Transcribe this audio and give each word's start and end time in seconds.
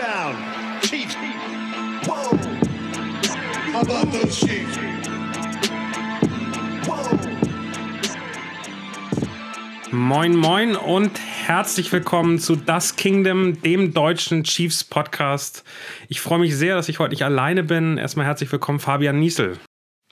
Touchdown, 0.00 0.34
Chiefs. 0.80 1.14
Whoa. 2.04 2.36
How 3.72 3.82
about 3.82 4.10
those 4.12 4.34
Chiefs? 4.34 4.78
Moin, 9.92 10.36
moin 10.36 10.76
und 10.76 11.18
herzlich 11.18 11.92
willkommen 11.92 12.38
zu 12.38 12.56
Das 12.56 12.96
Kingdom, 12.96 13.60
dem 13.60 13.92
deutschen 13.92 14.44
Chiefs 14.44 14.84
Podcast. 14.84 15.64
Ich 16.08 16.20
freue 16.20 16.38
mich 16.38 16.56
sehr, 16.56 16.76
dass 16.76 16.88
ich 16.88 16.98
heute 16.98 17.10
nicht 17.10 17.24
alleine 17.24 17.62
bin. 17.62 17.98
Erstmal 17.98 18.24
herzlich 18.24 18.50
willkommen, 18.50 18.80
Fabian 18.80 19.18
Niesel. 19.18 19.58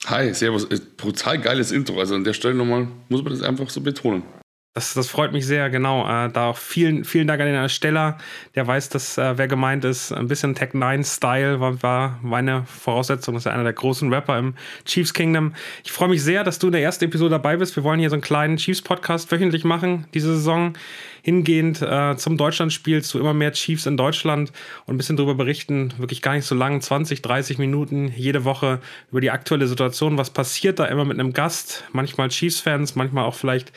Hi, 0.07 0.35
servus. 0.35 0.65
Äh, 0.65 0.81
brutal 0.97 1.39
geiles 1.39 1.73
Intro. 1.73 1.99
Also 1.99 2.15
an 2.15 2.25
der 2.25 2.35
Stelle 2.35 2.55
nochmal 2.55 2.89
muss 3.09 3.23
man 3.23 3.33
das 3.33 3.43
einfach 3.43 3.71
so 3.71 3.81
betonen. 3.81 4.23
Das, 4.79 4.95
das 4.95 5.09
freut 5.09 5.33
mich 5.33 5.45
sehr, 5.45 5.71
genau. 5.71 6.07
Äh, 6.09 6.31
da 6.31 6.51
auch 6.51 6.57
vielen, 6.57 7.03
vielen 7.03 7.27
Dank 7.27 7.41
an 7.41 7.49
den 7.49 7.57
Ersteller, 7.57 8.17
der 8.55 8.65
weiß, 8.65 8.91
dass 8.91 9.19
äh, 9.19 9.37
wer 9.37 9.49
gemeint 9.49 9.85
ist. 9.85 10.13
Ein 10.13 10.29
bisschen 10.29 10.55
Tech 10.55 10.71
9-Style 10.71 11.59
war, 11.59 11.83
war 11.83 12.21
meine 12.23 12.63
Voraussetzung. 12.67 13.35
Das 13.35 13.41
ist 13.41 13.47
ja 13.47 13.53
einer 13.55 13.65
der 13.65 13.73
großen 13.73 14.15
Rapper 14.15 14.39
im 14.39 14.55
Chiefs 14.85 15.15
Kingdom. 15.15 15.53
Ich 15.83 15.91
freue 15.91 16.09
mich 16.09 16.23
sehr, 16.23 16.45
dass 16.45 16.61
du 16.61 16.69
in 16.69 16.75
der 16.75 16.83
ersten 16.83 17.07
Episode 17.07 17.31
dabei 17.31 17.57
bist. 17.57 17.75
Wir 17.75 17.83
wollen 17.83 17.99
hier 17.99 18.09
so 18.09 18.15
einen 18.15 18.23
kleinen 18.23 18.57
Chiefs-Podcast 18.57 19.33
wöchentlich 19.33 19.65
machen, 19.65 20.07
diese 20.15 20.29
Saison. 20.37 20.75
Hingehend 21.23 21.83
äh, 21.83 22.17
zum 22.17 22.37
Deutschlandspiel 22.37 23.03
zu 23.03 23.19
immer 23.19 23.35
mehr 23.35 23.53
Chiefs 23.53 23.85
in 23.87 23.97
Deutschland 23.97 24.53
und 24.87 24.95
ein 24.95 24.97
bisschen 24.97 25.17
darüber 25.17 25.35
berichten. 25.35 25.93
Wirklich 25.99 26.23
gar 26.23 26.35
nicht 26.35 26.47
so 26.47 26.55
lang, 26.55 26.81
20, 26.81 27.21
30 27.21 27.59
Minuten 27.59 28.13
jede 28.15 28.45
Woche 28.45 28.79
über 29.11 29.21
die 29.21 29.33
aktuelle 29.33 29.67
Situation. 29.67 30.17
Was 30.17 30.31
passiert 30.31 30.79
da 30.79 30.85
immer 30.85 31.05
mit 31.05 31.19
einem 31.19 31.33
Gast? 31.33 31.85
Manchmal 31.91 32.29
Chiefs-Fans, 32.29 32.95
manchmal 32.95 33.25
auch 33.25 33.35
vielleicht 33.35 33.73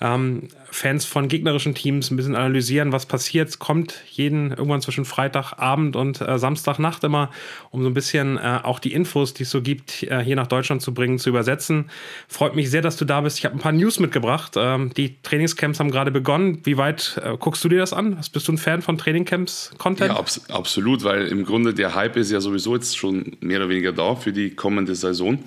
ähm, 0.00 0.48
Fans 0.70 1.04
von 1.04 1.28
gegnerischen 1.28 1.74
Teams 1.74 2.10
ein 2.10 2.16
bisschen 2.16 2.36
analysieren, 2.36 2.92
was 2.92 3.04
passiert. 3.04 3.58
Kommt 3.58 4.02
jeden 4.10 4.50
irgendwann 4.50 4.80
zwischen 4.80 5.04
Freitagabend 5.04 5.96
und 5.96 6.20
äh, 6.20 6.38
Samstagnacht 6.38 7.04
immer, 7.04 7.30
um 7.70 7.82
so 7.82 7.88
ein 7.88 7.94
bisschen 7.94 8.38
äh, 8.38 8.60
auch 8.62 8.78
die 8.78 8.92
Infos, 8.92 9.34
die 9.34 9.42
es 9.42 9.50
so 9.50 9.60
gibt, 9.60 10.04
äh, 10.04 10.20
hier 10.20 10.36
nach 10.36 10.46
Deutschland 10.46 10.80
zu 10.80 10.94
bringen, 10.94 11.18
zu 11.18 11.28
übersetzen. 11.28 11.90
Freut 12.28 12.56
mich 12.56 12.70
sehr, 12.70 12.82
dass 12.82 12.96
du 12.96 13.04
da 13.04 13.20
bist. 13.20 13.38
Ich 13.38 13.44
habe 13.44 13.56
ein 13.56 13.60
paar 13.60 13.72
News 13.72 13.98
mitgebracht. 13.98 14.54
Ähm, 14.56 14.92
die 14.94 15.20
Trainingscamps 15.22 15.80
haben 15.80 15.90
gerade 15.90 16.10
begonnen. 16.10 16.60
Wie 16.64 16.78
weit 16.78 17.20
äh, 17.22 17.36
guckst 17.36 17.62
du 17.64 17.68
dir 17.68 17.78
das 17.78 17.92
an? 17.92 18.16
Bist 18.32 18.48
du 18.48 18.52
ein 18.52 18.58
Fan 18.58 18.80
von 18.80 18.96
Trainingcamps-Content? 18.96 20.12
Ja, 20.12 20.18
abs 20.18 20.48
absolut, 20.50 21.04
weil 21.04 21.26
im 21.26 21.44
Grunde 21.44 21.74
der 21.74 21.94
Hype 21.94 22.16
ist 22.16 22.30
ja 22.30 22.40
sowieso 22.40 22.74
jetzt 22.74 22.96
schon 22.96 23.36
mehr 23.40 23.58
oder 23.58 23.68
weniger 23.68 23.92
da 23.92 24.14
für 24.14 24.32
die 24.32 24.50
kommende 24.50 24.94
Saison. 24.94 25.38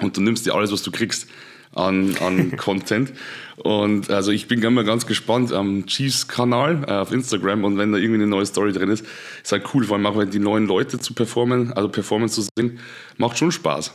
Und 0.00 0.16
du 0.16 0.20
nimmst 0.20 0.46
dir 0.46 0.54
alles, 0.54 0.70
was 0.70 0.82
du 0.82 0.90
kriegst 0.90 1.28
an, 1.74 2.16
an 2.16 2.56
Content. 2.56 3.12
Und 3.56 4.10
also 4.10 4.30
ich 4.30 4.48
bin 4.48 4.62
immer 4.62 4.84
ganz 4.84 5.06
gespannt 5.06 5.52
am 5.52 5.86
Chiefs-Kanal 5.86 6.84
äh, 6.86 6.92
auf 6.92 7.12
Instagram 7.12 7.64
und 7.64 7.78
wenn 7.78 7.92
da 7.92 7.98
irgendwie 7.98 8.22
eine 8.22 8.26
neue 8.26 8.46
Story 8.46 8.72
drin 8.72 8.88
ist, 8.88 9.04
ist 9.42 9.52
halt 9.52 9.64
cool, 9.74 9.84
vor 9.84 9.96
allem 9.96 10.06
auch 10.06 10.16
wenn 10.16 10.30
die 10.30 10.38
neuen 10.38 10.66
Leute 10.66 10.98
zu 10.98 11.14
performen, 11.14 11.72
also 11.72 11.88
Performance 11.88 12.36
zu 12.36 12.48
sehen, 12.56 12.80
macht 13.18 13.38
schon 13.38 13.52
Spaß. 13.52 13.94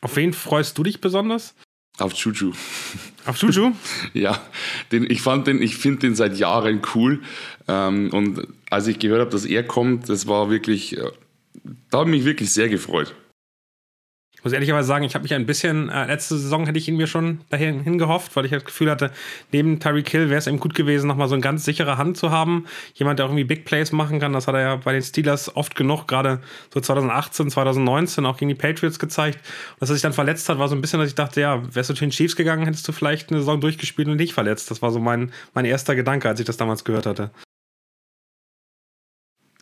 Auf 0.00 0.16
wen 0.16 0.32
freust 0.32 0.76
du 0.78 0.82
dich 0.82 1.00
besonders? 1.00 1.54
Auf 1.98 2.14
Juju. 2.14 2.52
Auf 3.26 3.36
Juju? 3.38 3.72
ja, 4.14 4.40
den, 4.90 5.10
ich 5.10 5.20
fand 5.20 5.46
den, 5.46 5.60
ich 5.60 5.76
finde 5.76 6.00
den 6.00 6.14
seit 6.14 6.36
Jahren 6.38 6.80
cool. 6.94 7.20
Ähm, 7.68 8.10
und 8.12 8.46
als 8.70 8.86
ich 8.86 8.98
gehört 8.98 9.20
habe, 9.20 9.30
dass 9.30 9.44
er 9.44 9.62
kommt, 9.62 10.08
das 10.08 10.26
war 10.26 10.50
wirklich, 10.50 10.96
äh, 10.96 11.10
da 11.90 11.98
habe 11.98 12.10
ich 12.10 12.16
mich 12.16 12.24
wirklich 12.24 12.52
sehr 12.52 12.68
gefreut. 12.68 13.14
Ich 14.42 14.44
muss 14.46 14.54
ehrlicherweise 14.54 14.88
sagen, 14.88 15.04
ich 15.04 15.14
habe 15.14 15.22
mich 15.22 15.34
ein 15.34 15.46
bisschen, 15.46 15.88
äh, 15.88 16.06
letzte 16.06 16.36
Saison 16.36 16.66
hätte 16.66 16.76
ich 16.76 16.88
ihn 16.88 16.96
mir 16.96 17.06
schon 17.06 17.42
dahin 17.50 17.96
gehofft, 17.96 18.34
weil 18.34 18.44
ich 18.44 18.50
das 18.50 18.64
Gefühl 18.64 18.90
hatte, 18.90 19.12
neben 19.52 19.78
Tyreek 19.78 20.08
Hill 20.08 20.30
wäre 20.30 20.38
es 20.38 20.48
ihm 20.48 20.58
gut 20.58 20.74
gewesen, 20.74 21.06
nochmal 21.06 21.28
so 21.28 21.36
eine 21.36 21.42
ganz 21.42 21.64
sichere 21.64 21.96
Hand 21.96 22.16
zu 22.16 22.32
haben. 22.32 22.66
Jemand, 22.94 23.20
der 23.20 23.26
auch 23.26 23.30
irgendwie 23.30 23.44
Big 23.44 23.64
Plays 23.64 23.92
machen 23.92 24.18
kann. 24.18 24.32
Das 24.32 24.48
hat 24.48 24.56
er 24.56 24.60
ja 24.60 24.74
bei 24.74 24.94
den 24.94 25.02
Steelers 25.02 25.54
oft 25.54 25.76
genug, 25.76 26.08
gerade 26.08 26.40
so 26.74 26.80
2018, 26.80 27.50
2019 27.50 28.26
auch 28.26 28.36
gegen 28.36 28.48
die 28.48 28.56
Patriots 28.56 28.98
gezeigt. 28.98 29.36
Und 29.36 29.82
dass 29.82 29.90
er 29.90 29.94
sich 29.94 30.02
dann 30.02 30.12
verletzt 30.12 30.48
hat, 30.48 30.58
war 30.58 30.66
so 30.66 30.74
ein 30.74 30.80
bisschen, 30.80 30.98
dass 30.98 31.10
ich 31.10 31.14
dachte, 31.14 31.40
ja, 31.40 31.62
wärst 31.72 31.90
du 31.90 31.94
zu 31.94 32.00
den 32.00 32.10
Chiefs 32.10 32.34
gegangen, 32.34 32.64
hättest 32.64 32.88
du 32.88 32.90
vielleicht 32.90 33.30
eine 33.30 33.38
Saison 33.38 33.60
durchgespielt 33.60 34.08
und 34.08 34.16
nicht 34.16 34.34
verletzt. 34.34 34.72
Das 34.72 34.82
war 34.82 34.90
so 34.90 34.98
mein, 34.98 35.30
mein 35.54 35.66
erster 35.66 35.94
Gedanke, 35.94 36.28
als 36.28 36.40
ich 36.40 36.46
das 36.46 36.56
damals 36.56 36.82
gehört 36.82 37.06
hatte. 37.06 37.30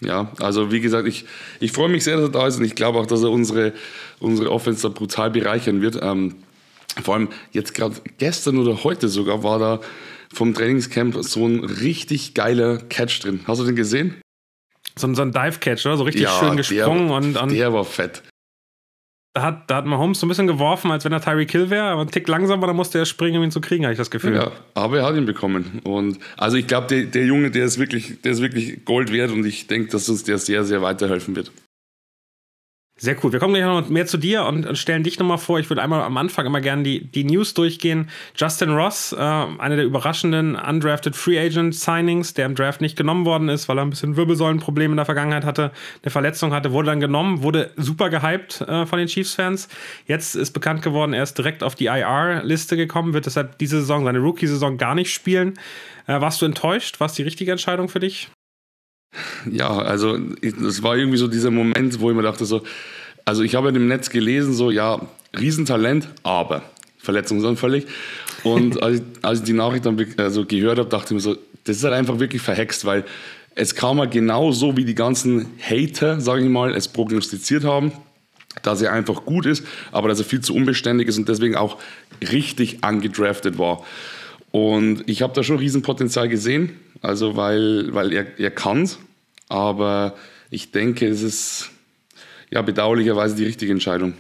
Ja, 0.03 0.33
also 0.39 0.73
wie 0.73 0.81
gesagt, 0.81 1.07
ich, 1.07 1.27
ich 1.61 1.73
freue 1.73 1.89
mich 1.89 2.05
sehr, 2.05 2.17
dass 2.17 2.27
er 2.27 2.33
da 2.33 2.47
ist 2.47 2.59
und 2.59 2.65
ich 2.65 2.75
glaube 2.75 2.99
auch, 2.99 3.07
dass 3.07 3.23
er 3.23 3.31
unsere, 3.31 3.75
unsere 4.19 4.51
Offense 4.51 4.83
da 4.83 4.89
brutal 4.89 5.31
bereichern 5.31 5.83
wird. 5.83 5.99
Ähm, 6.03 6.37
vor 7.03 7.15
allem 7.15 7.29
jetzt 7.53 7.75
gerade 7.75 7.97
gestern 8.19 8.59
oder 8.59 8.83
heute 8.83 9.09
sogar 9.09 9.43
war 9.43 9.59
da 9.59 9.81
vom 10.33 10.55
Trainingscamp 10.55 11.17
so 11.21 11.47
ein 11.47 11.65
richtig 11.65 12.35
geiler 12.35 12.79
Catch 12.79 13.25
drin. 13.25 13.41
Hast 13.47 13.61
du 13.61 13.65
den 13.65 13.77
gesehen? 13.77 14.21
So, 14.97 15.13
so 15.15 15.23
ein 15.23 15.33
Dive-Catch, 15.33 15.87
oder? 15.87 15.97
So 15.97 16.05
richtig 16.05 16.23
ja, 16.23 16.39
schön 16.39 16.57
gesprungen. 16.57 17.09
Der, 17.09 17.17
und, 17.17 17.37
und 17.37 17.53
der 17.53 17.73
war 17.73 17.85
fett. 17.85 18.23
Da 19.33 19.43
hat, 19.43 19.71
da 19.71 19.77
hat 19.77 19.87
Mahomes 19.87 20.19
so 20.19 20.27
ein 20.27 20.29
bisschen 20.29 20.49
geworfen, 20.49 20.91
als 20.91 21.05
wenn 21.05 21.13
er 21.13 21.21
Tyreek 21.21 21.53
Hill 21.53 21.71
wäre, 21.71 21.85
aber 21.85 22.03
ein 22.03 22.11
Tick 22.11 22.27
langsamer, 22.27 22.67
da 22.67 22.73
musste 22.73 22.99
er 22.99 23.05
springen, 23.05 23.39
um 23.39 23.45
ihn 23.45 23.53
zu 23.53 23.61
kriegen, 23.61 23.85
habe 23.85 23.93
ich 23.93 23.99
das 23.99 24.11
Gefühl. 24.11 24.35
Ja, 24.35 24.51
aber 24.75 24.99
er 24.99 25.05
hat 25.05 25.15
ihn 25.15 25.25
bekommen. 25.25 25.81
Und 25.85 26.19
also 26.37 26.57
ich 26.57 26.67
glaube, 26.67 26.89
der, 26.89 27.05
der 27.05 27.25
Junge, 27.27 27.53
der 27.53 27.65
ist 27.65 27.79
wirklich, 27.79 28.21
der 28.23 28.33
ist 28.33 28.43
wirklich 28.43 28.85
Gold 28.85 29.13
wert 29.13 29.31
und 29.31 29.47
ich 29.47 29.69
denke, 29.69 29.89
dass 29.91 30.09
uns 30.09 30.25
der 30.25 30.39
sehr, 30.39 30.65
sehr 30.65 30.83
weiterhelfen 30.83 31.37
wird. 31.37 31.53
Sehr 33.03 33.17
cool. 33.25 33.33
Wir 33.33 33.39
kommen 33.39 33.55
gleich 33.55 33.65
noch 33.65 33.89
mehr 33.89 34.05
zu 34.05 34.19
dir 34.19 34.45
und, 34.45 34.67
und 34.67 34.77
stellen 34.77 35.03
dich 35.03 35.19
nochmal 35.19 35.39
vor. 35.39 35.59
Ich 35.59 35.71
würde 35.71 35.81
einmal 35.81 36.03
am 36.03 36.19
Anfang 36.19 36.45
immer 36.45 36.61
gerne 36.61 36.83
die, 36.83 37.11
die 37.11 37.25
News 37.25 37.55
durchgehen. 37.55 38.11
Justin 38.37 38.73
Ross, 38.73 39.15
äh, 39.15 39.17
einer 39.17 39.77
der 39.77 39.87
überraschenden 39.87 40.55
undrafted 40.55 41.17
Free 41.17 41.41
Agent 41.41 41.75
Signings, 41.75 42.35
der 42.35 42.45
im 42.45 42.55
Draft 42.55 42.83
nicht 42.83 42.99
genommen 42.99 43.25
worden 43.25 43.49
ist, 43.49 43.71
weil 43.71 43.79
er 43.79 43.87
ein 43.87 43.89
bisschen 43.89 44.17
Wirbelsäulenprobleme 44.17 44.93
in 44.93 44.99
der 44.99 45.07
Vergangenheit 45.07 45.47
hatte, 45.47 45.73
eine 46.03 46.11
Verletzung 46.11 46.53
hatte, 46.53 46.73
wurde 46.73 46.89
dann 46.89 47.01
genommen, 47.01 47.43
wurde 47.43 47.71
super 47.77 48.11
gehypt 48.11 48.61
äh, 48.61 48.85
von 48.85 48.99
den 48.99 49.09
Chiefs-Fans. 49.09 49.71
Jetzt 50.05 50.35
ist 50.35 50.53
bekannt 50.53 50.83
geworden, 50.83 51.15
er 51.15 51.23
ist 51.23 51.39
direkt 51.39 51.63
auf 51.63 51.75
die 51.75 51.87
IR-Liste 51.87 52.77
gekommen, 52.77 53.15
wird 53.15 53.25
deshalb 53.25 53.57
diese 53.57 53.81
Saison, 53.81 54.05
seine 54.05 54.19
Rookie-Saison 54.19 54.77
gar 54.77 54.95
nicht 54.95 55.15
spielen. 55.15 55.55
Äh, 56.07 56.21
warst 56.21 56.43
du 56.43 56.45
enttäuscht? 56.45 57.01
War 57.01 57.07
es 57.07 57.15
die 57.15 57.23
richtige 57.23 57.51
Entscheidung 57.51 57.89
für 57.89 58.01
dich? 58.01 58.29
Ja, 59.51 59.71
also 59.79 60.19
es 60.43 60.83
war 60.83 60.97
irgendwie 60.97 61.19
so 61.19 61.27
dieser 61.27 61.51
Moment, 61.51 62.01
wo 62.01 62.11
ich 62.11 62.17
mir 62.17 62.23
dachte 62.23 62.45
so, 62.45 62.63
also 63.25 63.43
ich 63.43 63.55
habe 63.55 63.69
in 63.69 63.75
dem 63.75 63.89
Netz 63.89 64.11
gelesen, 64.11 64.53
so 64.53 64.71
ja, 64.71 65.01
Riesentalent, 65.39 66.09
aber 66.23 66.63
verletzungsanfällig. 66.99 67.87
Und 68.45 68.83
als 68.83 68.99
ich, 68.99 69.03
als 69.23 69.39
ich 69.41 69.45
die 69.45 69.53
Nachricht 69.53 69.87
dann 69.87 69.99
also 70.17 70.45
gehört 70.45 70.79
habe, 70.79 70.89
dachte 70.89 71.07
ich 71.07 71.13
mir 71.13 71.21
so, 71.21 71.37
das 71.65 71.77
ist 71.77 71.85
halt 71.85 71.95
einfach 71.95 72.19
wirklich 72.19 72.43
verhext, 72.43 72.85
weil 72.85 73.05
es 73.55 73.75
kam 73.75 73.99
halt 73.99 74.13
genau 74.13 74.53
so, 74.53 74.77
wie 74.77 74.85
die 74.85 74.95
ganzen 74.95 75.47
Hater, 75.59 76.21
sage 76.21 76.43
ich 76.43 76.49
mal, 76.49 76.75
es 76.75 76.89
prognostiziert 76.89 77.65
haben, 77.65 77.93
dass 78.63 78.81
er 78.81 78.93
einfach 78.93 79.25
gut 79.25 79.47
ist, 79.47 79.67
aber 79.93 80.09
dass 80.09 80.19
er 80.19 80.25
viel 80.25 80.41
zu 80.41 80.55
unbeständig 80.55 81.09
ist 81.09 81.19
und 81.19 81.29
deswegen 81.29 81.57
auch 81.57 81.79
richtig 82.33 82.85
angedraftet 82.85 83.59
war. 83.59 83.85
Und 84.51 85.05
ich 85.07 85.23
habe 85.23 85.33
da 85.35 85.43
schon 85.43 85.59
Riesenpotenzial 85.59 86.29
gesehen, 86.29 86.71
also 87.01 87.37
weil, 87.37 87.95
weil 87.95 88.13
er, 88.13 88.39
er 88.39 88.51
kann 88.51 88.89
aber 89.51 90.15
ich 90.49 90.71
denke, 90.71 91.07
es 91.07 91.23
ist 91.23 91.71
ja 92.51 92.63
bedauerlicherweise 92.63 93.35
die 93.35 93.45
richtige 93.45 93.73
Entscheidung. 93.73 94.15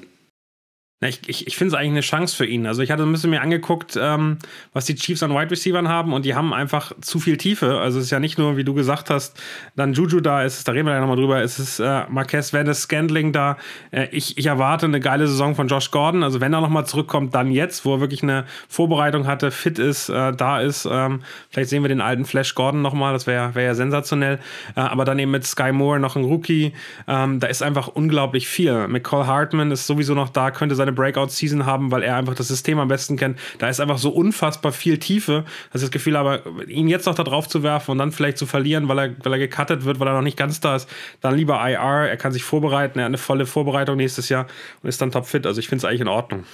Ich 1.02 1.20
ich, 1.28 1.46
ich 1.46 1.56
finde 1.56 1.74
es 1.74 1.80
eigentlich 1.80 1.92
eine 1.92 2.00
Chance 2.00 2.36
für 2.36 2.44
ihn. 2.44 2.66
Also 2.66 2.82
ich 2.82 2.90
hatte 2.90 3.04
ein 3.04 3.12
bisschen 3.12 3.30
mir 3.30 3.40
angeguckt, 3.40 3.98
ähm, 3.98 4.38
was 4.74 4.84
die 4.84 4.94
Chiefs 4.94 5.22
an 5.22 5.30
Wide 5.30 5.50
Receivers 5.50 5.88
haben 5.88 6.12
und 6.12 6.26
die 6.26 6.34
haben 6.34 6.52
einfach 6.52 6.92
zu 7.00 7.18
viel 7.18 7.38
Tiefe. 7.38 7.78
Also 7.78 7.98
es 7.98 8.06
ist 8.06 8.10
ja 8.10 8.20
nicht 8.20 8.36
nur, 8.36 8.58
wie 8.58 8.64
du 8.64 8.74
gesagt 8.74 9.08
hast, 9.08 9.40
dann 9.76 9.94
Juju 9.94 10.20
da 10.20 10.42
ist, 10.42 10.68
da 10.68 10.72
reden 10.72 10.86
wir 10.86 10.92
ja 10.92 11.00
nochmal 11.00 11.16
drüber, 11.16 11.40
es 11.40 11.58
ist 11.58 11.80
äh, 11.80 12.02
Marquez 12.10 12.52
Venice 12.52 12.82
Scandling 12.82 13.32
da. 13.32 13.56
Äh, 13.92 14.08
ich, 14.10 14.36
ich 14.36 14.44
erwarte 14.44 14.84
eine 14.84 15.00
geile 15.00 15.26
Saison 15.26 15.54
von 15.54 15.68
Josh 15.68 15.90
Gordon. 15.90 16.22
Also 16.22 16.42
wenn 16.42 16.52
er 16.52 16.60
nochmal 16.60 16.84
zurückkommt, 16.84 17.34
dann 17.34 17.50
jetzt, 17.50 17.86
wo 17.86 17.94
er 17.94 18.00
wirklich 18.00 18.22
eine 18.22 18.44
Vorbereitung 18.68 19.26
hatte, 19.26 19.50
fit 19.52 19.78
ist, 19.78 20.10
äh, 20.10 20.34
da 20.34 20.60
ist. 20.60 20.86
Ähm, 20.90 21.22
vielleicht 21.48 21.70
sehen 21.70 21.82
wir 21.82 21.88
den 21.88 22.02
alten 22.02 22.26
Flash 22.26 22.54
Gordon 22.54 22.82
nochmal, 22.82 23.14
das 23.14 23.26
wäre 23.26 23.54
wär 23.54 23.64
ja 23.64 23.74
sensationell. 23.74 24.38
Äh, 24.76 24.80
aber 24.80 25.06
dann 25.06 25.18
eben 25.18 25.30
mit 25.30 25.46
Sky 25.46 25.72
Moore 25.72 25.98
noch 25.98 26.16
ein 26.16 26.24
Rookie. 26.24 26.74
Ähm, 27.08 27.40
da 27.40 27.46
ist 27.46 27.62
einfach 27.62 27.88
unglaublich 27.88 28.48
viel. 28.48 28.86
McCall 28.86 29.26
Hartman 29.26 29.70
ist 29.70 29.86
sowieso 29.86 30.14
noch 30.14 30.28
da, 30.28 30.50
könnte 30.50 30.74
seine 30.74 30.89
eine 30.90 30.96
Breakout-Season 30.96 31.66
haben, 31.66 31.90
weil 31.90 32.02
er 32.02 32.16
einfach 32.16 32.34
das 32.34 32.48
System 32.48 32.78
am 32.78 32.88
besten 32.88 33.16
kennt. 33.16 33.38
Da 33.58 33.68
ist 33.68 33.80
einfach 33.80 33.98
so 33.98 34.10
unfassbar 34.10 34.72
viel 34.72 34.98
Tiefe, 34.98 35.44
dass 35.72 35.82
ich 35.82 35.88
das 35.88 35.92
Gefühl 35.92 36.16
habe, 36.18 36.42
ihn 36.68 36.88
jetzt 36.88 37.06
noch 37.06 37.14
da 37.14 37.22
drauf 37.22 37.48
zu 37.48 37.62
werfen 37.62 37.92
und 37.92 37.98
dann 37.98 38.12
vielleicht 38.12 38.38
zu 38.38 38.46
verlieren, 38.46 38.88
weil 38.88 38.98
er, 38.98 39.16
weil 39.24 39.32
er 39.32 39.38
gecuttet 39.38 39.84
wird, 39.84 40.00
weil 40.00 40.08
er 40.08 40.14
noch 40.14 40.22
nicht 40.22 40.36
ganz 40.36 40.60
da 40.60 40.76
ist, 40.76 40.88
dann 41.20 41.36
lieber 41.36 41.60
IR. 41.68 42.08
Er 42.08 42.16
kann 42.16 42.32
sich 42.32 42.42
vorbereiten, 42.42 42.98
er 42.98 43.04
hat 43.04 43.10
eine 43.10 43.18
volle 43.18 43.46
Vorbereitung 43.46 43.96
nächstes 43.96 44.28
Jahr 44.28 44.46
und 44.82 44.88
ist 44.88 45.00
dann 45.00 45.10
topfit. 45.10 45.46
Also 45.46 45.60
ich 45.60 45.68
finde 45.68 45.80
es 45.80 45.84
eigentlich 45.84 46.00
in 46.02 46.08
Ordnung. 46.08 46.44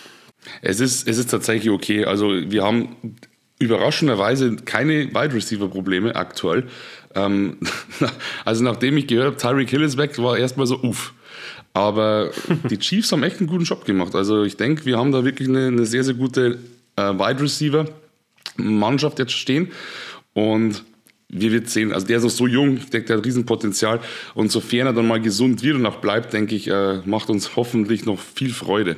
Es 0.62 0.80
ist, 0.80 1.08
es 1.08 1.18
ist 1.18 1.30
tatsächlich 1.30 1.70
okay. 1.70 2.04
Also 2.04 2.28
wir 2.28 2.62
haben 2.62 2.96
überraschenderweise 3.58 4.56
keine 4.56 5.08
Wide 5.14 5.34
Receiver 5.34 5.68
Probleme 5.68 6.14
aktuell. 6.14 6.68
Ähm, 7.14 7.58
also 8.44 8.62
nachdem 8.62 8.96
ich 8.96 9.06
gehört 9.06 9.26
habe, 9.26 9.36
Tyreek 9.36 9.70
Hill 9.70 9.82
ist 9.82 9.96
weg, 9.96 10.18
war 10.18 10.36
erstmal 10.36 10.66
so, 10.66 10.78
uff. 10.80 11.14
Aber 11.76 12.30
die 12.70 12.78
Chiefs 12.78 13.12
haben 13.12 13.22
echt 13.22 13.38
einen 13.38 13.48
guten 13.48 13.64
Job 13.64 13.84
gemacht. 13.84 14.14
Also 14.14 14.44
ich 14.44 14.56
denke, 14.56 14.86
wir 14.86 14.96
haben 14.96 15.12
da 15.12 15.26
wirklich 15.26 15.46
eine, 15.46 15.66
eine 15.66 15.84
sehr, 15.84 16.04
sehr 16.04 16.14
gute 16.14 16.58
äh, 16.96 17.02
Wide 17.02 17.42
Receiver 17.42 17.84
Mannschaft 18.56 19.18
jetzt 19.18 19.32
stehen. 19.32 19.68
Und 20.32 20.84
wir 21.28 21.52
wird 21.52 21.68
sehen. 21.68 21.92
Also 21.92 22.06
der 22.06 22.16
ist 22.16 22.22
noch 22.22 22.30
so 22.30 22.46
jung, 22.46 22.78
ich 22.78 22.88
denke, 22.88 23.08
der 23.08 23.18
hat 23.18 23.26
Riesenpotenzial. 23.26 24.00
Und 24.32 24.50
sofern 24.50 24.86
er 24.86 24.94
dann 24.94 25.06
mal 25.06 25.20
gesund 25.20 25.62
wird 25.62 25.76
und 25.76 25.84
auch 25.84 25.96
bleibt, 25.96 26.32
denke 26.32 26.54
ich, 26.54 26.66
äh, 26.68 27.02
macht 27.04 27.28
uns 27.28 27.56
hoffentlich 27.56 28.06
noch 28.06 28.20
viel 28.20 28.54
Freude. 28.54 28.96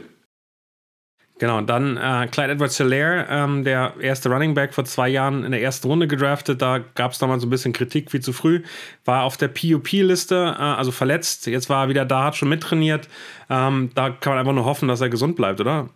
Genau, 1.39 1.61
dann 1.61 1.97
äh, 1.97 2.27
Clyde 2.27 2.53
Edwards 2.53 2.77
Hilaire, 2.79 3.27
ähm, 3.31 3.63
der 3.63 3.95
erste 4.01 4.29
Running 4.29 4.55
Back 4.55 4.75
vor 4.75 4.85
zwei 4.85 5.09
Jahren 5.09 5.45
in 5.45 5.53
der 5.53 5.63
ersten 5.63 5.87
Runde 5.87 6.09
gedraftet. 6.09 6.61
Da 6.61 6.81
gab 6.97 7.13
es 7.13 7.19
damals 7.19 7.43
so 7.43 7.47
ein 7.47 7.51
bisschen 7.51 7.73
Kritik, 7.73 8.13
wie 8.13 8.19
zu 8.19 8.33
früh. 8.33 8.63
War 9.05 9.23
auf 9.23 9.37
der 9.37 9.47
PUP-Liste, 9.47 10.57
äh, 10.59 10.63
also 10.63 10.91
verletzt. 10.91 11.47
Jetzt 11.47 11.71
war 11.71 11.85
er 11.85 11.89
wieder 11.91 12.05
da, 12.05 12.25
hat 12.25 12.37
schon 12.37 12.49
mittrainiert. 12.49 13.09
Ähm, 13.49 13.91
da 13.95 14.11
kann 14.11 14.33
man 14.33 14.41
einfach 14.41 14.53
nur 14.53 14.65
hoffen, 14.65 14.89
dass 14.89 15.01
er 15.01 15.11
gesund 15.11 15.37
bleibt, 15.37 15.61
oder? 15.61 15.89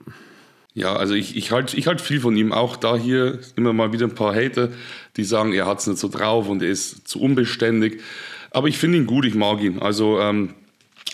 Ja, 0.75 0.94
also 0.94 1.15
ich, 1.15 1.37
ich 1.37 1.50
halte 1.50 1.77
ich 1.77 1.89
halt 1.89 2.00
viel 2.00 2.21
von 2.21 2.37
ihm. 2.37 2.53
Auch 2.53 2.77
da 2.77 2.97
hier 2.97 3.41
immer 3.56 3.73
mal 3.73 3.93
wieder 3.93 4.06
ein 4.06 4.15
paar 4.15 4.35
Hater, 4.35 4.69
die 5.17 5.25
sagen, 5.25 5.53
er 5.53 5.67
hat 5.67 5.81
es 5.81 5.89
nicht 5.89 5.99
so 5.99 6.09
drauf 6.09 6.49
und 6.49 6.62
er 6.62 6.71
ist 6.71 7.09
zu 7.09 7.21
unbeständig. 7.21 8.00
Aber 8.53 8.69
ich 8.69 8.79
finde 8.79 8.99
ihn 8.99 9.06
gut, 9.06 9.25
ich 9.25 9.35
mag 9.35 9.61
ihn. 9.61 9.81
Also 9.81 10.21
ähm, 10.21 10.55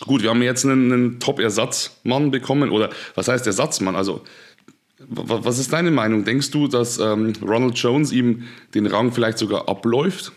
gut, 0.06 0.22
wir 0.22 0.30
haben 0.30 0.42
jetzt 0.42 0.64
einen, 0.64 0.92
einen 0.92 1.20
Top-Ersatzmann 1.20 2.30
bekommen. 2.30 2.70
Oder 2.70 2.90
was 3.14 3.28
heißt 3.28 3.46
Ersatzmann? 3.46 3.96
Also 3.96 4.22
was 5.08 5.58
ist 5.58 5.72
deine 5.72 5.90
Meinung? 5.90 6.24
Denkst 6.24 6.50
du, 6.50 6.66
dass 6.66 6.98
ähm, 6.98 7.32
Ronald 7.42 7.78
Jones 7.78 8.10
ihm 8.12 8.48
den 8.74 8.86
Rang 8.86 9.12
vielleicht 9.12 9.38
sogar 9.38 9.68
abläuft? 9.68 10.32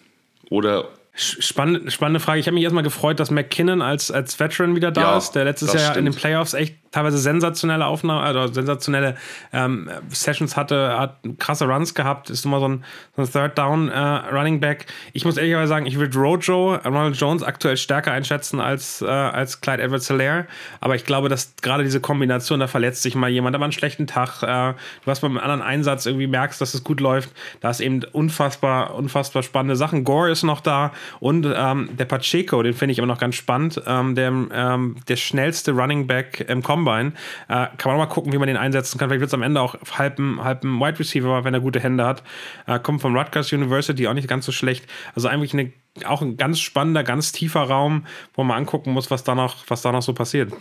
Oder 0.50 0.90
Spannende, 1.14 1.92
spannende 1.92 2.22
Frage. 2.22 2.40
Ich 2.40 2.48
habe 2.48 2.56
mich 2.56 2.64
erstmal 2.64 2.84
gefreut, 2.84 3.20
dass 3.20 3.32
McKinnon 3.32 3.82
als, 3.82 4.12
als 4.12 4.40
Veteran 4.40 4.78
wieder 4.78 4.92
da 4.92 5.02
ja, 5.02 5.18
ist, 5.18 5.32
der 5.32 5.44
letztes 5.44 5.74
Jahr 5.74 5.92
stimmt. 5.92 5.98
in 5.98 6.06
den 6.06 6.16
Playoffs 6.16 6.54
echt 6.54 6.76
teilweise 6.92 7.18
sensationelle 7.18 7.86
Aufnahmen, 7.86 8.24
also 8.24 8.54
sensationelle 8.54 9.16
ähm, 9.54 9.90
Sessions 10.10 10.58
hatte, 10.58 10.98
hat 10.98 11.18
krasse 11.40 11.66
Runs 11.66 11.96
gehabt, 11.96 12.30
ist 12.30 12.46
immer 12.46 12.60
so 12.60 12.68
ein, 12.68 12.84
so 13.16 13.22
ein 13.22 13.32
Third 13.32 13.58
Down 13.58 13.90
äh, 13.90 13.98
Running 13.98 14.60
Back. 14.60 14.88
Ich 15.14 15.24
muss 15.24 15.38
ehrlicherweise 15.38 15.70
sagen, 15.70 15.86
ich 15.86 15.98
würde 15.98 16.18
Rojo, 16.18 16.76
Ronald 16.76 17.16
Jones 17.16 17.44
aktuell 17.44 17.78
stärker 17.78 18.12
einschätzen 18.12 18.60
als, 18.60 19.02
äh, 19.02 19.06
als 19.06 19.62
Clyde 19.62 19.84
Edwards 19.84 20.08
Hilaire, 20.08 20.48
aber 20.82 20.96
ich 20.96 21.06
glaube, 21.06 21.30
dass 21.30 21.54
gerade 21.62 21.84
diese 21.84 22.02
Kombination, 22.02 22.60
da 22.60 22.68
verletzt 22.68 23.04
sich 23.04 23.16
mal 23.16 23.30
jemand, 23.30 23.56
war 23.56 23.64
einen 23.64 23.72
schlechten 23.72 24.08
Tag, 24.08 24.44
äh, 24.44 24.74
du 25.06 25.12
hast 25.12 25.22
beim 25.22 25.38
anderen 25.38 25.62
Einsatz 25.62 26.06
irgendwie 26.06 26.28
merkst, 26.28 26.60
dass 26.60 26.74
es 26.74 26.84
gut 26.84 27.00
läuft, 27.00 27.32
da 27.62 27.70
ist 27.70 27.80
eben 27.80 28.04
unfassbar, 28.12 28.96
unfassbar 28.96 29.44
spannende 29.44 29.76
Sachen. 29.76 30.04
Gore 30.04 30.32
ist 30.32 30.44
noch 30.44 30.60
da 30.60 30.92
und 31.20 31.48
ähm, 31.56 31.90
der 31.94 32.06
Pacheco, 32.06 32.62
den 32.64 32.74
finde 32.74 32.92
ich 32.92 32.98
immer 32.98 33.08
noch 33.08 33.20
ganz 33.20 33.36
spannend, 33.36 33.82
ähm, 33.88 34.16
der, 34.16 34.28
ähm, 34.28 34.96
der 35.08 35.16
schnellste 35.16 35.72
Running 35.72 36.08
Back 36.08 36.46
im 36.50 36.62
Combat 36.62 36.81
Combine. 36.82 37.14
Äh, 37.48 37.68
kann 37.78 37.92
man 37.92 37.98
mal 37.98 38.08
gucken, 38.08 38.34
wie 38.34 38.38
man 38.38 38.48
den 38.48 38.58
einsetzen 38.58 38.98
kann. 38.98 39.10
Vielleicht 39.10 39.22
wird 39.22 39.30
es 39.30 39.34
am 39.34 39.44
Ende 39.44 39.62
auch 39.62 39.76
halb 39.98 40.20
ein, 40.20 40.44
halb 40.44 40.64
ein 40.64 40.80
Wide 40.80 41.00
Receiver, 41.00 41.44
wenn 41.44 41.54
er 41.54 41.60
gute 41.60 41.80
Hände 41.80 42.06
hat. 42.06 42.24
Äh, 42.68 42.80
kommt 42.80 43.02
vom 43.02 43.16
Rutgers 43.16 43.52
University, 43.54 44.08
auch 44.08 44.14
nicht 44.14 44.28
ganz 44.28 44.46
so 44.46 44.52
schlecht. 44.52 44.86
Also 45.16 45.28
eigentlich 45.28 45.54
eine, 45.54 45.72
auch 46.06 46.22
ein 46.22 46.38
ganz 46.38 46.60
spannender, 46.60 47.04
ganz 47.04 47.32
tiefer 47.32 47.62
Raum, 47.62 48.06
wo 48.34 48.44
man 48.44 48.58
angucken 48.58 48.92
muss, 48.92 49.12
was 49.12 49.24
da 49.24 49.36
noch, 49.36 49.58
was 49.68 49.82
da 49.82 49.92
noch 49.92 50.02
so 50.02 50.14
passiert. 50.14 50.54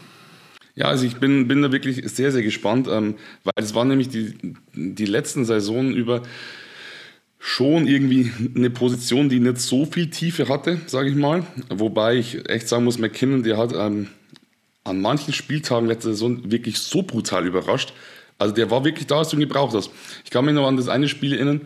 Ja, 0.75 0.87
also 0.87 1.05
ich 1.05 1.17
bin, 1.17 1.49
bin 1.49 1.62
da 1.62 1.72
wirklich 1.72 2.08
sehr, 2.08 2.32
sehr 2.32 2.43
gespannt, 2.43 2.88
ähm, 2.90 3.17
weil 3.44 3.64
es 3.64 3.75
war 3.75 3.84
nämlich 3.84 4.08
die, 4.08 4.34
die 4.72 5.06
letzten 5.06 5.44
Saisonen 5.44 5.93
über 5.93 6.22
schon 7.38 7.87
irgendwie 7.87 8.31
eine 8.55 8.70
Position, 8.70 9.31
die 9.31 9.40
nicht 9.40 9.58
so 9.58 9.87
viel 9.87 10.11
Tiefe 10.11 10.49
hatte, 10.49 10.78
sage 10.87 11.08
ich 11.08 11.17
mal. 11.17 11.44
Wobei 11.70 12.17
ich 12.17 12.49
echt 12.49 12.69
sagen 12.69 12.84
muss, 12.84 12.99
McKinnon, 12.99 13.43
der 13.43 13.56
hat 13.56 13.72
ähm, 13.75 14.08
an 14.90 15.00
manchen 15.00 15.32
Spieltagen 15.32 15.88
letzte 15.88 16.10
Saison 16.10 16.50
wirklich 16.50 16.78
so 16.78 17.02
brutal 17.02 17.46
überrascht. 17.46 17.92
Also 18.38 18.54
der 18.54 18.70
war 18.70 18.84
wirklich 18.84 19.06
da, 19.06 19.19
als 19.19 19.28
du 19.28 19.37
ihn 19.37 19.40
gebraucht 19.40 19.75
hast. 19.75 19.90
Ich 20.25 20.31
kann 20.31 20.44
mich 20.44 20.54
noch 20.54 20.66
an 20.66 20.76
das 20.76 20.88
eine 20.88 21.08
Spiel 21.08 21.34
erinnern. 21.34 21.60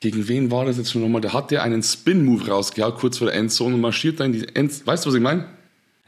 Gegen 0.00 0.26
wen 0.28 0.50
war 0.50 0.64
das 0.64 0.78
jetzt 0.78 0.90
schon 0.90 1.02
nochmal? 1.02 1.20
Da 1.20 1.32
hat 1.32 1.50
der 1.50 1.62
einen 1.62 1.82
Spin-Move 1.82 2.48
rausgehauen, 2.48 2.94
kurz 2.94 3.18
vor 3.18 3.28
der 3.28 3.36
Endzone 3.36 3.76
und 3.76 3.80
marschiert 3.80 4.20
dann 4.20 4.34
in 4.34 4.40
die 4.40 4.56
Endzone. 4.56 4.86
Weißt 4.86 5.04
du, 5.04 5.10
was 5.10 5.14
ich 5.14 5.22
meine? 5.22 5.46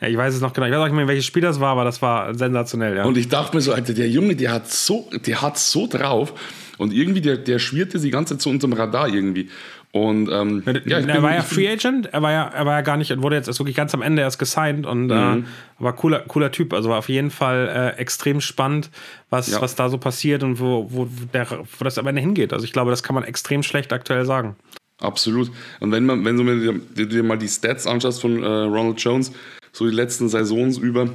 Ja, 0.00 0.08
ich 0.08 0.16
weiß 0.16 0.34
es 0.34 0.40
noch 0.40 0.52
genau. 0.52 0.66
Ich 0.66 0.72
weiß 0.72 0.80
auch 0.80 0.86
nicht 0.86 0.94
mehr, 0.94 1.08
welches 1.08 1.24
Spiel 1.24 1.42
das 1.42 1.60
war, 1.60 1.70
aber 1.70 1.84
das 1.84 2.02
war 2.02 2.34
sensationell, 2.34 2.96
ja. 2.96 3.04
Und 3.04 3.16
ich 3.16 3.28
dachte 3.28 3.56
mir 3.56 3.62
so, 3.62 3.72
Alter, 3.72 3.94
der 3.94 4.08
Junge, 4.08 4.36
der 4.36 4.52
hat 4.52 4.70
so, 4.70 5.08
der 5.24 5.40
hat 5.40 5.58
so 5.58 5.86
drauf. 5.86 6.34
Und 6.76 6.92
irgendwie, 6.92 7.20
der, 7.20 7.36
der 7.36 7.58
schwirrte 7.58 8.00
die 8.00 8.10
ganze 8.10 8.34
Zeit 8.34 8.42
zu 8.42 8.50
unserem 8.50 8.72
Radar 8.72 9.08
irgendwie. 9.08 9.48
Und 9.94 10.28
ähm, 10.28 10.64
ja, 10.86 10.98
er 10.98 11.06
bin, 11.06 11.22
war 11.22 11.32
ja 11.32 11.42
Free 11.42 11.68
Agent, 11.68 12.06
er 12.06 12.20
war 12.20 12.32
ja, 12.32 12.48
er 12.48 12.66
war 12.66 12.72
ja 12.72 12.80
gar 12.80 12.96
nicht, 12.96 13.16
wurde 13.22 13.36
jetzt 13.36 13.46
erst 13.46 13.60
wirklich 13.60 13.76
ganz 13.76 13.94
am 13.94 14.02
Ende 14.02 14.22
erst 14.22 14.40
gesigned 14.40 14.86
und 14.86 15.08
äh, 15.08 15.14
mhm. 15.14 15.44
äh, 15.44 15.44
war 15.84 15.92
cooler, 15.94 16.18
cooler 16.26 16.50
Typ. 16.50 16.72
Also 16.72 16.88
war 16.88 16.98
auf 16.98 17.08
jeden 17.08 17.30
Fall 17.30 17.94
äh, 17.96 18.00
extrem 18.00 18.40
spannend, 18.40 18.90
was, 19.30 19.52
ja. 19.52 19.62
was 19.62 19.76
da 19.76 19.88
so 19.88 19.98
passiert 19.98 20.42
und 20.42 20.58
wo, 20.58 20.88
wo, 20.90 21.08
der, 21.32 21.46
wo 21.48 21.84
das 21.84 21.96
am 21.96 22.08
Ende 22.08 22.20
hingeht. 22.20 22.52
Also 22.52 22.64
ich 22.64 22.72
glaube, 22.72 22.90
das 22.90 23.04
kann 23.04 23.14
man 23.14 23.22
extrem 23.22 23.62
schlecht 23.62 23.92
aktuell 23.92 24.24
sagen. 24.24 24.56
Absolut. 24.98 25.52
Und 25.78 25.92
wenn 25.92 26.04
man, 26.06 26.24
wenn 26.24 26.38
du 26.38 26.80
dir, 26.96 27.06
dir 27.06 27.22
mal 27.22 27.38
die 27.38 27.46
Stats 27.46 27.86
anschaust 27.86 28.20
von 28.20 28.42
äh, 28.42 28.46
Ronald 28.46 29.00
Jones, 29.00 29.30
so 29.70 29.88
die 29.88 29.94
letzten 29.94 30.28
Saisons 30.28 30.76
über, 30.76 31.08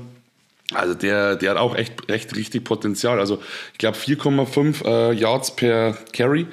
also 0.74 0.94
der, 0.94 1.36
der 1.36 1.52
hat 1.52 1.58
auch 1.58 1.76
echt, 1.76 2.10
echt 2.10 2.34
richtig 2.38 2.64
Potenzial. 2.64 3.20
Also 3.20 3.42
ich 3.74 3.78
glaube 3.78 3.98
4,5 3.98 4.86
äh, 4.86 5.14
Yards 5.16 5.54
per 5.58 5.98
Carry 6.14 6.48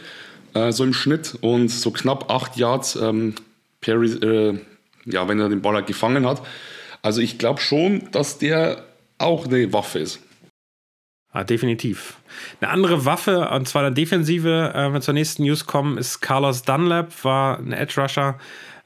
äh, 0.56 0.72
so 0.72 0.84
im 0.84 0.94
Schnitt 0.94 1.36
und 1.40 1.68
so 1.68 1.90
knapp 1.90 2.30
8 2.30 2.56
Yards 2.56 2.96
ähm, 2.96 3.34
per, 3.80 4.00
äh, 4.00 4.58
ja, 5.04 5.28
wenn 5.28 5.38
er 5.38 5.48
den 5.48 5.62
Ball 5.62 5.74
halt 5.74 5.86
gefangen 5.86 6.26
hat. 6.26 6.42
Also 7.02 7.20
ich 7.20 7.38
glaube 7.38 7.60
schon, 7.60 8.10
dass 8.10 8.38
der 8.38 8.84
auch 9.18 9.46
eine 9.46 9.72
Waffe 9.72 9.98
ist. 10.00 10.20
Ah, 11.30 11.44
definitiv. 11.44 12.16
Eine 12.60 12.70
andere 12.70 13.04
Waffe, 13.04 13.48
und 13.50 13.68
zwar 13.68 13.84
eine 13.84 13.94
Defensive, 13.94 14.72
äh, 14.74 14.86
wenn 14.86 14.94
wir 14.94 15.00
zur 15.00 15.14
nächsten 15.14 15.42
News 15.42 15.66
kommen, 15.66 15.98
ist 15.98 16.20
Carlos 16.20 16.62
Dunlap, 16.62 17.24
war 17.24 17.58
ein 17.58 17.72
Edge 17.72 18.00
Rusher 18.00 18.38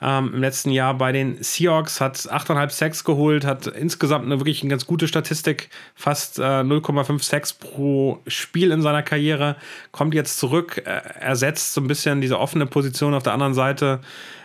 ähm, 0.03 0.33
im 0.35 0.41
letzten 0.41 0.71
Jahr 0.71 0.95
bei 0.95 1.13
den 1.13 1.43
Seahawks, 1.43 2.01
hat 2.01 2.17
8,5 2.17 2.71
Sacks 2.71 3.05
geholt, 3.05 3.45
hat 3.45 3.67
insgesamt 3.67 4.25
eine 4.25 4.41
wirklich 4.41 4.63
eine 4.63 4.71
ganz 4.71 4.87
gute 4.87 5.07
Statistik, 5.07 5.69
fast 5.95 6.39
äh, 6.39 6.43
0,5 6.43 7.23
Sacks 7.23 7.53
pro 7.53 8.21
Spiel 8.27 8.71
in 8.71 8.83
seiner 8.83 9.03
Karriere, 9.03 9.57
kommt 9.93 10.15
jetzt 10.15 10.39
zurück, 10.39 10.83
äh, 10.87 11.01
ersetzt 11.21 11.75
so 11.75 11.81
ein 11.81 11.89
bisschen 11.89 12.21
diese 12.21 12.39
offene 12.39 12.67
Position 12.67 13.15
auf 13.15 13.23
der 13.23 13.35
anderen 13.35 13.55
Seite 13.55 14.01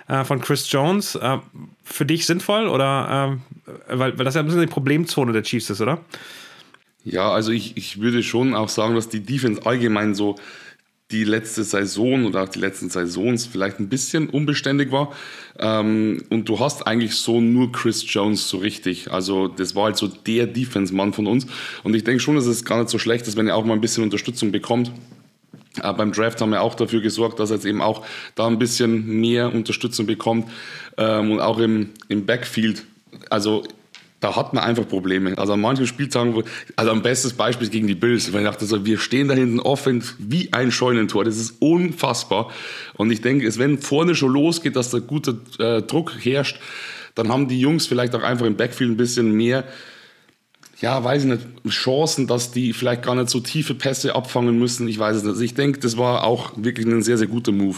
äh, 0.07 0.23
von 0.23 0.41
Chris 0.41 0.69
Jones. 0.71 1.15
Äh, 1.15 1.37
für 1.83 2.05
dich 2.05 2.25
sinnvoll 2.25 2.67
oder 2.67 3.37
äh, 3.67 3.97
weil, 3.97 4.17
weil 4.17 4.25
das 4.25 4.35
ja 4.35 4.41
ein 4.41 4.45
bisschen 4.45 4.61
die 4.61 4.67
Problemzone 4.67 5.31
der 5.31 5.43
Chiefs 5.43 5.69
ist, 5.69 5.81
oder? 5.81 5.99
Ja, 7.05 7.31
also 7.31 7.51
ich, 7.51 7.77
ich 7.77 8.01
würde 8.01 8.23
schon 8.23 8.55
auch 8.55 8.69
sagen, 8.69 8.95
dass 8.95 9.07
die 9.07 9.19
Defense 9.19 9.65
allgemein 9.65 10.15
so 10.15 10.35
die 11.11 11.23
letzte 11.23 11.63
Saison 11.63 12.25
oder 12.25 12.43
auch 12.43 12.49
die 12.49 12.59
letzten 12.59 12.89
Saisons 12.89 13.45
vielleicht 13.45 13.79
ein 13.79 13.89
bisschen 13.89 14.27
unbeständig 14.27 14.91
war. 14.91 15.13
Ähm, 15.59 16.23
und 16.31 16.49
du 16.49 16.59
hast 16.59 16.87
eigentlich 16.87 17.15
so 17.15 17.39
nur 17.39 17.71
Chris 17.71 18.03
Jones 18.11 18.49
so 18.49 18.57
richtig. 18.57 19.11
Also 19.11 19.47
das 19.47 19.75
war 19.75 19.85
halt 19.85 19.97
so 19.97 20.07
der 20.07 20.47
Defense-Mann 20.47 21.13
von 21.13 21.27
uns. 21.27 21.45
Und 21.83 21.95
ich 21.95 22.03
denke 22.03 22.21
schon, 22.21 22.35
dass 22.35 22.47
es 22.47 22.65
gar 22.65 22.79
nicht 22.79 22.89
so 22.89 22.97
schlecht 22.97 23.27
ist, 23.27 23.37
wenn 23.37 23.47
er 23.47 23.55
auch 23.55 23.65
mal 23.65 23.73
ein 23.75 23.81
bisschen 23.81 24.03
Unterstützung 24.03 24.51
bekommt. 24.51 24.91
Äh, 25.83 25.93
beim 25.93 26.11
Draft 26.11 26.41
haben 26.41 26.49
wir 26.49 26.61
auch 26.61 26.73
dafür 26.73 27.01
gesorgt, 27.01 27.39
dass 27.39 27.51
er 27.51 27.57
jetzt 27.57 27.65
eben 27.67 27.83
auch 27.83 28.03
da 28.33 28.47
ein 28.47 28.57
bisschen 28.57 29.05
mehr 29.21 29.53
Unterstützung 29.53 30.07
bekommt. 30.07 30.49
Ähm, 30.97 31.33
und 31.33 31.39
auch 31.39 31.59
im, 31.59 31.91
im 32.07 32.25
Backfield. 32.25 32.83
Also 33.29 33.63
da 34.25 34.35
hat 34.35 34.53
man 34.53 34.63
einfach 34.63 34.87
Probleme. 34.87 35.37
Also 35.37 35.53
an 35.53 35.61
manchen 35.61 35.85
Spieltagen, 35.85 36.43
also 36.75 36.91
am 36.91 37.03
bestes 37.03 37.33
Beispiel 37.33 37.69
gegen 37.69 37.85
die 37.85 37.93
Bills, 37.93 38.33
weil 38.33 38.41
ich 38.41 38.47
dachte 38.47 38.65
so, 38.65 38.83
wir 38.83 38.97
stehen 38.97 39.27
da 39.27 39.35
hinten 39.35 39.59
offen 39.59 40.03
wie 40.17 40.51
ein 40.51 40.71
Scheunentor. 40.71 41.23
Das 41.23 41.37
ist 41.37 41.61
unfassbar. 41.61 42.49
Und 42.95 43.11
ich 43.11 43.21
denke, 43.21 43.45
es, 43.45 43.59
wenn 43.59 43.77
vorne 43.77 44.15
schon 44.15 44.33
losgeht, 44.33 44.75
dass 44.75 44.89
da 44.89 44.97
guter 44.97 45.35
äh, 45.59 45.83
Druck 45.83 46.13
herrscht, 46.19 46.59
dann 47.13 47.29
haben 47.29 47.47
die 47.47 47.59
Jungs 47.59 47.85
vielleicht 47.85 48.15
auch 48.15 48.23
einfach 48.23 48.47
im 48.47 48.55
Backfield 48.55 48.89
ein 48.89 48.97
bisschen 48.97 49.31
mehr, 49.31 49.63
ja, 50.81 51.03
weiß 51.03 51.25
ich 51.25 51.29
nicht, 51.29 51.45
Chancen, 51.69 52.25
dass 52.25 52.51
die 52.51 52.73
vielleicht 52.73 53.03
gar 53.03 53.13
nicht 53.13 53.29
so 53.29 53.39
tiefe 53.41 53.75
Pässe 53.75 54.15
abfangen 54.15 54.57
müssen. 54.57 54.87
Ich 54.87 54.97
weiß 54.97 55.17
es 55.17 55.21
nicht. 55.21 55.33
Also 55.33 55.43
ich 55.43 55.53
denke, 55.53 55.79
das 55.79 55.97
war 55.97 56.23
auch 56.23 56.51
wirklich 56.55 56.87
ein 56.87 57.03
sehr, 57.03 57.19
sehr 57.19 57.27
guter 57.27 57.51
Move. 57.51 57.77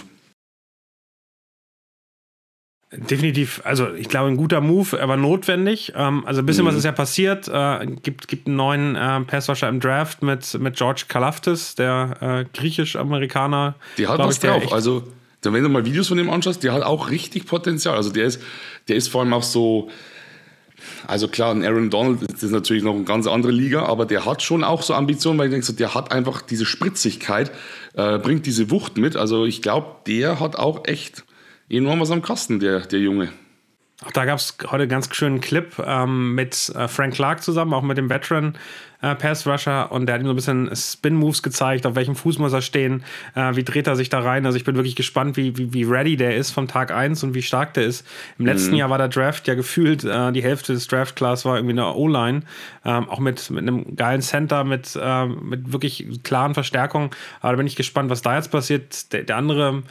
Definitiv, 2.89 3.60
also 3.65 3.94
ich 3.94 4.08
glaube, 4.08 4.29
ein 4.29 4.38
guter 4.38 4.62
Move, 4.62 4.98
er 4.98 5.10
war 5.10 5.17
notwendig. 5.17 5.91
Ähm, 5.94 6.25
also 6.25 6.41
ein 6.41 6.46
bisschen 6.46 6.63
mhm. 6.63 6.70
was 6.70 6.75
ist 6.75 6.86
ja 6.86 6.94
passiert. 6.94 7.50
Äh, 7.50 7.86
gibt, 8.01 8.29
gibt 8.29 8.48
einen 8.48 8.56
neuen 8.56 8.96
äh, 8.96 9.67
im 9.67 9.79
Draft 9.82 10.24
mit, 10.24 10.58
mit 10.58 10.77
George 10.77 11.03
Kalaftis, 11.10 11.75
der 11.75 12.17
äh, 12.22 12.58
griechisch-Amerikaner. 12.58 13.75
Die 13.98 14.08
hat 14.08 14.20
was 14.20 14.36
ich, 14.36 14.41
drauf. 14.41 14.72
Also, 14.72 15.03
wenn 15.44 15.63
du 15.63 15.70
mal 15.70 15.84
Videos 15.84 16.08
von 16.08 16.17
ihm 16.17 16.29
anschaust, 16.29 16.63
der 16.63 16.72
hat 16.72 16.84
auch 16.84 17.10
richtig 17.10 17.46
Potenzial. 17.46 17.96
Also 17.96 18.10
der 18.10 18.25
ist, 18.25 18.41
der 18.88 18.96
ist 18.96 19.10
vor 19.10 19.22
allem 19.22 19.34
auch 19.34 19.44
so. 19.44 19.89
Also 21.06 21.27
klar, 21.27 21.53
ein 21.53 21.65
Aaron 21.65 21.89
Donald 21.89 22.22
ist 22.22 22.44
natürlich 22.44 22.84
noch 22.84 22.96
eine 22.96 23.03
ganz 23.03 23.27
andere 23.27 23.51
Liga, 23.51 23.84
aber 23.84 24.06
der 24.06 24.25
hat 24.25 24.41
schon 24.41 24.63
auch 24.63 24.82
so 24.82 24.94
Ambitionen, 24.94 25.38
weil 25.39 25.48
ich 25.48 25.51
denke, 25.51 25.74
der 25.74 25.94
hat 25.94 26.12
einfach 26.13 26.41
diese 26.41 26.65
Spritzigkeit, 26.65 27.51
äh, 27.96 28.17
bringt 28.20 28.46
diese 28.46 28.72
Wucht 28.72 28.98
mit. 28.98 29.17
Also 29.17 29.46
ich 29.46 29.62
glaube, 29.62 29.88
der 30.06 30.39
hat 30.39 30.56
auch 30.56 30.86
echt 30.86 31.25
enorm 31.70 32.00
was 32.00 32.12
am 32.12 32.22
Kasten, 32.22 32.60
der, 32.60 32.82
der 32.82 33.00
Junge. 33.00 33.32
Auch 34.06 34.12
da 34.12 34.26
gab 34.26 34.38
es 34.38 34.56
heute 34.66 34.84
einen 34.84 34.90
ganz 34.90 35.14
schönen 35.16 35.42
Clip 35.42 35.74
ähm, 35.84 36.36
mit 36.36 36.70
äh, 36.76 36.88
Frank 36.88 37.16
Clark 37.16 37.42
zusammen, 37.42 37.74
auch 37.74 37.82
mit 37.82 37.98
dem 37.98 38.12
Veteran 38.12 38.56
äh, 39.02 39.16
Pass 39.16 39.48
Rusher. 39.48 39.92
Und 39.92 40.06
der 40.06 40.14
hat 40.14 40.22
ihm 40.22 40.28
so 40.28 40.34
ein 40.34 40.36
bisschen 40.36 40.70
Spin-Moves 40.76 41.42
gezeigt, 41.42 41.88
auf 41.88 41.96
welchem 41.96 42.16
Fuß 42.16 42.38
muss 42.38 42.54
er 42.54 42.62
stehen, 42.62 43.04
äh, 43.34 43.56
wie 43.56 43.64
dreht 43.64 43.88
er 43.88 43.96
sich 43.96 44.10
da 44.10 44.20
rein. 44.20 44.46
Also 44.46 44.56
ich 44.56 44.66
bin 44.66 44.76
wirklich 44.76 44.96
gespannt, 44.96 45.36
wie, 45.36 45.58
wie, 45.58 45.74
wie 45.74 45.84
ready 45.84 46.16
der 46.16 46.36
ist 46.36 46.52
vom 46.52 46.68
Tag 46.68 46.92
1 46.92 47.24
und 47.24 47.34
wie 47.34 47.42
stark 47.42 47.74
der 47.74 47.86
ist. 47.86 48.06
Im 48.38 48.46
letzten 48.46 48.74
mhm. 48.74 48.78
Jahr 48.78 48.92
war 48.92 49.00
der 49.00 49.08
Draft 49.08 49.48
ja 49.48 49.56
gefühlt, 49.56 50.04
äh, 50.04 50.32
die 50.32 50.44
Hälfte 50.44 50.74
des 50.74 50.88
Draft-Class 50.88 51.46
war 51.46 51.56
irgendwie 51.56 51.74
eine 51.74 51.92
O-Line. 51.96 52.42
Ähm, 52.86 53.10
auch 53.10 53.20
mit, 53.20 53.50
mit 53.50 53.64
einem 53.64 53.96
geilen 53.96 54.22
Center, 54.22 54.64
mit, 54.64 54.96
äh, 55.02 55.26
mit 55.26 55.74
wirklich 55.74 56.22
klaren 56.22 56.54
Verstärkungen. 56.54 57.10
Aber 57.42 57.54
da 57.54 57.58
bin 57.58 57.66
ich 57.66 57.76
gespannt, 57.76 58.12
was 58.12 58.22
da 58.22 58.36
jetzt 58.36 58.52
passiert. 58.52 59.12
Der, 59.12 59.24
der 59.24 59.38
andere 59.38 59.82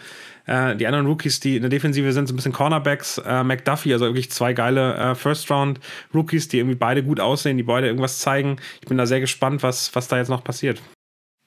äh, 0.46 0.76
die 0.76 0.86
anderen 0.86 1.06
Rookies, 1.06 1.40
die 1.40 1.56
in 1.56 1.62
der 1.62 1.70
Defensive 1.70 2.12
sind, 2.12 2.28
so 2.28 2.32
ein 2.32 2.36
bisschen 2.36 2.52
Cornerbacks. 2.52 3.18
Äh, 3.18 3.42
McDuffie, 3.44 3.92
also 3.92 4.06
wirklich 4.06 4.30
zwei 4.30 4.52
geile 4.52 4.94
äh, 4.94 5.14
First-Round-Rookies, 5.14 6.48
die 6.48 6.58
irgendwie 6.58 6.76
beide 6.76 7.02
gut 7.02 7.20
aussehen, 7.20 7.56
die 7.56 7.62
beide 7.62 7.86
irgendwas 7.86 8.20
zeigen. 8.20 8.56
Ich 8.80 8.88
bin 8.88 8.96
da 8.96 9.06
sehr 9.06 9.20
gespannt, 9.20 9.62
was, 9.62 9.94
was 9.94 10.08
da 10.08 10.18
jetzt 10.18 10.28
noch 10.28 10.44
passiert. 10.44 10.80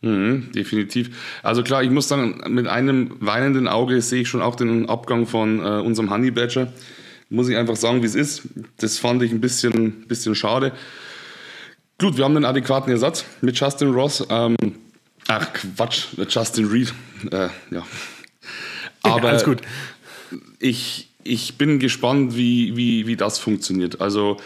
Mhm, 0.01 0.51
definitiv. 0.53 1.39
Also 1.43 1.63
klar, 1.63 1.83
ich 1.83 1.89
muss 1.89 2.07
sagen, 2.07 2.41
mit 2.47 2.67
einem 2.67 3.15
weinenden 3.19 3.67
Auge 3.67 4.01
sehe 4.01 4.21
ich 4.21 4.29
schon 4.29 4.41
auch 4.41 4.55
den 4.55 4.87
Abgang 4.87 5.25
von 5.25 5.59
äh, 5.59 5.81
unserem 5.81 6.09
Honey 6.09 6.31
Badger. 6.31 6.71
Muss 7.29 7.49
ich 7.49 7.57
einfach 7.57 7.75
sagen, 7.75 8.01
wie 8.01 8.07
es 8.07 8.15
ist. 8.15 8.43
Das 8.77 8.97
fand 8.97 9.21
ich 9.23 9.31
ein 9.31 9.41
bisschen, 9.41 10.07
bisschen 10.07 10.35
schade. 10.35 10.71
Gut, 11.99 12.17
wir 12.17 12.23
haben 12.23 12.35
einen 12.35 12.45
adäquaten 12.45 12.91
Ersatz 12.91 13.25
mit 13.41 13.59
Justin 13.59 13.91
Ross. 13.91 14.25
Ähm, 14.29 14.55
ach, 15.27 15.47
Quatsch, 15.53 16.07
Justin 16.29 16.67
Reed. 16.67 16.93
Äh, 17.31 17.49
ja, 17.69 17.85
aber 19.03 19.23
ja, 19.23 19.29
alles 19.29 19.43
gut. 19.43 19.61
Ich, 20.59 21.09
ich 21.23 21.57
bin 21.57 21.79
gespannt, 21.79 22.35
wie, 22.35 22.75
wie, 22.75 23.07
wie 23.07 23.15
das 23.15 23.39
funktioniert. 23.39 24.01
Also 24.01 24.37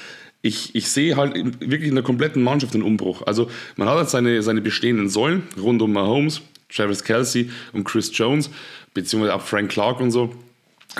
ich, 0.42 0.76
ich 0.76 0.90
sehe 0.90 1.16
halt 1.16 1.36
wirklich 1.62 1.90
in 1.90 1.96
der 1.96 2.04
kompletten 2.04 2.44
Mannschaft 2.44 2.74
einen 2.74 2.84
Umbruch. 2.84 3.24
Also 3.26 3.50
man 3.76 3.88
hat 3.88 3.98
halt 3.98 4.10
seine, 4.10 4.42
seine 4.44 4.62
bestehenden 4.62 5.10
Säulen 5.10 5.44
rund 5.60 5.82
um 5.82 5.94
Mahomes, 5.94 6.42
Travis 6.70 7.04
Kelsey 7.04 7.50
und 7.72 7.86
Chris 7.86 8.12
Jones, 8.14 8.50
beziehungsweise 8.94 9.36
auch 9.36 9.42
Frank 9.42 9.72
Clark 9.72 10.00
und 10.02 10.12
so. 10.12 10.36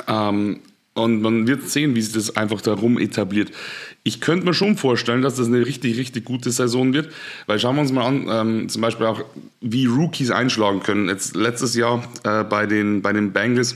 Ähm, 0.08 0.62
und 0.96 1.22
man 1.22 1.48
wird 1.48 1.70
sehen, 1.70 1.96
wie 1.96 2.02
sich 2.02 2.14
das 2.14 2.36
einfach 2.38 2.62
darum 2.62 3.00
etabliert. 3.00 3.52
Ich 4.04 4.22
könnte 4.22 4.46
mir 4.46 4.54
schon 4.54 4.78
vorstellen, 4.78 5.22
dass 5.22 5.36
das 5.36 5.48
eine 5.48 5.66
richtig, 5.66 5.98
richtig 5.98 6.26
gute 6.26 6.52
Saison 6.52 6.94
wird, 6.94 7.12
weil 7.48 7.60
schauen 7.60 7.76
wir 7.76 7.82
uns 7.82 7.92
mal 7.92 8.06
an, 8.06 8.28
ähm, 8.30 8.70
zum 8.70 8.82
Beispiel 8.82 9.06
auch, 9.08 9.24
wie 9.62 9.86
Rookies 9.86 10.30
einschlagen 10.30 10.82
können. 10.82 11.10
Jetzt 11.10 11.36
letztes 11.36 11.76
Jahr 11.76 12.04
äh, 12.24 12.44
bei, 12.44 12.68
den, 12.68 13.02
bei 13.02 13.14
den 13.14 13.34
Bengals, 13.34 13.76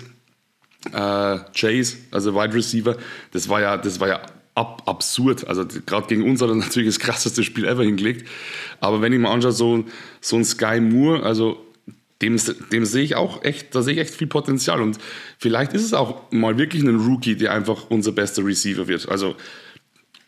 äh, 0.91 1.37
Chase, 1.55 1.97
also 2.11 2.35
Wide 2.35 2.53
Receiver, 2.53 2.95
das 3.31 3.49
war 3.49 3.61
ja, 3.61 3.77
das 3.77 3.99
war 3.99 4.09
ja 4.09 4.21
ab, 4.53 4.83
absurd. 4.85 5.47
Also 5.47 5.65
gerade 5.85 6.07
gegen 6.07 6.29
uns 6.29 6.41
hat 6.41 6.49
er 6.49 6.55
natürlich 6.55 6.89
das 6.89 6.99
krasseste 6.99 7.43
Spiel 7.43 7.65
ever 7.65 7.83
hingelegt. 7.83 8.27
Aber 8.79 9.01
wenn 9.01 9.13
ich 9.13 9.19
mal 9.19 9.31
anschaue, 9.31 9.53
so, 9.53 9.85
so 10.21 10.35
ein 10.35 10.45
Sky 10.45 10.79
Moore, 10.81 11.23
also 11.23 11.66
dem, 12.21 12.39
dem 12.71 12.85
sehe 12.85 13.03
ich 13.03 13.15
auch 13.15 13.43
echt, 13.43 13.75
da 13.75 13.81
sehe 13.81 13.93
ich 13.93 13.99
echt 13.99 14.15
viel 14.15 14.27
Potenzial. 14.27 14.81
Und 14.81 14.97
vielleicht 15.37 15.73
ist 15.73 15.83
es 15.83 15.93
auch 15.93 16.31
mal 16.31 16.57
wirklich 16.57 16.83
ein 16.83 16.95
Rookie, 16.95 17.35
der 17.35 17.53
einfach 17.53 17.89
unser 17.89 18.11
bester 18.11 18.45
Receiver 18.45 18.87
wird. 18.87 19.07
Also, 19.09 19.35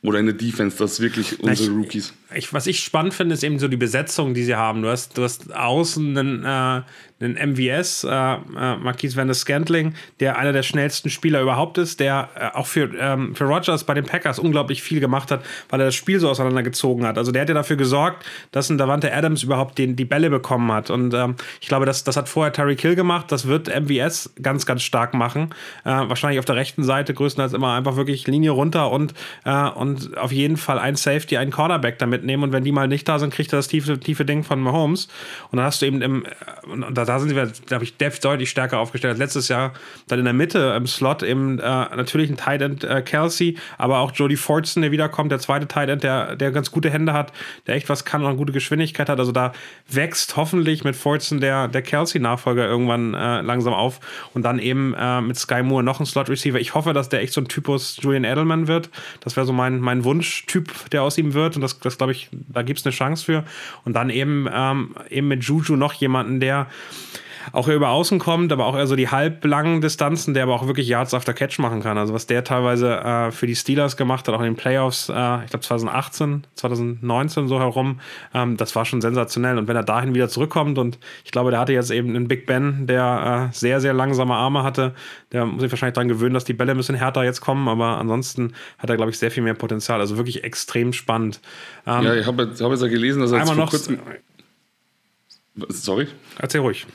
oder 0.01 0.19
in 0.19 0.27
der 0.27 0.35
Defense, 0.35 0.77
das 0.77 0.93
ist 0.93 0.99
wirklich 1.01 1.39
unsere 1.41 1.69
ich, 1.69 1.75
Rookies. 1.75 2.13
Ich, 2.33 2.53
was 2.53 2.67
ich 2.67 2.81
spannend 2.81 3.13
finde, 3.15 3.33
ist 3.33 3.43
eben 3.43 3.57
so 3.57 3.67
die 3.67 3.77
Besetzung, 3.77 4.35
die 4.35 4.43
sie 4.43 4.55
haben. 4.55 4.83
Du 4.83 4.89
hast, 4.89 5.17
du 5.17 5.23
hast 5.23 5.53
außen 5.53 6.15
einen, 6.15 6.45
äh, 6.45 6.81
einen 7.21 7.53
MVS, 7.53 8.03
äh, 8.03 8.09
äh, 8.09 8.37
Marquise 8.77 9.17
Van 9.17 9.27
der 9.27 9.33
Scantling, 9.33 9.95
der 10.19 10.37
einer 10.37 10.53
der 10.53 10.63
schnellsten 10.63 11.09
Spieler 11.09 11.41
überhaupt 11.41 11.77
ist, 11.77 11.99
der 11.99 12.29
äh, 12.35 12.57
auch 12.57 12.67
für, 12.67 12.91
ähm, 12.97 13.35
für 13.35 13.45
Rogers 13.45 13.83
bei 13.83 13.93
den 13.95 14.05
Packers 14.05 14.37
unglaublich 14.37 14.83
viel 14.83 14.99
gemacht 14.99 15.31
hat, 15.31 15.43
weil 15.69 15.81
er 15.81 15.87
das 15.87 15.95
Spiel 15.95 16.19
so 16.19 16.29
auseinandergezogen 16.29 17.05
hat. 17.05 17.17
Also 17.17 17.31
der 17.31 17.41
hat 17.41 17.49
ja 17.49 17.55
dafür 17.55 17.77
gesorgt, 17.77 18.25
dass 18.51 18.69
ein 18.69 18.77
Davante 18.77 19.11
Adams 19.11 19.41
überhaupt 19.43 19.77
den, 19.79 19.95
die 19.95 20.05
Bälle 20.05 20.29
bekommen 20.29 20.71
hat. 20.71 20.91
Und 20.91 21.13
ähm, 21.15 21.35
ich 21.61 21.67
glaube, 21.67 21.85
das, 21.85 22.03
das 22.03 22.15
hat 22.15 22.29
vorher 22.29 22.53
Terry 22.53 22.75
Kill 22.75 22.95
gemacht. 22.95 23.31
Das 23.31 23.47
wird 23.47 23.67
MVS 23.67 24.33
ganz, 24.41 24.67
ganz 24.67 24.83
stark 24.83 25.13
machen. 25.13 25.49
Äh, 25.83 25.89
wahrscheinlich 25.89 26.39
auf 26.39 26.45
der 26.45 26.55
rechten 26.55 26.83
Seite 26.83 27.13
größtenteils 27.13 27.53
immer 27.53 27.73
einfach 27.73 27.95
wirklich 27.95 28.27
Linie 28.27 28.51
runter 28.51 28.91
und, 28.91 29.13
äh, 29.45 29.67
und 29.69 30.17
auf 30.17 30.31
jeden 30.31 30.57
Fall 30.57 30.77
ein 30.77 30.95
Safety, 30.95 31.37
einen 31.37 31.51
Cornerback 31.51 31.97
damit 31.97 32.18
nehmen. 32.23 32.43
Und 32.43 32.51
wenn 32.51 32.63
die 32.63 32.71
mal 32.71 32.87
nicht 32.87 33.07
da 33.07 33.19
sind, 33.19 33.33
kriegt 33.33 33.53
er 33.53 33.57
das 33.57 33.67
tiefe, 33.67 33.99
tiefe 33.99 34.25
Ding 34.25 34.43
von 34.43 34.59
Mahomes. 34.59 35.07
Und 35.51 35.57
dann 35.57 35.65
hast 35.65 35.81
du 35.81 35.85
eben 35.85 36.01
im, 36.01 36.25
da 36.91 37.05
da 37.05 37.19
sind 37.19 37.35
wir, 37.35 37.51
glaube 37.65 37.83
ich, 37.83 37.97
deutlich 37.97 38.49
stärker 38.49 38.79
aufgestellt 38.79 39.11
als 39.11 39.19
letztes 39.19 39.47
Jahr. 39.47 39.73
Dann 40.07 40.19
in 40.19 40.25
der 40.25 40.33
Mitte 40.33 40.73
im 40.75 40.87
Slot 40.87 41.23
eben 41.23 41.59
äh, 41.59 41.61
natürlich 41.61 42.29
ein 42.29 42.37
Tight 42.37 42.61
End 42.61 42.83
äh, 42.83 43.01
Kelsey, 43.01 43.57
aber 43.77 43.99
auch 43.99 44.11
Jody 44.13 44.35
Fortson, 44.35 44.81
der 44.81 44.91
wiederkommt, 44.91 45.31
der 45.31 45.39
zweite 45.39 45.67
Tight 45.67 45.89
End, 45.89 46.03
der, 46.03 46.35
der 46.35 46.51
ganz 46.51 46.71
gute 46.71 46.89
Hände 46.89 47.13
hat, 47.13 47.31
der 47.67 47.75
echt 47.75 47.89
was 47.89 48.05
kann 48.05 48.21
und 48.21 48.27
eine 48.27 48.37
gute 48.37 48.53
Geschwindigkeit 48.53 49.09
hat. 49.09 49.19
Also 49.19 49.31
da 49.31 49.53
wächst 49.87 50.35
hoffentlich 50.35 50.83
mit 50.83 50.95
Fortson 50.95 51.39
der, 51.39 51.67
der 51.67 51.81
Kelsey-Nachfolger 51.81 52.67
irgendwann 52.67 53.13
äh, 53.13 53.41
langsam 53.41 53.73
auf 53.73 53.99
und 54.33 54.43
dann 54.43 54.59
eben 54.59 54.93
äh, 54.93 55.21
mit 55.21 55.37
Sky 55.37 55.63
Moore 55.63 55.83
noch 55.83 55.99
ein 55.99 56.05
Slot-Receiver. 56.05 56.59
Ich 56.59 56.73
hoffe, 56.73 56.93
dass 56.93 57.09
der 57.09 57.21
echt 57.21 57.33
so 57.33 57.41
ein 57.41 57.47
Typus 57.47 57.97
Julian 58.01 58.23
Edelman 58.23 58.67
wird. 58.67 58.89
Das 59.21 59.35
wäre 59.35 59.45
so 59.45 59.53
mein, 59.53 59.79
mein 59.79 60.03
Wunschtyp, 60.03 60.89
der 60.91 61.03
aus 61.03 61.17
ihm 61.17 61.33
wird 61.33 61.55
und 61.55 61.61
das, 61.61 61.79
das 61.79 61.97
glaube 61.97 62.08
ich, 62.08 62.08
da 62.31 62.61
gibt 62.61 62.79
es 62.79 62.85
eine 62.85 62.93
Chance 62.93 63.25
für. 63.25 63.43
Und 63.85 63.93
dann 63.93 64.09
eben, 64.09 64.47
ähm, 64.51 64.95
eben 65.09 65.27
mit 65.27 65.43
Juju 65.43 65.75
noch 65.75 65.93
jemanden, 65.93 66.39
der 66.39 66.67
auch 67.51 67.67
über 67.67 67.89
außen 67.89 68.19
kommt, 68.19 68.51
aber 68.51 68.65
auch 68.65 68.75
eher 68.75 68.87
so 68.87 68.95
die 68.95 69.09
halblangen 69.09 69.81
Distanzen, 69.81 70.33
der 70.33 70.43
aber 70.43 70.55
auch 70.55 70.67
wirklich 70.67 70.87
Yards 70.87 71.13
after 71.13 71.33
Catch 71.33 71.59
machen 71.59 71.81
kann. 71.81 71.97
Also 71.97 72.13
was 72.13 72.27
der 72.27 72.43
teilweise 72.43 72.97
äh, 72.97 73.31
für 73.31 73.47
die 73.47 73.55
Steelers 73.55 73.97
gemacht 73.97 74.27
hat, 74.27 74.35
auch 74.35 74.39
in 74.39 74.45
den 74.45 74.55
Playoffs, 74.55 75.09
äh, 75.09 75.43
ich 75.43 75.49
glaube 75.49 75.61
2018, 75.61 76.45
2019 76.55 77.47
so 77.47 77.59
herum, 77.59 77.99
ähm, 78.33 78.57
das 78.57 78.75
war 78.75 78.85
schon 78.85 79.01
sensationell. 79.01 79.57
Und 79.57 79.67
wenn 79.67 79.75
er 79.75 79.83
dahin 79.83 80.13
wieder 80.13 80.29
zurückkommt 80.29 80.77
und 80.77 80.97
ich 81.23 81.31
glaube, 81.31 81.51
der 81.51 81.59
hatte 81.59 81.73
jetzt 81.73 81.91
eben 81.91 82.09
einen 82.09 82.27
Big 82.27 82.45
Ben, 82.45 82.87
der 82.87 83.49
äh, 83.49 83.55
sehr, 83.55 83.81
sehr 83.81 83.93
langsame 83.93 84.33
Arme 84.33 84.63
hatte, 84.63 84.93
der 85.31 85.45
muss 85.45 85.61
sich 85.61 85.71
wahrscheinlich 85.71 85.95
daran 85.95 86.07
gewöhnen, 86.07 86.33
dass 86.33 86.45
die 86.45 86.53
Bälle 86.53 86.71
ein 86.71 86.77
bisschen 86.77 86.95
härter 86.95 87.23
jetzt 87.23 87.41
kommen, 87.41 87.67
aber 87.67 87.97
ansonsten 87.97 88.53
hat 88.77 88.89
er, 88.89 88.95
glaube 88.95 89.11
ich, 89.11 89.19
sehr 89.19 89.31
viel 89.31 89.43
mehr 89.43 89.53
Potenzial. 89.53 89.99
Also 89.99 90.17
wirklich 90.17 90.43
extrem 90.43 90.93
spannend. 90.93 91.39
Ähm, 91.85 92.03
ja, 92.03 92.15
ich 92.15 92.25
habe 92.25 92.43
hab 92.43 92.71
jetzt 92.71 92.81
ja 92.81 92.87
gelesen, 92.87 93.21
dass 93.21 93.31
er 93.31 93.39
jetzt 93.39 93.51
vor 93.51 93.65
kurzem... 93.67 93.99
Sorry? 95.69 96.07
Erzähl 96.37 96.61
ruhig. 96.61 96.87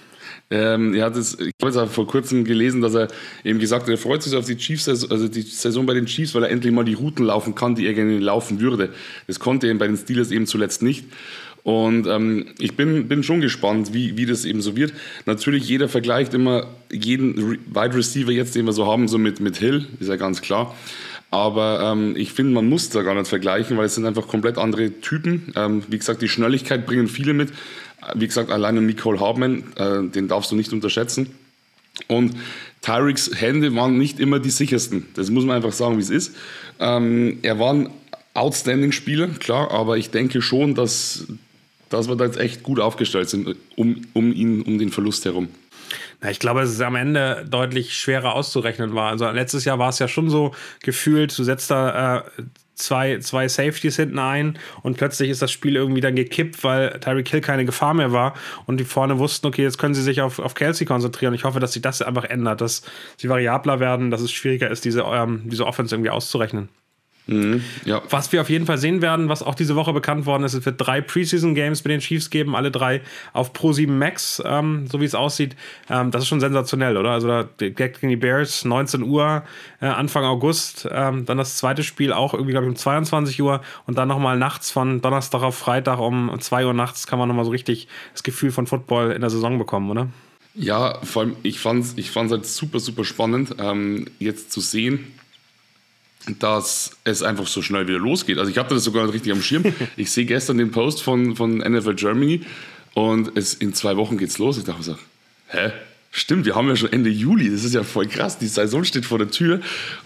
Ähm, 0.51 0.95
er 0.95 1.07
hat 1.07 1.17
es, 1.17 1.39
ich 1.41 1.53
habe 1.63 1.75
jetzt 1.75 1.95
vor 1.95 2.07
kurzem 2.07 2.45
gelesen, 2.45 2.81
dass 2.81 2.95
er 2.95 3.09
eben 3.45 3.59
gesagt 3.59 3.85
hat, 3.85 3.91
er 3.91 3.99
freut 3.99 4.23
sich 4.23 4.37
auf 4.37 4.45
die 4.45 4.57
Chiefs, 4.57 4.89
also 4.89 5.29
die 5.29 5.43
Saison 5.43 5.87
bei 5.87 5.95
den 5.95 6.07
Chiefs, 6.07 6.35
weil 6.35 6.45
er 6.45 6.51
endlich 6.51 6.73
mal 6.73 6.85
die 6.85 6.95
Routen 6.95 7.25
laufen 7.27 7.55
kann, 7.55 7.75
die 7.75 7.87
er 7.87 7.95
gerne 7.95 8.19
laufen 8.19 8.61
würde. 8.61 8.91
Das 9.27 9.41
konnte 9.41 9.67
er 9.67 9.75
bei 9.75 9.87
den 9.87 9.97
Steelers 9.97 10.31
eben 10.31 10.47
zuletzt 10.47 10.83
nicht. 10.83 11.05
Und 11.65 12.07
ähm, 12.07 12.49
ich 12.59 12.77
bin, 12.77 13.09
bin 13.09 13.23
schon 13.23 13.41
gespannt, 13.41 13.95
wie, 13.95 14.19
wie 14.19 14.27
das 14.27 14.45
eben 14.45 14.61
so 14.61 14.77
wird. 14.77 14.93
Natürlich, 15.25 15.67
jeder 15.67 15.89
vergleicht 15.89 16.35
immer 16.35 16.67
jeden 16.93 17.53
Wide 17.53 17.95
Receiver 17.95 18.31
jetzt, 18.31 18.55
den 18.55 18.67
wir 18.67 18.75
so 18.75 18.87
haben, 18.87 19.09
so 19.09 19.17
mit, 19.17 19.41
mit 19.41 19.57
Hill, 19.57 19.87
ist 19.99 20.09
ja 20.09 20.17
ganz 20.17 20.43
klar. 20.43 20.75
Aber 21.31 21.81
ähm, 21.83 22.15
ich 22.17 22.33
finde, 22.33 22.53
man 22.53 22.69
muss 22.69 22.91
da 22.91 23.03
gar 23.03 23.15
nicht 23.15 23.27
vergleichen, 23.27 23.77
weil 23.77 23.87
es 23.87 23.95
sind 23.95 24.05
einfach 24.05 24.29
komplett 24.29 24.59
andere 24.59 25.01
Typen. 25.01 25.53
Ähm, 25.57 25.83
wie 25.89 25.99
gesagt, 25.99 26.21
die 26.23 26.29
Schnelligkeit 26.29 26.87
bringen 26.87 27.09
viele 27.09 27.33
mit. 27.33 27.49
Wie 28.14 28.26
gesagt, 28.26 28.50
alleine 28.50 28.82
Nicole 28.82 29.20
Hartman, 29.20 29.64
äh, 29.76 30.02
den 30.08 30.28
darfst 30.28 30.50
du 30.50 30.56
nicht 30.56 30.73
unterschätzen. 30.73 31.30
Und 32.08 32.34
Tyreeks 32.82 33.30
Hände 33.34 33.75
waren 33.75 33.99
nicht 33.99 34.20
immer 34.20 34.40
die 34.40 34.50
sichersten. 34.50 35.06
Das 35.14 35.30
muss 35.30 35.44
man 35.44 35.56
einfach 35.56 35.73
sagen, 35.73 35.96
wie 35.96 36.02
es 36.02 36.11
ist. 36.11 36.34
Ähm, 36.80 37.38
er 37.42 37.58
war 37.58 37.73
ein 37.73 37.90
Outstanding-Spieler, 38.34 39.28
klar, 39.38 39.70
aber 39.70 39.96
ich 39.96 40.11
denke 40.11 40.42
schon, 40.42 40.75
dass, 40.75 41.26
dass 41.88 42.08
wir 42.08 42.16
da 42.16 42.25
jetzt 42.25 42.38
echt 42.38 42.62
gut 42.62 42.80
aufgestellt 42.80 43.30
sind 43.30 43.56
um, 43.76 44.02
um 44.12 44.32
ihn, 44.32 44.62
um 44.62 44.78
den 44.78 44.90
Verlust 44.90 45.25
herum. 45.25 45.49
Ja, 46.23 46.30
ich 46.30 46.40
glaube, 46.40 46.61
dass 46.61 46.70
es 46.70 46.80
am 46.80 46.96
Ende 46.96 47.46
deutlich 47.49 47.94
schwerer 47.96 48.34
auszurechnen 48.34 48.94
war. 48.94 49.11
Also 49.11 49.28
letztes 49.30 49.64
Jahr 49.64 49.78
war 49.78 49.90
es 49.90 49.99
ja 49.99 50.08
schon 50.08 50.30
so 50.30 50.52
gefühlt, 50.82 51.37
du 51.38 51.44
setzt 51.44 51.70
da 51.70 52.18
äh, 52.18 52.23
zwei, 52.75 53.19
zwei 53.19 53.49
Safeties 53.49 53.97
hinten 53.97 54.19
ein 54.19 54.59
und 54.83 54.97
plötzlich 54.97 55.31
ist 55.31 55.43
das 55.43 55.52
Spiel 55.52 55.76
irgendwie 55.76 56.00
dann 56.00 56.16
gekippt, 56.16 56.64
weil 56.64 56.99
Tyreek 57.00 57.28
Hill 57.28 57.40
keine 57.40 57.64
Gefahr 57.64 57.95
mehr 57.95 58.12
war 58.12 58.35
und 58.66 58.78
die 58.78 58.85
vorne 58.85 59.19
wussten, 59.19 59.47
okay, 59.47 59.62
jetzt 59.62 59.78
können 59.78 59.95
sie 59.95 60.02
sich 60.02 60.21
auf, 60.21 60.38
auf 60.38 60.54
Kelsey 60.54 60.87
konzentrieren. 60.87 61.35
Ich 61.35 61.45
hoffe, 61.45 61.61
dass 61.61 61.73
sich 61.73 61.83
das 61.83 62.02
einfach 62.02 62.25
ändert, 62.25 62.61
dass 62.61 62.83
sie 63.16 63.28
variabler 63.28 63.81
werden, 63.81 64.11
dass 64.11 64.21
es 64.21 64.33
schwieriger 64.33 64.71
ist, 64.71 64.85
diese, 64.85 65.02
ähm, 65.02 65.43
diese 65.45 65.66
Offense 65.66 65.95
irgendwie 65.95 66.11
auszurechnen. 66.11 66.69
Mhm, 67.26 67.62
ja. 67.87 68.02
Was 68.11 68.33
wir 68.33 68.43
auf 68.43 68.50
jeden 68.50 68.66
Fall 68.66 68.76
sehen 68.76 69.00
werden, 69.00 69.28
was 69.31 69.43
auch 69.43 69.54
diese 69.54 69.76
Woche 69.76 69.95
bekannt 69.95 70.26
worden 70.26 70.45
ist, 70.45 70.52
es 70.52 70.66
wird 70.66 70.76
drei 70.78 71.00
Preseason-Games 71.00 71.83
mit 71.85 71.90
den 71.90 72.00
Chiefs 72.00 72.28
geben, 72.28 72.54
alle 72.54 72.71
drei 72.71 73.00
auf 73.33 73.54
Pro 73.54 73.73
7 73.73 73.99
Max, 73.99 74.43
ähm, 74.45 74.87
so 74.87 75.00
wie 75.00 75.07
es 75.07 75.14
aussieht. 75.14 75.57
Ähm, 75.88 76.11
das 76.11 76.23
ist 76.23 76.28
schon 76.28 76.40
sensationell, 76.40 76.97
oder? 76.99 77.12
Also 77.12 77.28
da 77.28 77.49
gegen 77.59 78.09
die 78.09 78.16
Bears, 78.16 78.64
19 78.66 79.02
Uhr, 79.02 79.43
äh, 79.81 79.87
Anfang 79.87 80.25
August, 80.25 80.87
ähm, 80.90 81.25
dann 81.25 81.38
das 81.38 81.57
zweite 81.57 81.83
Spiel 81.83 82.12
auch 82.12 82.35
irgendwie, 82.35 82.52
glaube 82.52 82.66
ich, 82.66 82.71
um 82.71 82.76
22 82.76 83.40
Uhr 83.40 83.62
und 83.87 83.97
dann 83.97 84.09
nochmal 84.09 84.38
nachts 84.38 84.71
von 84.71 85.00
Donnerstag 85.00 85.43
auf 85.43 85.57
Freitag 85.57 85.99
um 86.00 86.31
2 86.38 86.66
Uhr 86.66 86.75
nachts 86.75 87.07
kann 87.07 87.19
man 87.19 87.28
nochmal 87.28 87.47
so 87.47 87.50
richtig 87.50 87.88
das 88.12 88.23
Gefühl 88.23 88.50
von 88.50 88.66
Football 88.66 89.12
in 89.12 89.23
der 89.23 89.31
Saison 89.31 89.59
bekommen, 89.59 89.90
oder? 89.90 90.09
Ja, 90.54 90.99
vor 91.02 91.23
allem, 91.23 91.37
ich 91.43 91.59
fand 91.59 91.85
es 91.85 91.95
ich 91.97 92.11
fand's 92.11 92.33
halt 92.33 92.47
super, 92.47 92.78
super 92.81 93.04
spannend, 93.04 93.57
ähm, 93.59 94.07
jetzt 94.21 94.52
zu 94.52 94.61
sehen, 94.61 95.12
dass 96.38 96.97
es 97.04 97.23
einfach 97.23 97.47
so 97.47 97.62
schnell 97.62 97.87
wieder 97.87 97.99
losgeht. 97.99 98.38
Also 98.38 98.50
ich 98.50 98.59
hatte 98.59 98.75
das 98.75 98.85
sogar 98.85 99.12
richtig 99.12 99.33
am 99.33 99.43
Schirm. 99.43 99.64
Ich 99.97 100.11
sehe 100.11 100.25
gestern 100.25 100.59
den 100.59 100.71
Post 100.71 101.02
von, 101.02 101.37
von 101.37 101.59
NFL 101.59 101.95
Germany 101.95 102.43
und 102.95 103.37
es, 103.37 103.54
in 103.54 103.75
zwei 103.75 103.97
Wochen 103.97 104.19
geht's 104.19 104.38
los. 104.38 104.59
Ich 104.59 104.64
dachte 104.64 104.83
so, 104.83 104.99
hä? 105.49 105.73
Stimmt, 106.11 106.47
wir 106.47 106.54
haben 106.54 106.69
ja 106.69 106.76
schon 106.76 106.93
Ende 106.93 107.11
Juli. 107.11 107.50
Das 107.50 107.64
ist 107.64 107.75
ja 107.75 107.83
voll 107.83 108.07
krass. 108.07 108.38
Die 108.38 108.47
Saison 108.47 108.85
steht 108.85 109.04
vor 109.04 109.19
der 109.19 109.31
Tür. 109.31 109.61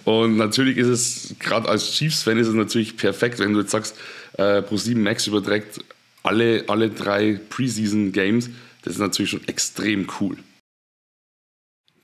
Und 0.04 0.38
natürlich 0.38 0.78
ist 0.78 0.86
es, 0.86 1.34
gerade 1.38 1.68
als 1.68 1.92
Chiefs-Fan, 1.92 2.38
ist 2.38 2.48
es 2.48 2.54
natürlich 2.54 2.96
perfekt, 2.96 3.40
wenn 3.40 3.52
du 3.52 3.60
jetzt 3.60 3.72
sagst, 3.72 3.94
äh, 4.38 4.62
Pro7 4.62 4.96
Max 4.96 5.26
überträgt 5.26 5.80
alle, 6.22 6.64
alle 6.68 6.88
drei 6.88 7.38
Preseason-Games. 7.50 8.48
Das 8.82 8.94
ist 8.94 9.00
natürlich 9.00 9.30
schon 9.30 9.46
extrem 9.48 10.08
cool. 10.18 10.38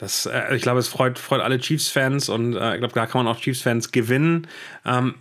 Das, 0.04 0.26
äh, 0.26 0.54
ich 0.54 0.60
glaube, 0.60 0.80
es 0.80 0.88
freut, 0.88 1.18
freut 1.18 1.40
alle 1.40 1.58
Chiefs-Fans 1.58 2.28
und 2.28 2.54
äh, 2.54 2.74
ich 2.74 2.78
glaube, 2.78 2.92
da 2.92 3.06
kann 3.06 3.24
man 3.24 3.34
auch 3.34 3.40
Chiefs-Fans 3.40 3.90
gewinnen. 3.90 4.46
Ähm, 4.84 5.14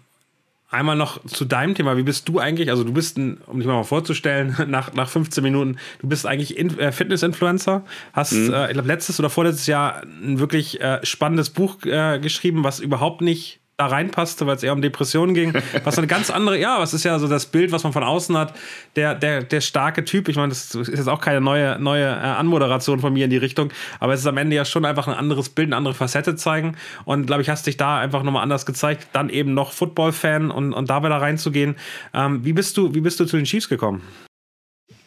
einmal 0.70 0.98
noch 0.98 1.26
zu 1.26 1.46
deinem 1.46 1.74
Thema. 1.74 1.96
Wie 1.96 2.04
bist 2.04 2.28
du 2.28 2.40
eigentlich? 2.40 2.70
Also, 2.70 2.84
du 2.84 2.92
bist, 2.92 3.18
ein, 3.18 3.38
um 3.48 3.60
dich 3.60 3.68
mal 3.68 3.82
vorzustellen, 3.84 4.58
nach, 4.68 4.94
nach 4.94 5.08
15 5.08 5.42
Minuten, 5.42 5.78
du 6.00 6.10
bist 6.10 6.26
eigentlich 6.26 6.60
äh, 6.60 6.92
Fitness-Influencer. 6.92 7.86
Hast, 8.12 8.34
mhm. 8.34 8.54
äh, 8.54 8.68
ich 8.68 8.74
glaube, 8.74 8.90
letztes 8.90 9.22
oder 9.22 9.30
vorletztes 9.30 9.68
Jahr 9.68 10.04
ein 10.04 10.40
wirklich 10.40 10.82
äh, 10.82 11.00
spannendes 11.06 11.50
Buch 11.50 11.78
äh, 11.86 12.20
geschrieben, 12.20 12.66
was 12.66 12.82
überhaupt 12.82 13.22
nicht 13.22 13.62
da 13.84 13.96
reinpasste, 13.96 14.46
weil 14.48 14.56
es 14.56 14.64
eher 14.64 14.74
um 14.74 14.82
Depressionen 14.82 15.34
ging. 15.34 15.54
Was 15.84 15.98
eine 15.98 16.08
ganz 16.08 16.30
andere, 16.30 16.60
ja, 16.60 16.80
was 16.80 16.94
ist 16.94 17.04
ja 17.04 17.20
so 17.20 17.28
das 17.28 17.46
Bild, 17.46 17.72
was 17.72 17.84
man 17.84 17.94
von 17.94 18.04
außen 18.04 18.38
hat. 18.38 18.54
Der, 18.96 19.16
der, 19.16 19.44
der 19.44 19.62
starke 19.62 20.06
Typ, 20.06 20.30
ich 20.30 20.36
meine, 20.36 20.50
das 20.50 20.74
ist 20.74 20.88
jetzt 20.88 21.10
auch 21.10 21.22
keine 21.22 21.42
neue, 21.42 21.80
neue 21.80 22.06
äh, 22.06 22.10
Anmoderation 22.10 23.00
von 23.00 23.14
mir 23.14 23.26
in 23.26 23.30
die 23.30 23.38
Richtung, 23.38 23.72
aber 24.00 24.14
es 24.14 24.22
ist 24.22 24.28
am 24.28 24.38
Ende 24.38 24.56
ja 24.56 24.66
schon 24.66 24.86
einfach 24.86 25.08
ein 25.08 25.14
anderes 25.14 25.50
Bild, 25.50 25.70
eine 25.70 25.76
andere 25.76 25.94
Facette 25.94 26.36
zeigen. 26.36 26.76
Und 27.06 27.26
glaube 27.26 27.42
ich, 27.42 27.50
hast 27.50 27.68
dich 27.68 27.78
da 27.78 28.00
einfach 28.00 28.24
nochmal 28.24 28.44
anders 28.44 28.66
gezeigt. 28.66 29.08
Dann 29.14 29.30
eben 29.30 29.54
noch 29.54 29.72
Football-Fan 29.72 30.52
und, 30.52 30.74
und 30.74 30.90
da 30.90 31.04
wieder 31.04 31.18
reinzugehen. 31.18 31.76
Ähm, 32.14 32.46
wie, 32.46 32.54
bist 32.54 32.78
du, 32.78 32.94
wie 32.94 33.02
bist 33.02 33.20
du 33.20 33.26
zu 33.26 33.38
den 33.38 33.46
Chiefs 33.46 33.70
gekommen? 33.70 34.02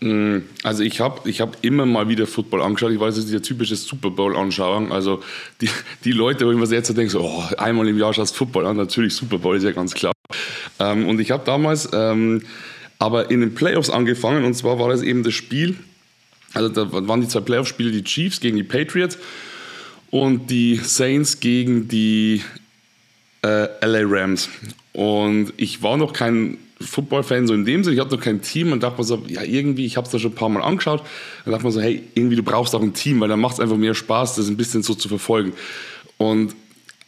Mm, 0.01 0.39
also 0.63 0.83
ich 0.83 1.01
habe 1.01 1.29
ich 1.29 1.41
hab 1.41 1.65
immer 1.65 1.87
mal 1.87 2.09
wieder 2.09 2.27
Football 2.27 2.63
angeschaut. 2.63 2.93
Ich 2.93 3.01
weiß, 3.01 3.15
das 3.15 3.25
ist 3.25 3.33
der 3.33 3.43
typische 3.43 3.77
Super 3.77 4.11
Bowl-Anschauung. 4.11 4.93
Also 4.93 5.23
die, 5.61 5.71
die 6.05 6.13
Leute, 6.13 6.47
wo 6.47 6.53
ich 6.53 6.59
mir 6.59 6.67
jetzt 6.67 6.89
so 6.89 6.95
denke, 6.95 7.11
so, 7.11 7.23
oh, 7.23 7.43
einmal 7.57 7.89
im 7.89 7.99
Jahr 7.99 8.13
schaust 8.13 8.35
du 8.35 8.39
Football 8.39 8.67
an. 8.67 8.77
Natürlich, 8.77 9.15
Super 9.15 9.39
Bowl 9.39 9.57
ist 9.57 9.63
ja 9.63 9.73
ganz 9.73 9.95
klar. 9.95 10.13
Ähm, 10.79 11.09
und 11.09 11.21
ich 11.21 11.31
habe 11.31 11.45
damals 11.45 11.89
ähm, 11.93 12.43
aber 12.99 13.31
in 13.31 13.41
den 13.41 13.55
Playoffs 13.55 13.91
angefangen. 13.91 14.45
Und 14.45 14.55
zwar 14.55 14.79
war 14.79 14.89
das 14.89 15.03
eben 15.03 15.23
das 15.23 15.35
Spiel, 15.35 15.77
also 16.55 16.69
da 16.71 16.91
waren 17.07 17.21
die 17.21 17.29
zwei 17.29 17.41
Playoff-Spiele, 17.41 17.91
die 17.91 18.03
Chiefs 18.03 18.41
gegen 18.41 18.57
die 18.57 18.63
Patriots 18.63 19.19
und 20.11 20.51
die 20.51 20.77
Saints 20.77 21.41
gegen 21.41 21.89
die 21.89 22.43
äh, 23.43 23.69
LA 23.87 24.03
Rams. 24.05 24.49
Und 24.95 25.53
ich 25.59 25.83
war 25.83 25.99
noch 25.99 26.15
kein 26.15 26.57
Football-Fan 26.81 27.47
so 27.47 27.55
in 27.55 27.65
dem 27.65 27.85
Sinne. 27.85 27.95
Ich 27.95 28.01
hatte 28.01 28.17
noch 28.17 28.23
kein 28.23 28.43
Team 28.43 28.73
und 28.73 28.83
dachte 28.83 28.99
mir 28.99 29.05
so, 29.05 29.23
ja, 29.27 29.43
irgendwie, 29.43 29.87
ich 29.87 29.97
habe 29.97 30.05
es 30.07 30.13
da 30.13 30.19
schon 30.19 30.33
ein 30.33 30.35
paar 30.35 30.49
Mal 30.49 30.63
angeschaut. 30.63 31.03
Dann 31.45 31.53
dachte 31.53 31.65
man 31.65 31.73
so, 31.73 31.81
hey, 31.81 32.03
irgendwie, 32.15 32.37
du 32.37 32.43
brauchst 32.43 32.75
auch 32.75 32.83
ein 32.83 32.93
Team, 32.93 33.21
weil 33.21 33.29
dann 33.29 33.41
macht 33.41 33.55
es 33.55 33.61
einfach 33.61 33.77
mehr 33.77 33.95
Spaß, 33.95 34.37
das 34.37 34.49
ein 34.49 34.57
bisschen 34.57 34.83
so 34.83 34.95
zu 34.95 35.09
verfolgen. 35.09 35.53
Und 36.19 36.55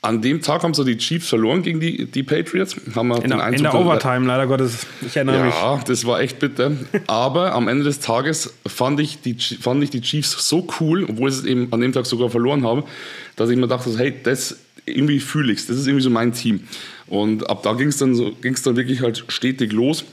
an 0.01 0.23
dem 0.23 0.41
Tag 0.43 0.63
haben 0.63 0.75
so 0.75 0.85
die 0.85 0.97
Chiefs 0.97 1.29
verloren 1.29 1.63
gegen 1.63 1.81
die, 1.81 2.07
die 2.07 2.23
Patriots. 2.23 2.77
Haben 2.95 3.09
wir 3.09 3.23
in, 3.23 3.31
der, 3.31 3.49
in 3.49 3.63
der 3.63 3.75
Overtime, 3.75 4.27
leider 4.27 4.47
Gottes. 4.47 4.87
Ich 5.05 5.17
erinnere 5.17 5.39
ja, 5.39 5.45
mich. 5.45 5.55
Ja, 5.55 5.81
das 5.85 6.07
war 6.07 6.21
echt 6.21 6.39
bitter. 6.39 6.73
Aber 7.09 7.53
am 7.53 7.67
Ende 7.67 7.85
des 7.85 7.99
Tages 7.99 8.55
fand 8.67 9.01
ich, 9.01 9.21
die, 9.21 9.35
fand 9.35 9.83
ich 9.83 9.91
die 9.91 10.01
Chiefs 10.01 10.49
so 10.49 10.69
cool, 10.81 11.05
obwohl 11.05 11.31
sie 11.33 11.41
es 11.41 11.45
eben 11.47 11.73
an 11.73 11.81
dem 11.81 11.93
Tag 11.93 12.07
sogar 12.07 12.31
verloren 12.31 12.65
haben, 12.65 12.85
dass 13.35 13.51
ich 13.51 13.57
mir 13.57 13.67
dachte, 13.67 13.91
hey, 13.99 14.15
das 14.23 14.57
irgendwie 14.87 15.19
fühle 15.21 15.53
ich 15.53 15.61
es. 15.61 15.67
Das 15.67 15.77
ist 15.77 15.87
irgendwie 15.87 16.05
so 16.05 16.11
mein 16.11 16.33
Team. 16.33 16.61
Und 17.11 17.49
ab 17.49 17.63
da 17.63 17.73
ging 17.75 17.89
es 17.89 17.97
dann, 17.97 18.15
so, 18.15 18.33
dann 18.43 18.77
wirklich 18.77 19.01
halt 19.01 19.25
stetig 19.29 19.73
los, 19.73 20.05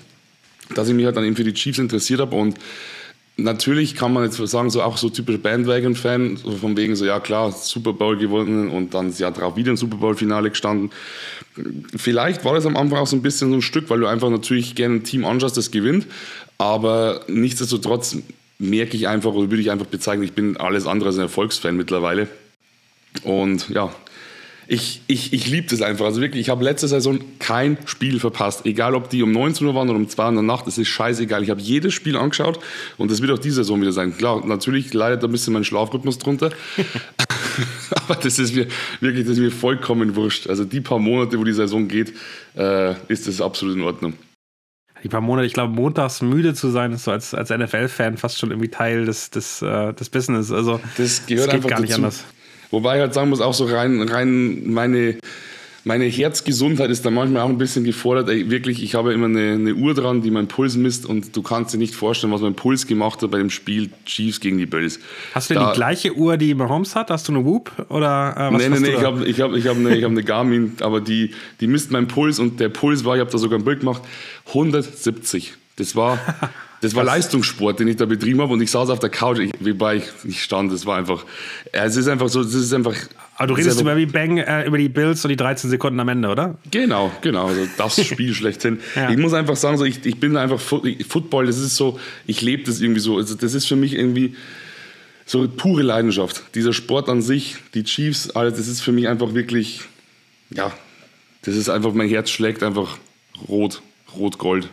dass 0.73 0.87
ich 0.87 0.93
mich 0.93 1.05
halt 1.05 1.17
dann 1.17 1.25
eben 1.25 1.35
für 1.35 1.43
die 1.43 1.53
Chiefs 1.53 1.79
interessiert 1.79 2.19
habe. 2.19 2.35
Und 2.35 2.55
natürlich 3.37 3.95
kann 3.95 4.13
man 4.13 4.23
jetzt 4.23 4.37
sagen, 4.37 4.69
so 4.69 4.81
auch 4.81 4.97
so 4.97 5.09
typisch 5.09 5.37
Bandwagon-Fan, 5.39 6.37
so 6.37 6.51
von 6.51 6.77
wegen 6.77 6.95
so, 6.95 7.05
ja 7.05 7.19
klar, 7.19 7.51
Super 7.51 7.93
Bowl 7.93 8.17
gewonnen 8.17 8.69
und 8.69 8.93
dann 8.93 9.09
das 9.09 9.19
Jahr 9.19 9.31
drauf 9.31 9.55
wieder 9.55 9.71
im 9.71 9.77
Super 9.77 9.97
Bowl-Finale 9.97 10.49
gestanden. 10.49 10.91
Vielleicht 11.95 12.45
war 12.45 12.55
das 12.55 12.65
am 12.65 12.77
Anfang 12.77 12.99
auch 12.99 13.08
so 13.08 13.15
ein 13.15 13.21
bisschen 13.21 13.49
so 13.49 13.58
ein 13.58 13.62
Stück, 13.62 13.89
weil 13.89 13.99
du 13.99 14.08
einfach 14.08 14.29
natürlich 14.29 14.75
gerne 14.75 14.95
ein 14.95 15.03
Team 15.03 15.25
anschaust, 15.25 15.58
das 15.58 15.71
gewinnt. 15.71 16.08
Aber 16.58 17.21
nichtsdestotrotz 17.27 18.17
merke 18.58 18.95
ich 18.95 19.08
einfach 19.08 19.34
oder 19.34 19.49
würde 19.49 19.62
ich 19.62 19.71
einfach 19.71 19.86
bezeichnen, 19.86 20.23
ich 20.23 20.34
bin 20.34 20.58
alles 20.58 20.88
andere 20.88 21.10
als 21.10 21.17
ein 21.17 21.23
Erfolgsfan 21.23 21.75
mittlerweile. 21.75 22.27
Und 23.23 23.69
ja, 23.69 23.93
ich, 24.67 25.01
ich, 25.08 25.34
ich 25.34 25.47
liebe 25.47 25.67
das 25.69 25.82
einfach. 25.82 26.06
Also 26.06 26.21
wirklich, 26.21 26.41
ich 26.41 26.49
habe 26.49 26.63
letzte 26.63 26.88
Saison 26.88 27.19
kein 27.39 27.78
Spiel 27.86 28.19
verpasst. 28.19 28.65
Egal, 28.65 28.95
ob 28.95 29.10
die 29.10 29.23
um 29.23 29.32
19 29.32 29.67
Uhr 29.67 29.75
waren 29.75 29.89
oder 29.89 29.97
um 29.97 30.10
2 30.10 30.23
Uhr 30.23 30.30
in 30.30 30.36
der 30.36 30.43
Nacht, 30.43 30.67
es 30.67 30.78
ist 30.78 30.88
scheißegal. 30.88 31.43
Ich 31.43 31.49
habe 31.49 31.62
jedes 31.62 31.93
Spiel 31.93 32.17
angeschaut 32.17 32.60
und 32.97 33.12
das 33.12 33.21
wird 33.21 33.32
auch 33.32 33.39
diese 33.39 33.56
Saison 33.58 33.82
wieder 33.82 33.91
sein. 33.91 34.17
Klar, 34.17 34.45
natürlich 34.45 34.93
leidet 34.93 35.23
ein 35.23 35.32
bisschen 35.32 35.54
mein 35.54 35.63
Schlafrhythmus 35.63 36.17
drunter. 36.17 36.51
Aber 37.95 38.15
das 38.15 38.39
ist 38.39 38.56
mir 38.56 38.67
wirklich, 38.99 39.25
das 39.25 39.34
ist 39.34 39.39
mir 39.39 39.51
vollkommen 39.51 40.15
wurscht. 40.15 40.47
Also 40.47 40.65
die 40.65 40.82
paar 40.82 40.99
Monate, 40.99 41.39
wo 41.39 41.43
die 41.43 41.54
Saison 41.54 41.88
geht, 41.88 42.13
äh, 42.56 42.93
ist 43.08 43.28
das 43.28 43.41
absolut 43.41 43.75
in 43.75 43.82
Ordnung. 43.82 44.13
Die 45.04 45.10
paar 45.10 45.21
Monate, 45.21 45.45
ich 45.45 45.54
glaube, 45.54 45.73
montags 45.73 46.21
müde 46.21 46.56
zu 46.56 46.69
sein, 46.69 46.91
ist 46.91 47.04
so 47.04 47.12
als, 47.12 47.34
als 47.34 47.49
NFL-Fan 47.49 48.17
fast 48.17 48.39
schon 48.39 48.49
irgendwie 48.49 48.69
Teil 48.69 49.06
des, 49.06 49.30
des, 49.30 49.62
äh, 49.62 49.93
des 49.93 50.10
Business. 50.10 50.51
Also 50.51 50.80
das 50.97 51.25
gehört 51.28 51.47
das 51.47 51.54
geht 51.54 51.56
einfach 51.56 51.69
gar 51.69 51.80
nicht 51.80 51.91
dazu. 51.91 52.01
anders. 52.01 52.23
Wobei 52.75 52.95
ich 52.95 53.01
halt 53.01 53.13
sagen 53.13 53.29
muss, 53.29 53.39
auch 53.39 53.53
so 53.53 53.63
rein, 53.67 54.01
rein 54.01 54.69
meine, 54.69 55.15
meine 55.85 56.03
Herzgesundheit 56.03 56.89
ist 56.89 57.05
da 57.05 57.09
manchmal 57.09 57.43
auch 57.43 57.47
ein 57.47 57.57
bisschen 57.57 57.85
gefordert. 57.85 58.27
Ey, 58.27 58.49
wirklich, 58.49 58.83
ich 58.83 58.95
habe 58.95 59.13
immer 59.13 59.27
eine, 59.27 59.53
eine, 59.53 59.75
Uhr 59.75 59.93
dran, 59.93 60.21
die 60.21 60.29
meinen 60.29 60.49
Puls 60.49 60.75
misst 60.75 61.05
und 61.05 61.33
du 61.33 61.41
kannst 61.41 61.73
dir 61.73 61.77
nicht 61.77 61.95
vorstellen, 61.95 62.33
was 62.33 62.41
mein 62.41 62.53
Puls 62.53 62.85
gemacht 62.85 63.21
hat 63.21 63.31
bei 63.31 63.38
dem 63.38 63.49
Spiel 63.49 63.91
Chiefs 64.05 64.41
gegen 64.41 64.57
die 64.57 64.65
Bills. 64.65 64.99
Hast 65.33 65.49
du 65.49 65.53
denn 65.53 65.63
da, 65.63 65.71
die 65.71 65.77
gleiche 65.77 66.13
Uhr, 66.17 66.35
die 66.35 66.53
Mahomes 66.53 66.97
hat? 66.97 67.11
Hast 67.11 67.29
du 67.29 67.31
eine 67.31 67.45
Whoop? 67.45 67.71
Oder, 67.88 68.35
äh, 68.35 68.53
was 68.53 68.61
nee, 68.61 68.67
nee, 68.67 68.79
nee, 68.81 68.89
ich 68.89 69.03
habe 69.03 69.25
ich 69.25 69.39
hab, 69.39 69.53
ich 69.53 69.67
hab 69.67 69.77
eine, 69.77 69.91
hab 69.95 70.11
eine 70.11 70.23
Garmin, 70.25 70.73
aber 70.81 70.99
die, 70.99 71.31
die 71.61 71.67
misst 71.67 71.91
meinen 71.91 72.09
Puls 72.09 72.39
und 72.39 72.59
der 72.59 72.67
Puls 72.67 73.05
war, 73.05 73.15
ich 73.15 73.21
habe 73.21 73.31
da 73.31 73.38
sogar 73.38 73.57
ein 73.57 73.63
Bild 73.63 73.79
gemacht, 73.79 74.01
170. 74.49 75.53
Das 75.77 75.95
war 75.95 76.19
Das 76.86 76.93
war 76.93 77.04
Leistungssport, 77.04 77.80
den 77.80 77.88
ich 77.88 77.95
da 77.95 78.06
betrieben 78.06 78.41
habe 78.41 78.54
und 78.54 78.62
ich 78.62 78.69
saß 78.69 78.91
auf 78.91 79.00
der 79.00 79.10
Couch, 79.10 79.39
ich, 79.39 79.52
wobei 79.60 79.95
ich 79.95 80.04
nicht 80.24 80.39
stand, 80.39 80.71
das 80.71 80.86
war 80.86 80.98
einfach, 80.98 81.26
es 81.71 81.95
ist 81.95 82.08
einfach 82.08 82.30
so, 82.30 82.41
es 82.41 82.54
ist 82.54 82.71
einfach... 82.74 82.95
Aber 83.38 83.48
du 83.48 83.54
redest 83.56 83.82
über 83.82 83.98
wie 83.98 84.06
Bang, 84.06 84.38
äh, 84.38 84.67
über 84.67 84.78
die 84.78 84.88
Bills 84.88 85.26
und 85.26 85.30
die 85.30 85.36
13 85.36 85.71
Sekunden 85.71 86.00
am 86.00 86.10
Ende, 86.10 86.30
oder? 86.30 86.60
Genau, 86.69 87.12
genau, 87.21 87.48
also 87.48 87.67
das 87.78 88.06
Spiel 88.06 88.36
schlechthin. 88.36 88.82
Ja. 88.95 89.10
Ich 89.10 89.17
muss 89.17 89.34
einfach 89.34 89.56
sagen, 89.56 89.80
so, 89.80 89.84
ich, 89.84 90.06
ich 90.06 90.19
bin 90.19 90.38
einfach, 90.38 90.60
Football, 90.60 91.48
das 91.48 91.58
ist 91.58 91.76
so, 91.76 92.00
ich 92.28 92.43
lebe 92.43 92.62
das 92.62 92.80
irgendwie 92.82 93.02
so, 93.02 93.17
also 93.17 93.34
das 93.34 93.56
ist 93.56 93.65
für 93.65 93.76
mich 93.76 93.95
irgendwie 93.95 94.36
so 95.26 95.48
pure 95.48 95.82
Leidenschaft. 95.82 96.43
Dieser 96.54 96.71
Sport 96.71 97.10
an 97.10 97.24
sich, 97.24 97.56
die 97.74 97.84
Chiefs, 97.84 98.30
alles, 98.30 98.58
das 98.58 98.67
ist 98.67 98.82
für 98.82 98.91
mich 98.91 99.08
einfach 99.08 99.34
wirklich, 99.34 99.82
ja, 100.52 100.71
das 101.41 101.56
ist 101.56 101.67
einfach, 101.67 101.93
mein 101.93 102.10
Herz 102.10 102.30
schlägt 102.30 102.62
einfach 102.62 103.00
rot, 103.50 103.82
rot-gold. 104.15 104.69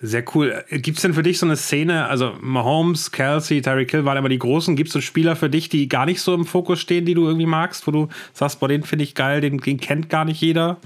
Sehr 0.00 0.24
cool. 0.34 0.64
Gibt 0.70 0.98
es 0.98 1.02
denn 1.02 1.14
für 1.14 1.24
dich 1.24 1.40
so 1.40 1.46
eine 1.46 1.56
Szene, 1.56 2.06
also 2.06 2.36
Mahomes, 2.40 3.10
Kelsey, 3.10 3.60
Tyreek 3.62 3.90
Hill 3.90 4.04
waren 4.04 4.16
immer 4.16 4.28
die 4.28 4.38
Großen. 4.38 4.76
Gibt 4.76 4.88
es 4.88 4.92
so 4.92 5.00
Spieler 5.00 5.34
für 5.34 5.50
dich, 5.50 5.68
die 5.68 5.88
gar 5.88 6.06
nicht 6.06 6.20
so 6.20 6.34
im 6.34 6.46
Fokus 6.46 6.80
stehen, 6.80 7.04
die 7.04 7.14
du 7.14 7.26
irgendwie 7.26 7.46
magst, 7.46 7.86
wo 7.86 7.90
du 7.90 8.08
sagst, 8.32 8.60
boah, 8.60 8.68
den 8.68 8.84
finde 8.84 9.02
ich 9.02 9.16
geil, 9.16 9.40
den, 9.40 9.58
den, 9.58 9.80
kennt 9.80 10.08
gar 10.08 10.24
nicht 10.24 10.40
jeder? 10.40 10.80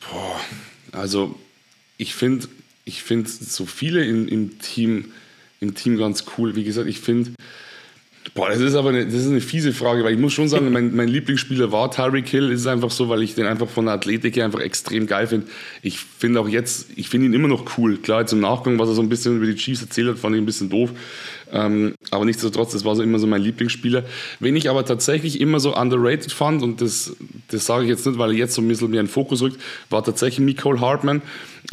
Boah, 0.00 0.38
also 0.92 1.38
ich 1.96 2.14
finde 2.14 2.46
ich 2.84 3.02
find 3.02 3.28
so 3.28 3.64
viele 3.64 4.04
im, 4.04 4.28
im, 4.28 4.58
Team, 4.58 5.12
im 5.60 5.74
Team 5.74 5.96
ganz 5.96 6.24
cool. 6.36 6.56
Wie 6.56 6.64
gesagt, 6.64 6.88
ich 6.88 7.00
finde 7.00 7.32
Boah, 8.38 8.50
das 8.50 8.60
ist 8.60 8.76
aber 8.76 8.90
eine, 8.90 9.04
das 9.04 9.14
ist 9.14 9.30
eine 9.30 9.40
fiese 9.40 9.72
Frage, 9.72 10.04
weil 10.04 10.12
ich 10.12 10.20
muss 10.20 10.32
schon 10.32 10.48
sagen, 10.48 10.70
mein, 10.72 10.94
mein 10.94 11.08
Lieblingsspieler 11.08 11.72
war 11.72 11.90
Tyreek 11.90 12.28
Hill. 12.28 12.52
Es 12.52 12.60
ist 12.60 12.66
einfach 12.68 12.92
so, 12.92 13.08
weil 13.08 13.20
ich 13.24 13.34
den 13.34 13.46
einfach 13.46 13.68
von 13.68 13.86
der 13.86 13.94
Athletik 13.94 14.36
her 14.36 14.44
einfach 14.44 14.60
extrem 14.60 15.08
geil 15.08 15.26
finde. 15.26 15.48
Ich 15.82 15.98
finde 15.98 16.38
auch 16.38 16.48
jetzt, 16.48 16.86
ich 16.94 17.08
finde 17.08 17.26
ihn 17.26 17.32
immer 17.32 17.48
noch 17.48 17.76
cool. 17.76 17.96
Klar, 17.96 18.20
jetzt 18.20 18.32
im 18.32 18.38
Nachgang, 18.38 18.78
was 18.78 18.90
er 18.90 18.94
so 18.94 19.02
ein 19.02 19.08
bisschen 19.08 19.38
über 19.38 19.46
die 19.46 19.56
Chiefs 19.56 19.82
erzählt 19.82 20.06
hat, 20.06 20.20
fand 20.20 20.36
ich 20.36 20.40
ein 20.40 20.46
bisschen 20.46 20.70
doof. 20.70 20.90
Ähm, 21.50 21.96
aber 22.12 22.24
nichtsdestotrotz, 22.26 22.70
das 22.74 22.84
war 22.84 22.94
so 22.94 23.02
immer 23.02 23.18
so 23.18 23.26
mein 23.26 23.42
Lieblingsspieler. 23.42 24.04
Wen 24.38 24.54
ich 24.54 24.70
aber 24.70 24.84
tatsächlich 24.84 25.40
immer 25.40 25.58
so 25.58 25.76
underrated 25.76 26.30
fand, 26.30 26.62
und 26.62 26.80
das, 26.80 27.16
das 27.48 27.66
sage 27.66 27.82
ich 27.82 27.90
jetzt 27.90 28.06
nicht, 28.06 28.20
weil 28.20 28.30
er 28.30 28.36
jetzt 28.36 28.54
so 28.54 28.62
ein 28.62 28.68
bisschen 28.68 28.88
mehr 28.90 29.00
in 29.00 29.06
den 29.06 29.12
Fokus 29.12 29.42
rückt, 29.42 29.60
war 29.90 30.04
tatsächlich 30.04 30.46
Nicole 30.46 30.80
Hartman. 30.80 31.22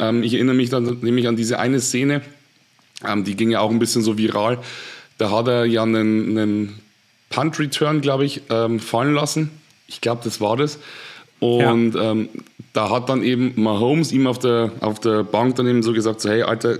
Ähm, 0.00 0.24
ich 0.24 0.34
erinnere 0.34 0.56
mich 0.56 0.70
dann 0.70 0.98
nämlich 1.02 1.28
an 1.28 1.36
diese 1.36 1.60
eine 1.60 1.78
Szene, 1.78 2.22
ähm, 3.06 3.22
die 3.22 3.36
ging 3.36 3.50
ja 3.50 3.60
auch 3.60 3.70
ein 3.70 3.78
bisschen 3.78 4.02
so 4.02 4.18
viral 4.18 4.58
da 5.18 5.30
hat 5.30 5.48
er 5.48 5.64
ja 5.64 5.82
einen, 5.82 6.38
einen 6.38 6.80
Punt-Return, 7.30 8.00
glaube 8.00 8.24
ich, 8.24 8.42
ähm, 8.50 8.80
fallen 8.80 9.14
lassen. 9.14 9.50
Ich 9.88 10.00
glaube, 10.00 10.22
das 10.24 10.40
war 10.40 10.56
das. 10.56 10.78
Und 11.40 11.94
ja. 11.94 12.12
ähm, 12.12 12.28
da 12.72 12.90
hat 12.90 13.08
dann 13.08 13.22
eben 13.22 13.52
Mahomes 13.56 14.12
ihm 14.12 14.26
auf 14.26 14.38
der, 14.38 14.72
auf 14.80 15.00
der 15.00 15.22
Bank 15.22 15.56
dann 15.56 15.66
eben 15.66 15.82
so 15.82 15.92
gesagt, 15.92 16.20
so, 16.20 16.28
hey 16.28 16.42
Alter, 16.42 16.78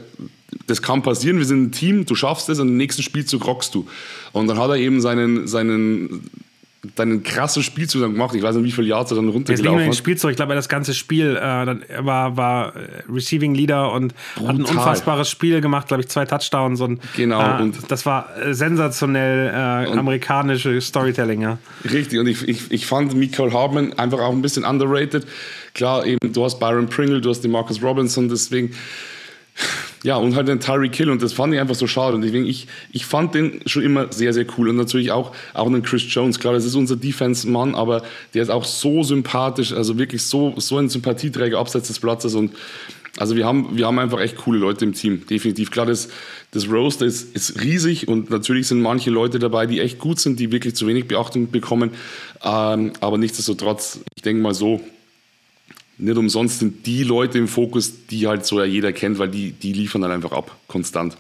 das 0.66 0.83
kann 0.83 1.03
passieren, 1.03 1.38
wir 1.38 1.44
sind 1.44 1.62
ein 1.62 1.72
Team, 1.72 2.07
du 2.07 2.14
schaffst 2.14 2.49
es 2.49 2.59
und 2.59 2.68
im 2.68 2.77
nächsten 2.77 3.03
Spielzug 3.03 3.46
rockst 3.46 3.75
du. 3.75 3.87
Und 4.33 4.46
dann 4.49 4.59
hat 4.59 4.70
er 4.70 4.77
eben 4.77 5.01
seinen, 5.01 5.46
seinen 5.46 6.31
dann 6.94 7.22
krasses 7.22 7.64
Spielzug 7.64 8.02
gemacht. 8.02 8.34
Ich 8.34 8.42
weiß 8.42 8.56
nicht, 8.56 8.64
wie 8.64 8.70
viele 8.70 8.88
Yards 8.88 9.10
er 9.10 9.16
dann 9.16 9.28
runtergelaufen 9.28 9.88
hat. 9.88 9.94
Spielzug, 9.94 10.30
ich 10.30 10.36
glaube, 10.36 10.54
das 10.54 10.68
ganze 10.68 10.94
Spiel 10.94 11.36
äh, 11.36 12.04
war, 12.04 12.36
war 12.36 12.72
Receiving 13.08 13.54
Leader 13.54 13.92
und 13.92 14.14
Brutal. 14.34 14.48
hat 14.48 14.56
ein 14.56 14.64
unfassbares 14.64 15.30
Spiel 15.30 15.60
gemacht, 15.60 15.88
glaube 15.88 16.02
ich, 16.02 16.08
zwei 16.08 16.24
Touchdowns 16.24 16.80
und, 16.80 17.00
genau, 17.16 17.58
äh, 17.58 17.62
und 17.62 17.90
das 17.90 18.06
war 18.06 18.28
sensationell 18.50 19.48
äh, 19.48 19.98
amerikanische 19.98 20.80
Storytelling. 20.80 21.42
Ja. 21.42 21.58
Richtig, 21.90 22.18
und 22.18 22.26
ich, 22.26 22.46
ich, 22.46 22.70
ich 22.70 22.86
fand 22.86 23.14
Michael 23.14 23.52
Hartman 23.52 23.92
einfach 23.94 24.20
auch 24.20 24.32
ein 24.32 24.42
bisschen 24.42 24.64
underrated. 24.64 25.26
Klar, 25.74 26.06
eben, 26.06 26.32
du 26.32 26.44
hast 26.44 26.58
Byron 26.58 26.88
Pringle, 26.88 27.20
du 27.20 27.30
hast 27.30 27.40
den 27.40 27.50
Marcus 27.50 27.82
Robinson, 27.82 28.28
deswegen 28.28 28.74
ja, 30.02 30.16
und 30.16 30.36
halt 30.36 30.48
den 30.48 30.60
Tyreek 30.60 30.94
Hill 30.94 31.10
und 31.10 31.22
das 31.22 31.32
fand 31.32 31.52
ich 31.54 31.60
einfach 31.60 31.74
so 31.74 31.86
schade. 31.86 32.14
Und 32.14 32.22
deswegen, 32.22 32.46
ich, 32.46 32.66
ich 32.92 33.06
fand 33.06 33.34
den 33.34 33.60
schon 33.66 33.82
immer 33.82 34.12
sehr, 34.12 34.32
sehr 34.32 34.46
cool. 34.56 34.68
Und 34.68 34.76
natürlich 34.76 35.10
auch, 35.10 35.32
auch 35.54 35.66
einen 35.66 35.82
Chris 35.82 36.02
Jones. 36.08 36.38
Klar, 36.38 36.54
das 36.54 36.64
ist 36.64 36.74
unser 36.74 36.96
Defense-Mann, 36.96 37.74
aber 37.74 38.02
der 38.34 38.42
ist 38.42 38.50
auch 38.50 38.64
so 38.64 39.02
sympathisch, 39.02 39.72
also 39.72 39.98
wirklich 39.98 40.22
so, 40.22 40.54
so 40.58 40.78
ein 40.78 40.88
Sympathieträger 40.88 41.58
abseits 41.58 41.88
des 41.88 41.98
Platzes. 41.98 42.34
Und 42.34 42.52
also 43.18 43.34
wir 43.34 43.46
haben, 43.46 43.76
wir 43.76 43.86
haben 43.86 43.98
einfach 43.98 44.20
echt 44.20 44.36
coole 44.36 44.58
Leute 44.58 44.84
im 44.84 44.92
Team, 44.92 45.26
definitiv. 45.26 45.70
Klar, 45.70 45.86
das, 45.86 46.08
das 46.50 46.68
Roster 46.70 47.06
ist, 47.06 47.34
ist 47.34 47.62
riesig 47.62 48.08
und 48.08 48.30
natürlich 48.30 48.68
sind 48.68 48.82
manche 48.82 49.10
Leute 49.10 49.38
dabei, 49.38 49.66
die 49.66 49.80
echt 49.80 49.98
gut 49.98 50.20
sind, 50.20 50.38
die 50.38 50.52
wirklich 50.52 50.76
zu 50.76 50.86
wenig 50.86 51.08
Beachtung 51.08 51.50
bekommen. 51.50 51.90
Ähm, 52.44 52.92
aber 53.00 53.16
nichtsdestotrotz, 53.16 54.00
ich 54.14 54.22
denke 54.22 54.42
mal 54.42 54.54
so, 54.54 54.80
nicht 55.98 56.16
umsonst 56.16 56.59
sind 56.59 56.87
die 56.87 57.02
Leute 57.02 57.38
im 57.38 57.48
Fokus, 57.48 58.06
die 58.06 58.26
halt 58.26 58.44
so 58.44 58.59
ja 58.59 58.66
jeder 58.66 58.92
kennt, 58.92 59.18
weil 59.18 59.28
die, 59.28 59.52
die 59.52 59.72
liefern 59.72 60.02
dann 60.02 60.11
einfach 60.11 60.32
ab, 60.32 60.56
konstant. 60.68 61.16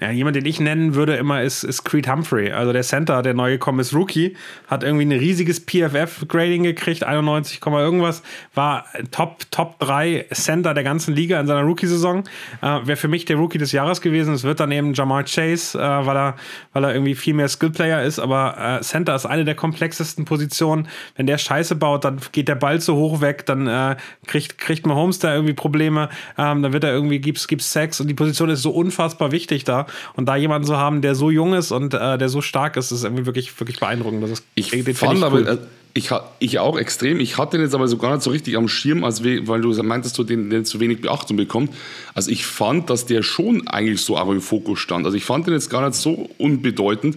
Ja, 0.00 0.10
jemand, 0.10 0.36
den 0.36 0.46
ich 0.46 0.60
nennen 0.60 0.94
würde 0.94 1.16
immer, 1.16 1.42
ist, 1.42 1.64
ist 1.64 1.84
Creed 1.84 2.08
Humphrey. 2.08 2.52
Also 2.52 2.72
der 2.72 2.82
Center, 2.82 3.22
der 3.22 3.34
neu 3.34 3.52
gekommen 3.52 3.80
ist, 3.80 3.94
Rookie, 3.94 4.36
hat 4.66 4.82
irgendwie 4.82 5.04
ein 5.04 5.12
riesiges 5.12 5.60
PFF-Grading 5.60 6.62
gekriegt, 6.62 7.04
91, 7.04 7.60
irgendwas, 7.64 8.22
war 8.54 8.86
Top, 9.10 9.50
Top 9.50 9.78
3 9.80 10.26
Center 10.32 10.74
der 10.74 10.84
ganzen 10.84 11.14
Liga 11.14 11.40
in 11.40 11.46
seiner 11.46 11.62
Rookie-Saison. 11.62 12.24
Äh, 12.62 12.66
Wäre 12.86 12.96
für 12.96 13.08
mich 13.08 13.24
der 13.24 13.36
Rookie 13.36 13.58
des 13.58 13.72
Jahres 13.72 14.00
gewesen. 14.00 14.34
Es 14.34 14.44
wird 14.44 14.60
dann 14.60 14.70
eben 14.72 14.94
Jamar 14.94 15.24
Chase, 15.24 15.78
äh, 15.78 16.06
weil, 16.06 16.16
er, 16.16 16.36
weil 16.72 16.84
er 16.84 16.94
irgendwie 16.94 17.14
viel 17.14 17.34
mehr 17.34 17.48
Skill-Player 17.48 18.02
ist. 18.02 18.18
Aber 18.18 18.78
äh, 18.78 18.80
Center 18.82 19.14
ist 19.14 19.26
eine 19.26 19.44
der 19.44 19.54
komplexesten 19.54 20.24
Positionen. 20.24 20.88
Wenn 21.16 21.26
der 21.26 21.38
Scheiße 21.38 21.74
baut, 21.76 22.04
dann 22.04 22.20
geht 22.32 22.48
der 22.48 22.54
Ball 22.54 22.80
zu 22.80 22.94
hoch 22.96 23.20
weg, 23.20 23.46
dann 23.46 23.66
äh, 23.66 23.96
kriegt, 24.26 24.58
kriegt 24.58 24.86
Mahomes 24.86 25.18
da 25.18 25.34
irgendwie 25.34 25.54
Probleme, 25.54 26.08
ähm, 26.38 26.62
dann 26.62 26.72
wird 26.72 26.84
er 26.84 26.92
irgendwie, 26.92 27.18
gibt's, 27.18 27.48
gibt's 27.48 27.72
Sex 27.72 28.00
und 28.00 28.08
die 28.08 28.14
Position 28.14 28.50
ist 28.50 28.62
so 28.62 28.70
unfassbar 28.70 29.32
wichtig 29.32 29.63
da. 29.64 29.86
Und 30.14 30.26
da 30.26 30.36
jemanden 30.36 30.66
zu 30.66 30.76
haben, 30.76 31.02
der 31.02 31.14
so 31.14 31.30
jung 31.30 31.54
ist 31.54 31.72
und 31.72 31.94
äh, 31.94 32.18
der 32.18 32.28
so 32.28 32.40
stark 32.40 32.76
ist, 32.76 32.92
ist 32.92 33.04
irgendwie 33.04 33.26
wirklich, 33.26 33.58
wirklich 33.58 33.80
beeindruckend. 33.80 34.22
Das 34.22 34.30
ist, 34.30 34.44
ich 34.54 34.70
fand 34.70 35.18
ich 35.18 35.24
aber, 35.24 35.38
cool. 35.38 35.48
Äh, 35.48 35.58
ich, 35.96 36.10
ich 36.40 36.58
auch 36.58 36.76
extrem. 36.76 37.20
Ich 37.20 37.38
hatte 37.38 37.56
den 37.56 37.64
jetzt 37.64 37.74
aber 37.74 37.86
so 37.86 37.96
gar 37.96 38.12
nicht 38.12 38.22
so 38.22 38.30
richtig 38.30 38.56
am 38.56 38.66
Schirm, 38.66 39.04
als 39.04 39.22
we, 39.22 39.46
weil 39.46 39.60
du 39.60 39.70
meintest, 39.82 40.18
du 40.18 40.24
den, 40.24 40.50
den 40.50 40.64
zu 40.64 40.80
wenig 40.80 41.00
Beachtung 41.00 41.36
bekommt. 41.36 41.72
Also 42.14 42.30
ich 42.30 42.44
fand, 42.44 42.90
dass 42.90 43.06
der 43.06 43.22
schon 43.22 43.68
eigentlich 43.68 44.02
so 44.02 44.16
auch 44.16 44.30
im 44.30 44.40
Fokus 44.40 44.80
stand. 44.80 45.06
Also 45.06 45.16
ich 45.16 45.24
fand 45.24 45.46
den 45.46 45.54
jetzt 45.54 45.70
gar 45.70 45.86
nicht 45.86 45.94
so 45.94 46.28
unbedeutend, 46.36 47.16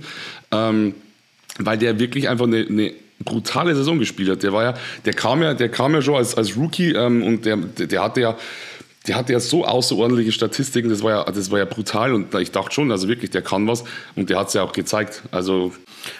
ähm, 0.51 0.93
weil 1.57 1.79
der 1.79 1.97
wirklich 1.97 2.29
einfach 2.29 2.45
eine, 2.45 2.67
eine 2.67 2.93
brutale 3.19 3.75
Saison 3.75 3.97
gespielt 3.97 4.29
hat. 4.29 4.43
Der 4.43 4.53
war 4.53 4.63
ja, 4.63 4.73
der 5.05 5.13
kam 5.13 5.41
ja, 5.41 5.55
der 5.55 5.69
kam 5.69 5.95
ja 5.95 6.01
schon 6.03 6.15
als, 6.15 6.35
als 6.35 6.55
Rookie 6.55 6.91
ähm, 6.91 7.23
und 7.23 7.45
der, 7.45 7.57
der 7.57 8.03
hatte 8.03 8.21
ja 8.21 8.37
der 9.07 9.15
hatte 9.15 9.33
ja 9.33 9.39
so 9.39 9.65
außerordentliche 9.65 10.31
Statistiken, 10.31 10.89
das 10.89 11.03
war 11.03 11.11
ja, 11.11 11.23
das 11.23 11.49
war 11.51 11.59
ja 11.59 11.65
brutal 11.65 12.13
und 12.13 12.33
ich 12.35 12.51
dachte 12.51 12.73
schon, 12.73 12.91
also 12.91 13.07
wirklich, 13.07 13.31
der 13.31 13.41
kann 13.41 13.67
was 13.67 13.83
und 14.15 14.29
der 14.29 14.39
hat 14.39 14.49
es 14.49 14.53
ja 14.53 14.63
auch 14.63 14.73
gezeigt. 14.73 15.23
Also 15.31 15.73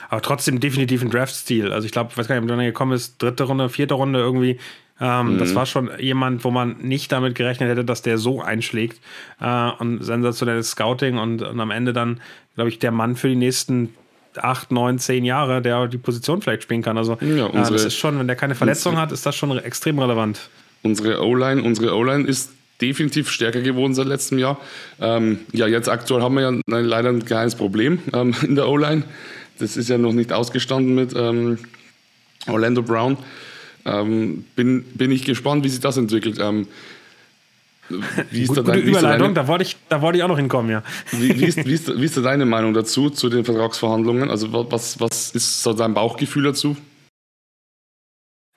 aber 0.10 0.22
trotzdem 0.22 0.60
definitiv 0.60 1.02
ein 1.02 1.10
Draft-Stil. 1.10 1.72
Also 1.72 1.86
ich 1.86 1.92
glaube, 1.92 2.10
ich 2.12 2.18
weiß 2.18 2.28
gar 2.28 2.40
nicht, 2.40 2.52
ob 2.52 2.58
er 2.58 2.66
gekommen 2.66 2.94
ist, 2.94 3.22
dritte 3.22 3.44
Runde, 3.44 3.70
vierte 3.70 3.94
Runde 3.94 4.20
irgendwie. 4.20 4.60
Ähm, 5.00 5.34
mhm. 5.34 5.38
Das 5.38 5.54
war 5.54 5.66
schon 5.66 5.92
jemand, 6.00 6.44
wo 6.44 6.52
man 6.52 6.78
nicht 6.80 7.12
damit 7.12 7.36
gerechnet 7.36 7.70
hätte, 7.70 7.86
dass 7.86 8.02
der 8.02 8.18
so 8.18 8.42
einschlägt. 8.42 9.00
Äh, 9.40 9.70
und 9.80 10.04
sensationelles 10.04 10.72
Scouting 10.72 11.18
und, 11.18 11.42
und 11.42 11.60
am 11.60 11.72
Ende 11.72 11.94
dann, 11.94 12.20
glaube 12.56 12.70
ich, 12.70 12.80
der 12.80 12.92
Mann 12.92 13.16
für 13.16 13.30
die 13.30 13.36
nächsten 13.36 13.94
acht, 14.38 14.72
neun, 14.72 15.00
zehn 15.00 15.26
Jahre, 15.26 15.62
der 15.62 15.88
die 15.88 15.98
Position 15.98 16.42
vielleicht 16.42 16.64
spielen 16.64 16.82
kann. 16.82 16.98
Also 16.98 17.18
ja, 17.22 17.46
unsere, 17.46 17.68
äh, 17.68 17.72
das 17.72 17.86
ist 17.86 17.96
schon, 17.96 18.20
wenn 18.20 18.28
der 18.28 18.36
keine 18.36 18.56
Verletzung 18.56 18.98
hat, 18.98 19.12
ist 19.12 19.26
das 19.26 19.36
schon 19.36 19.56
extrem 19.60 20.00
relevant. 20.00 20.50
Unsere 20.84 21.24
O-Line, 21.24 21.64
unsere 21.64 21.96
O-Line 21.96 22.28
ist 22.28 22.52
definitiv 22.82 23.30
stärker 23.30 23.62
geworden 23.62 23.94
seit 23.94 24.08
letztem 24.08 24.38
Jahr. 24.38 24.60
Ähm, 25.00 25.40
ja, 25.52 25.68
jetzt 25.68 25.90
aktuell 25.90 26.22
haben 26.22 26.36
wir 26.36 26.42
ja 26.42 26.80
leider 26.80 27.10
ein 27.10 27.26
kleines 27.26 27.56
Problem 27.56 28.00
ähm, 28.14 28.36
in 28.44 28.56
der 28.56 28.68
O-Line. 28.68 29.04
Das 29.60 29.78
ist 29.78 29.90
ja 29.90 29.98
noch 29.98 30.14
nicht 30.14 30.32
ausgestanden 30.32 30.94
mit 30.94 31.14
ähm, 31.16 31.58
Orlando 32.48 32.84
Brown. 32.84 33.18
Ähm, 33.86 34.46
bin, 34.56 34.84
bin 34.94 35.12
ich 35.12 35.24
gespannt, 35.24 35.64
wie 35.64 35.70
sich 35.70 35.80
das 35.80 35.98
entwickelt. 35.98 36.38
Ähm, 36.40 36.68
wie 38.32 38.44
ist 38.44 38.50
Gut, 38.50 38.58
da 38.58 38.62
dein, 38.64 38.80
gute 38.80 38.90
Überleitung, 38.90 39.34
da, 39.34 39.48
wollte 39.48 39.64
ich, 39.64 39.78
da 39.88 40.02
wollte 40.02 40.18
ich 40.18 40.24
auch 40.24 40.28
noch 40.28 40.38
hinkommen, 40.38 40.70
ja. 40.70 40.84
Wie, 41.12 41.40
wie, 41.40 41.46
ist, 41.46 41.66
wie, 41.66 41.74
ist, 41.74 42.00
wie 42.00 42.06
ist 42.06 42.18
da 42.18 42.22
deine 42.22 42.46
Meinung 42.46 42.74
dazu, 42.74 43.10
zu 43.10 43.30
den 43.30 43.46
Vertragsverhandlungen? 43.46 44.30
Also 44.30 44.52
was, 44.52 45.00
was 45.00 45.32
ist 45.32 45.64
so 45.64 45.74
dein 45.74 45.94
Bauchgefühl 45.94 46.44
dazu? 46.44 46.76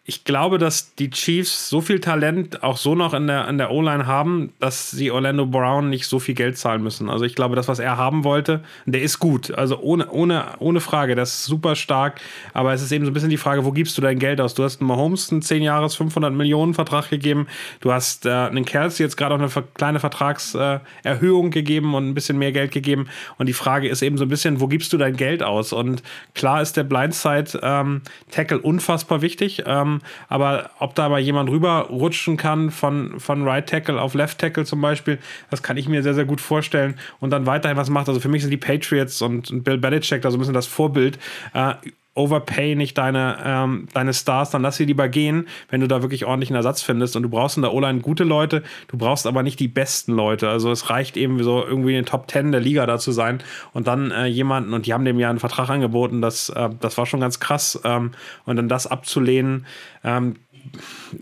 Ich 0.05 0.25
glaube, 0.25 0.57
dass 0.57 0.95
die 0.95 1.11
Chiefs 1.11 1.69
so 1.69 1.83
viel 1.83 2.01
Talent 2.01 2.65
auch 2.65 2.79
so 2.79 2.95
noch 2.95 3.13
in 3.13 3.27
der, 3.27 3.47
in 3.49 3.59
der 3.59 3.71
O-Line 3.71 4.07
haben, 4.07 4.53
dass 4.59 4.91
sie 4.91 5.11
Orlando 5.11 5.45
Brown 5.45 5.91
nicht 5.91 6.07
so 6.07 6.19
viel 6.19 6.35
Geld 6.35 6.57
zahlen 6.57 6.83
müssen. 6.83 7.11
Also 7.11 7.27
ich 7.27 7.35
glaube, 7.35 7.55
das, 7.55 7.69
was 7.69 7.79
er 7.79 7.99
haben 7.99 8.25
wollte, 8.25 8.65
der 8.87 9.03
ist 9.03 9.19
gut. 9.19 9.53
Also 9.53 9.79
ohne, 9.79 10.11
ohne, 10.11 10.47
ohne 10.59 10.81
Frage, 10.81 11.15
der 11.15 11.25
ist 11.25 11.45
super 11.45 11.77
stark. 11.77 12.19
Aber 12.55 12.73
es 12.73 12.81
ist 12.81 12.91
eben 12.93 13.05
so 13.05 13.11
ein 13.11 13.15
bisschen 13.15 13.29
die 13.29 13.37
Frage, 13.37 13.65
wo 13.67 13.73
gibst 13.73 13.97
du 13.99 14.03
dein 14.03 14.19
Geld 14.19 14.41
aus? 14.41 14.55
Du 14.55 14.65
hast 14.65 14.81
Mahomes 14.81 15.31
einen 15.31 15.43
10 15.43 15.63
Jahres 15.63 15.95
500 15.97 16.33
Millionen 16.33 16.73
Vertrag 16.73 17.11
gegeben. 17.11 17.47
Du 17.81 17.93
hast 17.93 18.25
äh, 18.25 18.31
einen 18.31 18.65
Kelsey 18.65 19.05
jetzt 19.05 19.19
gerade 19.19 19.35
auch 19.35 19.39
eine 19.39 19.65
kleine 19.75 20.01
Vertragserhöhung 20.01 21.47
äh, 21.49 21.51
gegeben 21.51 21.95
und 21.95 22.09
ein 22.09 22.15
bisschen 22.15 22.39
mehr 22.39 22.53
Geld 22.53 22.73
gegeben. 22.73 23.09
Und 23.37 23.51
die 23.51 23.53
Frage 23.53 23.87
ist 23.89 24.01
eben 24.01 24.17
so 24.17 24.25
ein 24.25 24.31
bisschen, 24.31 24.61
wo 24.61 24.67
gibst 24.67 24.95
du 24.95 24.97
dein 24.97 25.15
Geld 25.15 25.43
aus? 25.43 25.75
Und 25.75 26.03
klar 26.35 26.63
ist 26.63 26.77
der 26.79 26.85
Blindside-Tackle 26.85 28.57
ähm, 28.57 28.65
unfassbar 28.65 29.21
wichtig. 29.21 29.63
Ähm, 29.67 29.90
aber 30.29 30.71
ob 30.79 30.95
da 30.95 31.09
mal 31.09 31.21
jemand 31.21 31.51
rüberrutschen 31.51 32.37
kann 32.37 32.71
von, 32.71 33.19
von 33.19 33.47
Right 33.47 33.69
Tackle 33.69 34.01
auf 34.01 34.15
Left 34.15 34.39
Tackle 34.39 34.65
zum 34.65 34.81
Beispiel, 34.81 35.19
das 35.51 35.63
kann 35.63 35.77
ich 35.77 35.89
mir 35.89 36.03
sehr, 36.03 36.15
sehr 36.15 36.25
gut 36.25 36.41
vorstellen. 36.41 36.99
Und 37.21 37.31
dann 37.31 37.47
weiterhin 37.47 37.77
was 37.77 37.91
macht. 37.91 38.09
Also 38.09 38.21
für 38.21 38.29
mich 38.29 38.43
sind 38.43 38.51
die 38.51 38.57
Patriots 38.57 39.23
und 39.23 39.65
Bill 39.65 39.79
Belichick 39.79 40.23
da 40.23 40.31
so 40.31 40.37
ein 40.37 40.41
bisschen 40.41 40.55
das 40.55 40.67
Vorbild. 40.67 41.19
Äh, 41.55 41.75
overpay 42.21 42.75
nicht 42.75 42.99
deine, 42.99 43.39
ähm, 43.45 43.87
deine 43.93 44.13
Stars, 44.13 44.51
dann 44.51 44.63
lass 44.63 44.77
sie 44.77 44.85
lieber 44.85 45.09
gehen, 45.09 45.49
wenn 45.69 45.81
du 45.81 45.89
da 45.89 46.03
wirklich 46.03 46.27
ordentlichen 46.27 46.57
Ersatz 46.57 46.83
findest. 46.83 47.17
Und 47.17 47.23
du 47.23 47.29
brauchst 47.29 47.57
in 47.57 47.63
der 47.63 47.73
O-Line 47.73 48.01
gute 48.01 48.25
Leute, 48.25 48.63
du 48.89 48.99
brauchst 48.99 49.27
aber 49.27 49.43
nicht 49.43 49.59
die 49.61 49.69
besten 49.69 50.13
Leute. 50.13 50.49
Also 50.49 50.71
es 50.71 50.91
reicht 50.91 51.17
eben 51.17 51.43
so 51.43 51.65
irgendwie 51.65 51.91
in 51.91 51.97
den 51.97 52.07
Top 52.07 52.31
10 52.31 52.53
der 52.53 52.61
Liga 52.61 52.87
da 52.87 52.99
zu 52.99 53.13
sein 53.13 53.43
und 53.73 53.87
dann 53.87 54.11
äh, 54.11 54.27
jemanden, 54.27 54.75
und 54.75 54.87
die 54.87 54.93
haben 54.93 55.05
dem 55.05 55.19
ja 55.19 55.31
einen 55.31 55.39
Vertrag 55.39 55.71
angeboten, 55.71 56.21
das, 56.21 56.51
äh, 56.51 56.69
das 56.81 56.99
war 56.99 57.07
schon 57.07 57.21
ganz 57.21 57.41
krass. 57.41 57.81
Ähm, 57.85 58.13
und 58.45 58.57
dann 58.57 58.69
das 58.69 58.87
abzulehnen, 58.87 59.67
ähm, 60.05 60.37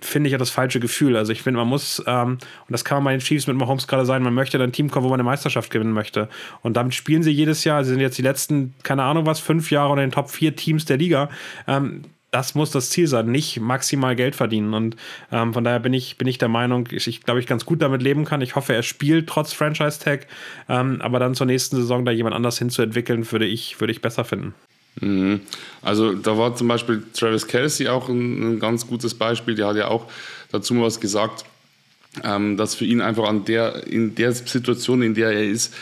finde 0.00 0.28
ich 0.28 0.32
ja 0.32 0.38
das 0.38 0.50
falsche 0.50 0.80
Gefühl. 0.80 1.16
Also 1.16 1.32
ich 1.32 1.42
finde, 1.42 1.58
man 1.58 1.68
muss, 1.68 2.02
ähm, 2.06 2.32
und 2.32 2.40
das 2.68 2.84
kann 2.84 2.98
man 2.98 3.04
bei 3.04 3.10
den 3.12 3.20
Chiefs 3.20 3.46
mit 3.46 3.56
Mahomes 3.56 3.86
gerade 3.86 4.06
sein, 4.06 4.22
man 4.22 4.34
möchte 4.34 4.58
dann 4.58 4.70
ein 4.70 4.72
Team 4.72 4.90
kommen, 4.90 5.04
wo 5.04 5.10
man 5.10 5.20
eine 5.20 5.28
Meisterschaft 5.28 5.70
gewinnen 5.70 5.92
möchte. 5.92 6.28
Und 6.62 6.76
damit 6.76 6.94
spielen 6.94 7.22
sie 7.22 7.30
jedes 7.30 7.64
Jahr. 7.64 7.84
Sie 7.84 7.90
sind 7.90 8.00
jetzt 8.00 8.18
die 8.18 8.22
letzten, 8.22 8.74
keine 8.82 9.04
Ahnung 9.04 9.26
was, 9.26 9.40
fünf 9.40 9.70
Jahre 9.70 9.90
unter 9.90 10.02
den 10.02 10.12
Top 10.12 10.30
vier 10.30 10.56
Teams 10.56 10.84
der 10.84 10.96
Liga. 10.96 11.30
Ähm, 11.66 12.04
das 12.30 12.54
muss 12.54 12.70
das 12.70 12.90
Ziel 12.90 13.06
sein, 13.06 13.30
nicht 13.30 13.58
maximal 13.60 14.14
Geld 14.14 14.36
verdienen. 14.36 14.74
Und 14.74 14.96
ähm, 15.32 15.54
von 15.54 15.64
daher 15.64 15.80
bin 15.80 15.94
ich, 15.94 16.18
bin 16.18 16.28
ich 16.28 16.38
der 16.38 16.48
Meinung, 16.48 16.88
ich, 16.90 17.22
glaube, 17.22 17.40
ich 17.40 17.46
ganz 17.46 17.64
gut 17.64 17.80
damit 17.80 18.02
leben 18.02 18.24
kann. 18.24 18.42
Ich 18.42 18.54
hoffe, 18.54 18.74
er 18.74 18.82
spielt 18.82 19.28
trotz 19.28 19.52
Franchise-Tag. 19.52 20.26
Ähm, 20.68 21.00
aber 21.00 21.18
dann 21.18 21.34
zur 21.34 21.46
nächsten 21.46 21.76
Saison 21.76 22.04
da 22.04 22.12
jemand 22.12 22.34
anders 22.34 22.58
hinzuentwickeln, 22.58 23.30
würde 23.32 23.46
ich, 23.46 23.80
würde 23.80 23.92
ich 23.92 24.02
besser 24.02 24.24
finden. 24.24 24.54
Mhm. 25.00 25.40
Also 25.82 26.12
da 26.12 26.36
war 26.38 26.56
zum 26.56 26.68
Beispiel 26.68 27.02
Travis 27.14 27.46
Kelsey 27.46 27.88
auch 27.88 28.08
ein, 28.08 28.54
ein, 28.54 28.58
ganz 28.60 28.86
gutes 28.86 29.14
Beispiel. 29.14 29.54
Der 29.54 29.68
hat 29.68 29.76
ja 29.76 29.88
auch 29.88 30.06
dazu 30.50 30.74
mal 30.74 30.84
was 30.84 31.00
gesagt, 31.00 31.44
ähm, 32.24 32.56
dass 32.56 32.74
für 32.74 32.84
ihn 32.84 33.00
einfach 33.00 33.28
an 33.28 33.44
der, 33.44 33.86
in 33.86 34.14
der 34.14 34.32
Situation, 34.32 35.02
in 35.02 35.14
der 35.14 35.30
er 35.30 35.44
ist, 35.44 35.74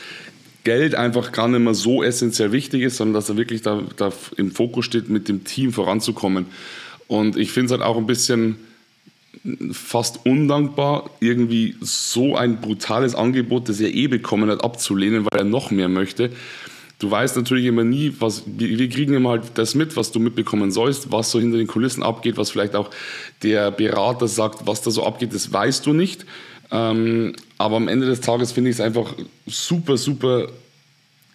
Geld 0.64 0.96
einfach 0.96 1.30
gar 1.30 1.46
nicht 1.46 1.60
mehr 1.60 1.74
so 1.74 2.02
essentiell 2.02 2.50
wichtig 2.50 2.82
ist, 2.82 2.96
sondern 2.96 3.14
dass 3.14 3.28
er 3.28 3.36
wirklich 3.36 3.62
da, 3.62 3.82
da 3.96 4.12
im 4.36 4.50
Fokus 4.50 4.84
steht, 4.84 5.08
mit 5.08 5.28
dem 5.28 5.44
Team 5.44 5.72
voranzukommen. 5.72 6.46
Und 7.06 7.36
ich 7.36 7.52
finde 7.52 7.66
es 7.66 7.70
halt 7.72 7.82
auch 7.82 7.96
ein 7.96 8.06
bisschen 8.06 8.56
fast 9.70 10.26
undankbar, 10.26 11.10
irgendwie 11.20 11.76
so 11.80 12.34
ein 12.34 12.60
brutales 12.60 13.14
Angebot, 13.14 13.68
das 13.68 13.78
er 13.78 13.94
eh 13.94 14.08
bekommen 14.08 14.50
hat, 14.50 14.64
abzulehnen, 14.64 15.24
weil 15.24 15.38
er 15.38 15.44
noch 15.44 15.70
mehr 15.70 15.88
möchte 15.88 16.30
du 16.98 17.10
weißt 17.10 17.36
natürlich 17.36 17.66
immer 17.66 17.84
nie, 17.84 18.14
was, 18.18 18.42
wir 18.46 18.88
kriegen 18.88 19.14
immer 19.14 19.30
halt 19.30 19.42
das 19.54 19.74
mit, 19.74 19.96
was 19.96 20.12
du 20.12 20.18
mitbekommen 20.18 20.70
sollst, 20.70 21.12
was 21.12 21.30
so 21.30 21.40
hinter 21.40 21.58
den 21.58 21.66
Kulissen 21.66 22.02
abgeht, 22.02 22.36
was 22.36 22.50
vielleicht 22.50 22.74
auch 22.74 22.90
der 23.42 23.70
Berater 23.70 24.28
sagt, 24.28 24.66
was 24.66 24.82
da 24.82 24.90
so 24.90 25.04
abgeht, 25.04 25.34
das 25.34 25.52
weißt 25.52 25.84
du 25.84 25.92
nicht. 25.92 26.24
Ähm, 26.70 27.34
aber 27.58 27.76
am 27.76 27.88
Ende 27.88 28.06
des 28.06 28.20
Tages 28.20 28.52
finde 28.52 28.70
ich 28.70 28.76
es 28.76 28.80
einfach 28.80 29.14
super, 29.46 29.96
super 29.96 30.48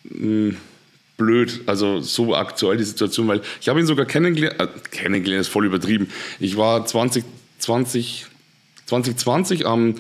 mh, 0.04 0.20
hm, 0.20 0.58
blöd, 1.18 1.62
also 1.68 2.02
so 2.02 2.36
aktuell 2.36 2.78
die 2.78 2.84
Situation, 2.84 3.28
weil 3.28 3.42
ich 3.62 3.70
habe 3.70 3.80
ihn 3.80 3.86
sogar 3.86 4.06
kennengelernt, 4.06 4.60
äh, 4.60 4.68
kennengelernt 4.90 5.42
ist 5.42 5.48
voll 5.50 5.66
übertrieben. 5.66 6.10
Ich 6.40 6.58
war 6.58 6.86
2020, 6.86 8.26
2020 8.88 9.66
am 9.68 9.96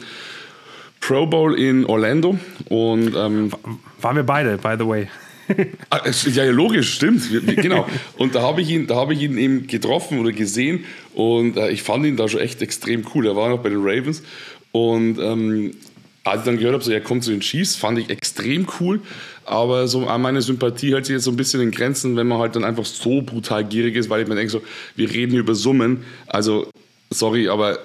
Pro 0.99 1.25
Bowl 1.27 1.57
in 1.57 1.85
Orlando 1.85 2.39
und 2.69 3.15
ähm, 3.15 3.51
waren 4.01 4.15
wir 4.15 4.23
beide, 4.23 4.57
by 4.57 4.75
the 4.77 4.87
way. 4.87 5.07
Ah, 5.89 6.01
ja, 6.05 6.45
ja, 6.45 6.51
logisch, 6.51 6.93
stimmt. 6.93 7.23
Genau. 7.45 7.87
Und 8.17 8.35
da 8.35 8.41
habe 8.41 8.61
ich, 8.61 8.69
ihn, 8.69 8.87
hab 8.89 9.11
ich 9.11 9.21
ihn 9.21 9.37
eben 9.37 9.67
getroffen 9.67 10.19
oder 10.19 10.31
gesehen 10.31 10.85
und 11.13 11.57
äh, 11.57 11.69
ich 11.71 11.83
fand 11.83 12.05
ihn 12.05 12.17
da 12.17 12.27
schon 12.27 12.39
echt 12.39 12.61
extrem 12.61 13.05
cool. 13.13 13.27
Er 13.27 13.35
war 13.35 13.49
noch 13.49 13.59
bei 13.59 13.69
den 13.69 13.81
Ravens 13.81 14.23
und 14.71 15.19
ähm, 15.19 15.71
als 16.23 16.41
ich 16.41 16.45
dann 16.45 16.57
gehört 16.57 16.73
habe, 16.73 16.83
so, 16.83 16.91
er 16.91 17.01
kommt 17.01 17.23
zu 17.23 17.31
den 17.31 17.39
Chiefs, 17.39 17.75
fand 17.75 17.97
ich 17.97 18.09
extrem 18.09 18.67
cool. 18.79 19.01
Aber 19.45 19.87
so 19.87 20.01
meine 20.01 20.41
Sympathie 20.41 20.93
hält 20.93 21.05
sich 21.05 21.13
jetzt 21.13 21.23
so 21.23 21.31
ein 21.31 21.35
bisschen 21.35 21.61
in 21.61 21.71
Grenzen, 21.71 22.15
wenn 22.15 22.27
man 22.27 22.37
halt 22.37 22.55
dann 22.55 22.63
einfach 22.63 22.85
so 22.85 23.21
brutal 23.21 23.65
gierig 23.65 23.95
ist, 23.95 24.09
weil 24.09 24.21
ich 24.21 24.27
mir 24.27 24.35
denke, 24.35 24.51
so, 24.51 24.61
wir 24.95 25.09
reden 25.09 25.31
hier 25.31 25.39
über 25.39 25.55
Summen. 25.55 26.03
Also, 26.27 26.69
sorry, 27.09 27.49
aber 27.49 27.79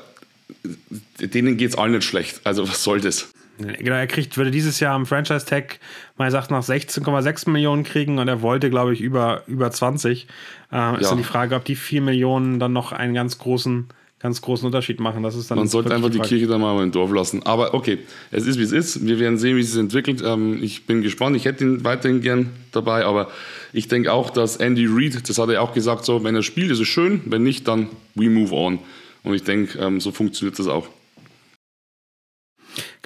denen 1.19 1.57
geht 1.57 1.71
es 1.71 1.79
allen 1.79 1.93
nicht 1.93 2.05
schlecht. 2.05 2.41
Also, 2.45 2.69
was 2.69 2.85
soll 2.85 3.01
das? 3.01 3.31
Genau, 3.59 3.97
er 3.97 4.07
kriegt, 4.07 4.37
würde 4.37 4.51
dieses 4.51 4.81
Jahr 4.81 4.95
am 4.95 5.07
Franchise-Tag, 5.07 5.79
mal 6.17 6.31
sagt, 6.31 6.51
nach 6.51 6.63
16,6 6.63 7.49
Millionen 7.51 7.85
kriegen 7.85 8.19
und 8.19 8.29
er 8.29 8.43
wollte, 8.43 8.71
glaube 8.71 8.93
ich, 8.93 9.01
über, 9.01 9.43
über 9.47 9.71
20. 9.71 10.27
Äh, 10.71 10.77
ja. 10.77 10.95
Ist 10.97 11.11
dann 11.11 11.19
die 11.19 11.25
Frage, 11.25 11.55
ob 11.55 11.65
die 11.65 11.77
4 11.77 12.03
Millionen 12.03 12.59
dann 12.59 12.73
noch 12.73 12.93
einen 12.93 13.15
ganz 13.15 13.39
großen, 13.39 13.87
ganz 14.19 14.43
großen 14.43 14.67
Unterschied 14.67 15.01
machen. 15.01 15.23
Das 15.23 15.35
ist 15.35 15.51
dann 15.51 15.59
Man 15.59 15.69
sollte 15.69 15.95
einfach 15.95 16.11
die 16.11 16.19
Kirche 16.19 16.47
dann 16.47 16.61
mal 16.61 16.83
im 16.83 16.93
Dorf 16.93 17.13
lassen. 17.13 17.45
Aber 17.45 17.75
okay, 17.75 17.99
es 18.31 18.47
ist 18.47 18.59
wie 18.59 18.63
es 18.63 18.73
ist. 18.73 19.07
Wir 19.07 19.19
werden 19.19 19.39
sehen, 19.39 19.57
wie 19.57 19.61
es 19.61 19.73
sich 19.73 19.81
entwickelt. 19.81 20.23
Ähm, 20.25 20.63
ich 20.63 20.87
bin 20.87 21.03
gespannt. 21.03 21.37
Ich 21.37 21.45
hätte 21.45 21.65
ihn 21.65 21.85
weiterhin 21.85 22.21
gern 22.21 22.51
dabei, 22.73 23.05
aber 23.05 23.31
ich 23.73 23.89
denke 23.89 24.13
auch, 24.13 24.31
dass 24.31 24.57
Andy 24.57 24.87
Reid, 24.89 25.29
das 25.29 25.39
hat 25.39 25.49
er 25.49 25.63
auch 25.63 25.73
gesagt, 25.73 26.05
so, 26.05 26.25
wenn 26.25 26.35
er 26.35 26.43
spielt, 26.43 26.71
ist 26.71 26.81
es 26.81 26.89
schön. 26.89 27.23
Wenn 27.27 27.43
nicht, 27.43 27.67
dann 27.69 27.89
we 28.15 28.29
move 28.29 28.55
on. 28.55 28.81
Und 29.23 29.35
ich 29.35 29.45
denke, 29.45 29.79
ähm, 29.79 30.01
so 30.01 30.13
funktioniert 30.13 30.59
das 30.59 30.69
auch. 30.69 30.89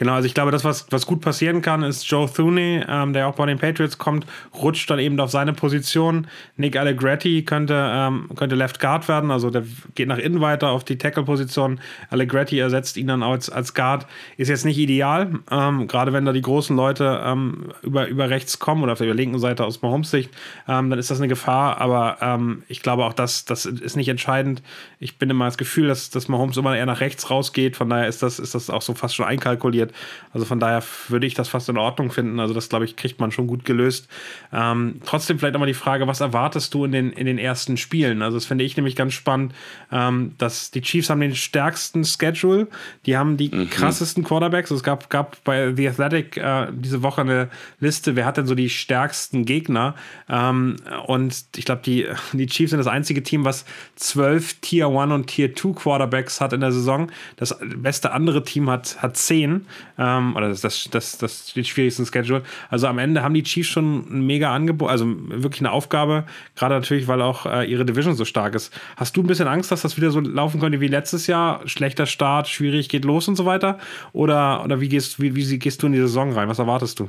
Genau, 0.00 0.14
also 0.14 0.24
ich 0.24 0.32
glaube, 0.32 0.50
das, 0.50 0.64
was, 0.64 0.86
was 0.88 1.04
gut 1.04 1.20
passieren 1.20 1.60
kann, 1.60 1.82
ist 1.82 2.08
Joe 2.10 2.26
Thuney, 2.26 2.82
ähm, 2.88 3.12
der 3.12 3.28
auch 3.28 3.34
bei 3.34 3.44
den 3.44 3.58
Patriots 3.58 3.98
kommt, 3.98 4.24
rutscht 4.54 4.88
dann 4.88 4.98
eben 4.98 5.20
auf 5.20 5.30
seine 5.30 5.52
Position. 5.52 6.26
Nick 6.56 6.78
Allegretti 6.78 7.42
könnte, 7.44 7.74
ähm, 7.76 8.30
könnte 8.34 8.56
Left 8.56 8.80
Guard 8.80 9.08
werden, 9.08 9.30
also 9.30 9.50
der 9.50 9.62
geht 9.94 10.08
nach 10.08 10.16
innen 10.16 10.40
weiter 10.40 10.70
auf 10.70 10.84
die 10.84 10.96
Tackle-Position. 10.96 11.80
Allegretti 12.08 12.58
ersetzt 12.58 12.96
ihn 12.96 13.08
dann 13.08 13.22
als, 13.22 13.50
als 13.50 13.74
Guard. 13.74 14.06
Ist 14.38 14.48
jetzt 14.48 14.64
nicht 14.64 14.78
ideal, 14.78 15.32
ähm, 15.50 15.86
gerade 15.86 16.14
wenn 16.14 16.24
da 16.24 16.32
die 16.32 16.40
großen 16.40 16.74
Leute 16.74 17.20
ähm, 17.22 17.66
über, 17.82 18.06
über 18.06 18.30
rechts 18.30 18.58
kommen 18.58 18.82
oder 18.82 18.92
auf 18.92 18.98
der 18.98 19.12
linken 19.12 19.38
Seite 19.38 19.66
aus 19.66 19.82
Mahomes 19.82 20.10
Sicht, 20.10 20.30
ähm, 20.66 20.88
dann 20.88 20.98
ist 20.98 21.10
das 21.10 21.18
eine 21.18 21.28
Gefahr, 21.28 21.78
aber 21.78 22.16
ähm, 22.22 22.62
ich 22.68 22.80
glaube 22.80 23.04
auch, 23.04 23.12
das, 23.12 23.44
das 23.44 23.66
ist 23.66 23.96
nicht 23.96 24.08
entscheidend. 24.08 24.62
Ich 24.98 25.18
bin 25.18 25.28
immer 25.28 25.44
das 25.44 25.58
Gefühl, 25.58 25.88
dass, 25.88 26.08
dass 26.08 26.26
Mahomes 26.26 26.56
immer 26.56 26.74
eher 26.74 26.86
nach 26.86 27.00
rechts 27.00 27.28
rausgeht, 27.28 27.76
von 27.76 27.90
daher 27.90 28.08
ist 28.08 28.22
das, 28.22 28.38
ist 28.38 28.54
das 28.54 28.70
auch 28.70 28.80
so 28.80 28.94
fast 28.94 29.14
schon 29.14 29.26
einkalkuliert. 29.26 29.89
Also 30.32 30.46
von 30.46 30.60
daher 30.60 30.82
würde 31.08 31.26
ich 31.26 31.34
das 31.34 31.48
fast 31.48 31.68
in 31.68 31.78
Ordnung 31.78 32.10
finden. 32.10 32.40
Also 32.40 32.54
das, 32.54 32.68
glaube 32.68 32.84
ich, 32.84 32.96
kriegt 32.96 33.20
man 33.20 33.32
schon 33.32 33.46
gut 33.46 33.64
gelöst. 33.64 34.08
Ähm, 34.52 35.00
trotzdem 35.04 35.38
vielleicht 35.38 35.54
nochmal 35.54 35.66
die 35.66 35.74
Frage, 35.74 36.06
was 36.06 36.20
erwartest 36.20 36.72
du 36.74 36.84
in 36.84 36.92
den, 36.92 37.12
in 37.12 37.26
den 37.26 37.38
ersten 37.38 37.76
Spielen? 37.76 38.22
Also 38.22 38.36
das 38.36 38.46
finde 38.46 38.64
ich 38.64 38.76
nämlich 38.76 38.96
ganz 38.96 39.14
spannend, 39.14 39.54
ähm, 39.90 40.34
dass 40.38 40.70
die 40.70 40.82
Chiefs 40.82 41.10
haben 41.10 41.20
den 41.20 41.34
stärksten 41.34 42.04
Schedule. 42.04 42.68
Die 43.06 43.16
haben 43.16 43.36
die 43.36 43.50
mhm. 43.54 43.70
krassesten 43.70 44.24
Quarterbacks. 44.24 44.70
Es 44.70 44.82
gab, 44.82 45.10
gab 45.10 45.42
bei 45.44 45.74
The 45.74 45.88
Athletic 45.88 46.36
äh, 46.36 46.68
diese 46.72 47.02
Woche 47.02 47.22
eine 47.22 47.50
Liste, 47.80 48.16
wer 48.16 48.26
hat 48.26 48.36
denn 48.36 48.46
so 48.46 48.54
die 48.54 48.70
stärksten 48.70 49.44
Gegner? 49.44 49.94
Ähm, 50.28 50.76
und 51.06 51.44
ich 51.56 51.64
glaube, 51.64 51.82
die, 51.84 52.06
die 52.32 52.46
Chiefs 52.46 52.70
sind 52.70 52.78
das 52.78 52.86
einzige 52.86 53.22
Team, 53.22 53.44
was 53.44 53.64
zwölf 53.96 54.54
Tier 54.60 54.86
1 54.88 55.12
und 55.12 55.26
Tier 55.26 55.54
2 55.54 55.72
Quarterbacks 55.72 56.40
hat 56.40 56.52
in 56.52 56.60
der 56.60 56.72
Saison. 56.72 57.10
Das 57.36 57.58
beste 57.76 58.12
andere 58.12 58.44
Team 58.44 58.70
hat, 58.70 59.02
hat 59.02 59.16
zehn 59.16 59.66
ähm, 59.98 60.36
oder 60.36 60.48
das, 60.48 60.60
das, 60.60 60.88
das, 60.88 61.18
das 61.18 61.52
den 61.52 61.64
schwierigsten 61.64 62.06
Schedule. 62.06 62.42
Also 62.68 62.86
am 62.86 62.98
Ende 62.98 63.22
haben 63.22 63.34
die 63.34 63.42
Chiefs 63.42 63.68
schon 63.68 64.06
ein 64.10 64.26
mega 64.26 64.54
Angebot, 64.54 64.90
also 64.90 65.06
wirklich 65.06 65.60
eine 65.60 65.72
Aufgabe, 65.72 66.24
gerade 66.56 66.74
natürlich, 66.74 67.08
weil 67.08 67.22
auch 67.22 67.46
äh, 67.46 67.64
ihre 67.64 67.84
Division 67.84 68.14
so 68.14 68.24
stark 68.24 68.54
ist. 68.54 68.72
Hast 68.96 69.16
du 69.16 69.22
ein 69.22 69.26
bisschen 69.26 69.48
Angst, 69.48 69.70
dass 69.70 69.82
das 69.82 69.96
wieder 69.96 70.10
so 70.10 70.20
laufen 70.20 70.60
könnte 70.60 70.80
wie 70.80 70.88
letztes 70.88 71.26
Jahr? 71.26 71.66
Schlechter 71.66 72.06
Start, 72.06 72.48
schwierig, 72.48 72.88
geht 72.88 73.04
los 73.04 73.28
und 73.28 73.36
so 73.36 73.46
weiter? 73.46 73.78
Oder, 74.12 74.64
oder 74.64 74.80
wie, 74.80 74.88
gehst, 74.88 75.20
wie, 75.20 75.34
wie 75.34 75.58
gehst 75.58 75.82
du 75.82 75.86
in 75.86 75.92
die 75.92 75.98
Saison 75.98 76.32
rein? 76.32 76.48
Was 76.48 76.58
erwartest 76.58 77.00
du? 77.00 77.08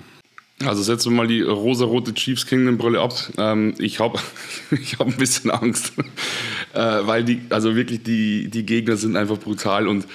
Also 0.65 0.83
setzen 0.83 1.11
wir 1.11 1.17
mal 1.17 1.27
die 1.27 1.41
rosa-rote 1.41 2.13
Chiefs 2.13 2.45
Kingdom 2.45 2.77
Brille 2.77 2.99
ab. 2.99 3.13
Ähm, 3.37 3.73
ich 3.79 3.99
habe 3.99 4.19
ich 4.71 4.99
hab 4.99 5.07
ein 5.07 5.17
bisschen 5.17 5.51
Angst, 5.51 5.93
äh, 6.73 6.79
weil 6.79 7.23
die, 7.23 7.41
also 7.49 7.75
wirklich 7.75 8.03
die, 8.03 8.49
die 8.49 8.65
Gegner 8.65 8.97
sind 8.97 9.15
einfach 9.15 9.37
brutal 9.37 9.87
und 9.87 10.05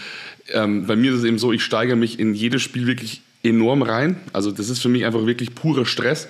ähm, 0.53 0.87
bei 0.87 0.97
mir 0.97 1.13
ist 1.13 1.19
es 1.19 1.25
eben 1.25 1.39
so, 1.39 1.53
ich 1.53 1.63
steigere 1.63 1.97
mich 1.97 2.19
in 2.19 2.35
jedes 2.35 2.63
Spiel 2.63 2.87
wirklich 2.87 3.23
enorm 3.43 3.83
rein. 3.83 4.17
Also 4.33 4.51
das 4.51 4.69
ist 4.69 4.81
für 4.81 4.89
mich 4.89 5.05
einfach 5.05 5.27
wirklich 5.27 5.55
purer 5.55 5.87
Stress. 5.87 6.29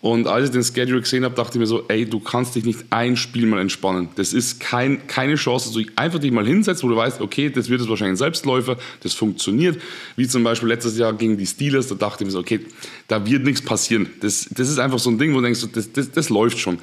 Und 0.00 0.28
als 0.28 0.46
ich 0.46 0.50
den 0.52 0.62
Schedule 0.62 1.00
gesehen 1.00 1.24
habe, 1.24 1.34
dachte 1.34 1.58
ich 1.58 1.60
mir 1.60 1.66
so, 1.66 1.84
ey, 1.88 2.04
du 2.04 2.20
kannst 2.20 2.54
dich 2.54 2.64
nicht 2.64 2.84
ein 2.90 3.16
Spiel 3.16 3.46
mal 3.46 3.60
entspannen. 3.60 4.10
Das 4.14 4.32
ist 4.32 4.60
kein, 4.60 5.08
keine 5.08 5.34
Chance, 5.34 5.66
dass 5.66 5.74
du 5.74 5.90
einfach 5.96 6.20
dich 6.20 6.30
mal 6.30 6.46
hinsetzt, 6.46 6.84
wo 6.84 6.88
du 6.88 6.94
weißt, 6.94 7.20
okay, 7.20 7.50
das 7.50 7.68
wird 7.68 7.80
jetzt 7.80 7.90
wahrscheinlich 7.90 8.12
ein 8.12 8.18
Selbstläufer, 8.18 8.76
das 9.00 9.14
funktioniert. 9.14 9.80
Wie 10.14 10.28
zum 10.28 10.44
Beispiel 10.44 10.68
letztes 10.68 10.96
Jahr 10.96 11.14
gegen 11.14 11.36
die 11.36 11.46
Steelers, 11.46 11.88
da 11.88 11.96
dachte 11.96 12.22
ich 12.22 12.26
mir 12.26 12.30
so, 12.30 12.38
okay, 12.38 12.60
da 13.08 13.26
wird 13.26 13.42
nichts 13.42 13.60
passieren. 13.60 14.08
Das, 14.20 14.48
das 14.52 14.68
ist 14.68 14.78
einfach 14.78 15.00
so 15.00 15.10
ein 15.10 15.18
Ding, 15.18 15.32
wo 15.32 15.38
du 15.38 15.42
denkst, 15.42 15.66
das, 15.72 15.90
das, 15.90 16.12
das 16.12 16.28
läuft 16.28 16.60
schon. 16.60 16.78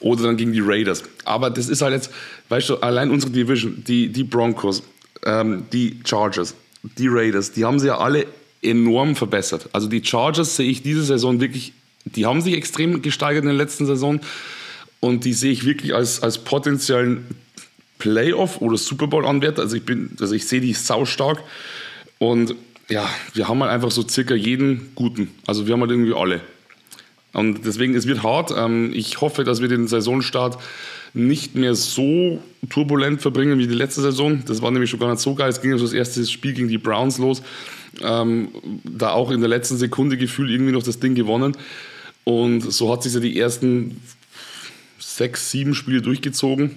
Oder 0.00 0.22
dann 0.22 0.38
gegen 0.38 0.54
die 0.54 0.62
Raiders. 0.62 1.02
Aber 1.26 1.50
das 1.50 1.68
ist 1.68 1.82
halt 1.82 1.92
jetzt, 1.92 2.10
weißt 2.48 2.70
du, 2.70 2.76
allein 2.76 3.10
unsere 3.10 3.30
Division, 3.30 3.84
die, 3.86 4.08
die 4.08 4.24
Broncos, 4.24 4.82
ähm, 5.24 5.64
die 5.72 6.00
Chargers, 6.04 6.54
die 6.82 7.08
Raiders, 7.08 7.52
die 7.52 7.64
haben 7.64 7.78
sie 7.78 7.88
ja 7.88 7.98
alle 7.98 8.26
enorm 8.62 9.16
verbessert. 9.16 9.68
Also 9.72 9.88
die 9.88 10.04
Chargers 10.04 10.56
sehe 10.56 10.70
ich 10.70 10.82
diese 10.82 11.04
Saison 11.04 11.40
wirklich, 11.40 11.72
die 12.04 12.26
haben 12.26 12.40
sich 12.40 12.54
extrem 12.54 13.02
gesteigert 13.02 13.42
in 13.42 13.48
der 13.48 13.56
letzten 13.56 13.86
Saison 13.86 14.20
und 15.00 15.24
die 15.24 15.32
sehe 15.32 15.52
ich 15.52 15.64
wirklich 15.64 15.94
als, 15.94 16.22
als 16.22 16.38
potenziellen 16.38 17.26
Playoff- 17.98 18.60
oder 18.60 18.76
Super 18.76 19.06
Bowl-Anwärter. 19.06 19.62
Also 19.62 19.76
ich 19.76 19.84
bin, 19.84 20.10
also 20.20 20.34
ich 20.34 20.46
sehe 20.46 20.60
die 20.60 20.72
saustark 20.72 21.42
und 22.18 22.54
ja, 22.88 23.08
wir 23.32 23.48
haben 23.48 23.62
halt 23.62 23.72
einfach 23.72 23.90
so 23.90 24.06
circa 24.06 24.34
jeden 24.34 24.92
guten. 24.94 25.30
Also 25.46 25.66
wir 25.66 25.72
haben 25.72 25.80
halt 25.80 25.90
irgendwie 25.90 26.14
alle. 26.14 26.40
Und 27.34 27.66
deswegen, 27.66 27.94
es 27.94 28.06
wird 28.06 28.22
hart. 28.22 28.54
Ähm, 28.56 28.92
ich 28.94 29.20
hoffe, 29.20 29.44
dass 29.44 29.60
wir 29.60 29.68
den 29.68 29.86
Saisonstart 29.86 30.58
nicht 31.12 31.54
mehr 31.54 31.74
so 31.74 32.42
turbulent 32.70 33.20
verbringen 33.20 33.58
wie 33.58 33.66
die 33.66 33.74
letzte 33.74 34.00
Saison. 34.00 34.42
Das 34.46 34.62
war 34.62 34.70
nämlich 34.70 34.90
schon 34.90 35.00
gar 35.00 35.10
nicht 35.10 35.20
so 35.20 35.34
geil. 35.34 35.50
Es 35.50 35.60
ging 35.60 35.72
also 35.72 35.84
das 35.84 35.92
erste 35.92 36.24
Spiel 36.26 36.54
gegen 36.54 36.68
die 36.68 36.78
Browns 36.78 37.18
los. 37.18 37.42
Ähm, 38.02 38.48
da 38.84 39.10
auch 39.10 39.30
in 39.30 39.40
der 39.40 39.48
letzten 39.48 39.76
Sekunde 39.76 40.16
gefühlt 40.16 40.50
irgendwie 40.50 40.72
noch 40.72 40.82
das 40.82 40.98
Ding 40.98 41.14
gewonnen. 41.14 41.56
Und 42.24 42.72
so 42.72 42.90
hat 42.90 43.02
sich 43.02 43.12
ja 43.12 43.20
die 43.20 43.38
ersten 43.38 44.00
sechs, 44.98 45.50
sieben 45.50 45.74
Spiele 45.74 46.02
durchgezogen. 46.02 46.76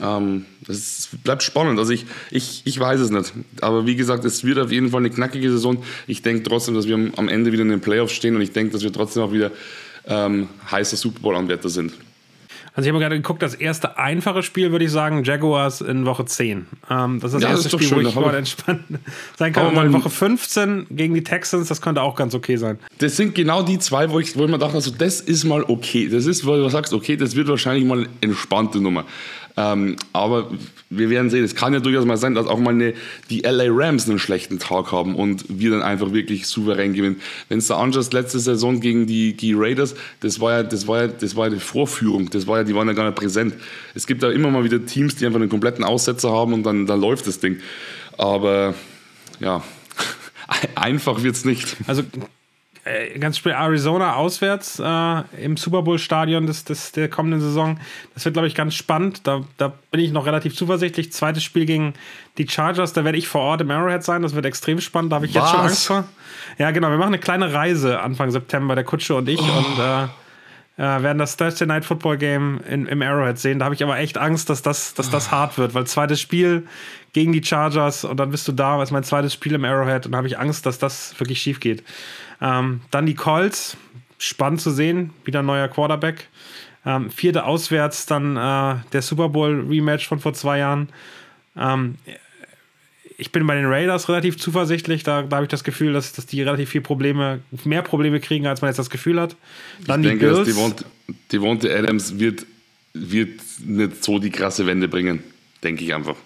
Ähm, 0.00 0.44
das 0.66 1.08
bleibt 1.24 1.42
spannend. 1.42 1.78
Also 1.78 1.92
ich, 1.92 2.06
ich, 2.30 2.62
ich 2.64 2.78
weiß 2.78 3.00
es 3.00 3.10
nicht. 3.10 3.32
Aber 3.60 3.86
wie 3.86 3.96
gesagt, 3.96 4.24
es 4.24 4.44
wird 4.44 4.58
auf 4.58 4.70
jeden 4.70 4.90
Fall 4.90 5.00
eine 5.00 5.10
knackige 5.10 5.50
Saison. 5.50 5.82
Ich 6.06 6.22
denke 6.22 6.42
trotzdem, 6.44 6.74
dass 6.74 6.86
wir 6.86 6.94
am 7.16 7.28
Ende 7.28 7.52
wieder 7.52 7.62
in 7.62 7.70
den 7.70 7.80
Playoffs 7.80 8.12
stehen 8.12 8.36
und 8.36 8.42
ich 8.42 8.52
denke, 8.52 8.72
dass 8.72 8.82
wir 8.82 8.92
trotzdem 8.92 9.22
auch 9.22 9.32
wieder 9.32 9.50
ähm, 10.06 10.48
heißer 10.70 10.96
Super 10.96 11.20
Bowl-Anwärter 11.20 11.68
sind. 11.68 11.92
Also 12.72 12.88
ich 12.88 12.94
habe 12.94 13.02
gerade 13.02 13.16
geguckt, 13.16 13.42
das 13.42 13.54
erste 13.54 13.98
einfache 13.98 14.42
Spiel 14.42 14.70
würde 14.70 14.84
ich 14.84 14.92
sagen, 14.92 15.24
Jaguars 15.24 15.80
in 15.80 16.06
Woche 16.06 16.24
10. 16.24 16.66
Ähm, 16.88 17.20
das 17.20 17.34
ist 17.34 17.34
das 17.34 17.42
ja, 17.42 17.48
erste 17.50 17.68
das 17.68 17.72
Spiel, 17.72 17.88
schön, 17.88 18.04
wo 18.04 18.08
ich 18.08 18.14
mal 18.14 18.34
entspannt 18.34 18.82
sein 19.36 19.52
kann. 19.52 19.76
Und 19.76 19.92
Woche 19.92 20.08
15 20.08 20.86
gegen 20.90 21.14
die 21.14 21.24
Texans, 21.24 21.68
das 21.68 21.82
könnte 21.82 22.00
auch 22.00 22.14
ganz 22.14 22.34
okay 22.34 22.56
sein. 22.56 22.78
Das 22.98 23.16
sind 23.16 23.34
genau 23.34 23.62
die 23.62 23.78
zwei, 23.80 24.10
wo 24.10 24.20
ich, 24.20 24.36
wo 24.36 24.44
ich 24.44 24.50
mir 24.50 24.58
dachte, 24.58 24.74
also 24.74 24.92
das 24.92 25.20
ist 25.20 25.44
mal 25.44 25.64
okay. 25.64 26.08
Das 26.08 26.26
ist, 26.26 26.46
wo 26.46 26.54
du 26.54 26.68
sagst, 26.68 26.92
okay, 26.92 27.16
das 27.16 27.34
wird 27.34 27.48
wahrscheinlich 27.48 27.84
mal 27.84 27.98
eine 27.98 28.08
entspannte 28.20 28.80
Nummer. 28.80 29.04
Ähm, 29.60 29.96
aber 30.14 30.50
wir 30.88 31.10
werden 31.10 31.28
sehen, 31.28 31.44
es 31.44 31.54
kann 31.54 31.74
ja 31.74 31.80
durchaus 31.80 32.06
mal 32.06 32.16
sein, 32.16 32.34
dass 32.34 32.46
auch 32.46 32.58
mal 32.58 32.70
eine, 32.70 32.94
die 33.28 33.40
LA 33.40 33.66
Rams 33.68 34.08
einen 34.08 34.18
schlechten 34.18 34.58
Tag 34.58 34.90
haben 34.90 35.14
und 35.14 35.44
wir 35.48 35.70
dann 35.70 35.82
einfach 35.82 36.12
wirklich 36.12 36.46
souverän 36.46 36.94
gewinnen. 36.94 37.20
Wenn 37.50 37.58
es 37.58 37.66
da 37.66 37.76
anschaust, 37.76 38.14
letzte 38.14 38.38
Saison 38.38 38.80
gegen 38.80 39.06
die, 39.06 39.36
die 39.36 39.52
Raiders, 39.54 39.94
das 40.20 40.40
war, 40.40 40.52
ja, 40.52 40.62
das, 40.62 40.88
war 40.88 41.02
ja, 41.02 41.08
das 41.08 41.36
war 41.36 41.48
ja 41.48 41.54
die 41.54 41.60
Vorführung, 41.60 42.30
das 42.30 42.46
war 42.46 42.58
ja, 42.58 42.64
die 42.64 42.74
waren 42.74 42.88
ja 42.88 42.94
gar 42.94 43.04
nicht 43.04 43.16
präsent. 43.16 43.54
Es 43.94 44.06
gibt 44.06 44.22
da 44.22 44.30
immer 44.30 44.50
mal 44.50 44.64
wieder 44.64 44.84
Teams, 44.86 45.16
die 45.16 45.26
einfach 45.26 45.40
einen 45.40 45.50
kompletten 45.50 45.84
Aussetzer 45.84 46.32
haben 46.32 46.54
und 46.54 46.62
dann, 46.62 46.86
dann 46.86 47.00
läuft 47.00 47.26
das 47.26 47.38
Ding. 47.40 47.58
Aber 48.16 48.74
ja, 49.40 49.62
einfach 50.74 51.22
wird 51.22 51.36
es 51.36 51.44
nicht. 51.44 51.76
Also 51.86 52.02
ganz 53.18 53.38
spiel 53.38 53.52
Arizona 53.52 54.14
auswärts 54.14 54.78
äh, 54.78 55.22
im 55.42 55.56
Super 55.56 55.82
Bowl 55.82 55.98
Stadion 55.98 56.46
des, 56.46 56.64
des, 56.64 56.92
der 56.92 57.08
kommenden 57.08 57.40
Saison. 57.40 57.78
Das 58.14 58.24
wird, 58.24 58.34
glaube 58.34 58.48
ich, 58.48 58.54
ganz 58.54 58.74
spannend. 58.74 59.26
Da, 59.26 59.42
da 59.56 59.72
bin 59.90 60.00
ich 60.00 60.12
noch 60.12 60.26
relativ 60.26 60.54
zuversichtlich. 60.56 61.12
Zweites 61.12 61.42
Spiel 61.42 61.66
gegen 61.66 61.94
die 62.38 62.48
Chargers, 62.48 62.92
da 62.92 63.04
werde 63.04 63.18
ich 63.18 63.28
vor 63.28 63.42
Ort 63.42 63.60
im 63.60 63.70
Arrowhead 63.70 64.02
sein. 64.02 64.22
Das 64.22 64.34
wird 64.34 64.46
extrem 64.46 64.80
spannend. 64.80 65.12
Da 65.12 65.16
habe 65.16 65.26
ich 65.26 65.34
Was? 65.34 65.42
jetzt 65.42 65.50
schon 65.50 65.60
Angst 65.60 65.86
vor. 65.86 66.04
Ja, 66.58 66.70
genau. 66.70 66.90
Wir 66.90 66.98
machen 66.98 67.08
eine 67.08 67.18
kleine 67.18 67.52
Reise 67.52 68.00
Anfang 68.00 68.30
September, 68.30 68.74
der 68.74 68.84
Kutsche 68.84 69.14
und 69.14 69.28
ich. 69.28 69.40
Oh. 69.40 69.58
Und 69.58 69.78
äh, 69.78 70.08
äh, 70.80 71.02
werden 71.02 71.18
das 71.18 71.36
Thursday 71.36 71.66
Night 71.66 71.84
Football 71.84 72.16
Game 72.16 72.60
in, 72.66 72.86
im 72.86 73.02
Arrowhead 73.02 73.38
sehen. 73.38 73.58
Da 73.58 73.66
habe 73.66 73.74
ich 73.74 73.82
aber 73.82 73.98
echt 73.98 74.16
Angst, 74.16 74.48
dass 74.48 74.62
das, 74.62 74.94
dass 74.94 75.10
das 75.10 75.30
hart 75.30 75.58
wird, 75.58 75.74
weil 75.74 75.86
zweites 75.86 76.20
Spiel 76.20 76.66
gegen 77.12 77.32
die 77.32 77.44
Chargers 77.44 78.04
und 78.04 78.18
dann 78.18 78.30
bist 78.30 78.48
du 78.48 78.52
da, 78.52 78.82
ist 78.82 78.90
mein 78.90 79.04
zweites 79.04 79.34
Spiel 79.34 79.52
im 79.52 79.64
Arrowhead 79.64 80.06
und 80.06 80.12
da 80.12 80.18
habe 80.18 80.28
ich 80.28 80.38
Angst, 80.38 80.64
dass 80.64 80.78
das 80.78 81.18
wirklich 81.18 81.42
schief 81.42 81.60
geht. 81.60 81.84
Ähm, 82.40 82.80
dann 82.90 83.06
die 83.06 83.14
Colts, 83.14 83.76
spannend 84.18 84.60
zu 84.60 84.70
sehen, 84.70 85.10
wieder 85.24 85.40
ein 85.40 85.46
neuer 85.46 85.68
Quarterback. 85.68 86.28
Ähm, 86.86 87.10
vierte 87.10 87.44
auswärts, 87.44 88.06
dann 88.06 88.36
äh, 88.36 88.76
der 88.92 89.02
Super 89.02 89.28
Bowl 89.28 89.66
Rematch 89.68 90.08
von 90.08 90.18
vor 90.18 90.32
zwei 90.32 90.58
Jahren. 90.58 90.88
Ähm, 91.56 91.96
ich 93.18 93.32
bin 93.32 93.46
bei 93.46 93.54
den 93.54 93.66
Raiders 93.66 94.08
relativ 94.08 94.38
zuversichtlich. 94.38 95.02
Da, 95.02 95.22
da 95.22 95.36
habe 95.36 95.44
ich 95.44 95.50
das 95.50 95.62
Gefühl, 95.62 95.92
dass, 95.92 96.14
dass 96.14 96.24
die 96.24 96.40
relativ 96.42 96.70
viel 96.70 96.80
Probleme, 96.80 97.40
mehr 97.64 97.82
Probleme 97.82 98.18
kriegen, 98.18 98.46
als 98.46 98.62
man 98.62 98.70
jetzt 98.70 98.78
das 98.78 98.88
Gefühl 98.88 99.20
hat. 99.20 99.36
Dann 99.86 100.00
ich 100.00 100.10
die 100.10 100.18
denke, 100.18 100.32
Bills. 100.32 100.38
dass 100.38 100.48
Devonta, 100.48 100.84
Devonta 101.30 101.68
Adams 101.68 102.18
wird, 102.18 102.46
wird 102.94 103.40
nicht 103.66 104.02
so 104.02 104.18
die 104.18 104.30
krasse 104.30 104.66
Wende 104.66 104.88
bringen. 104.88 105.22
Denke 105.62 105.84
ich 105.84 105.94
einfach. 105.94 106.16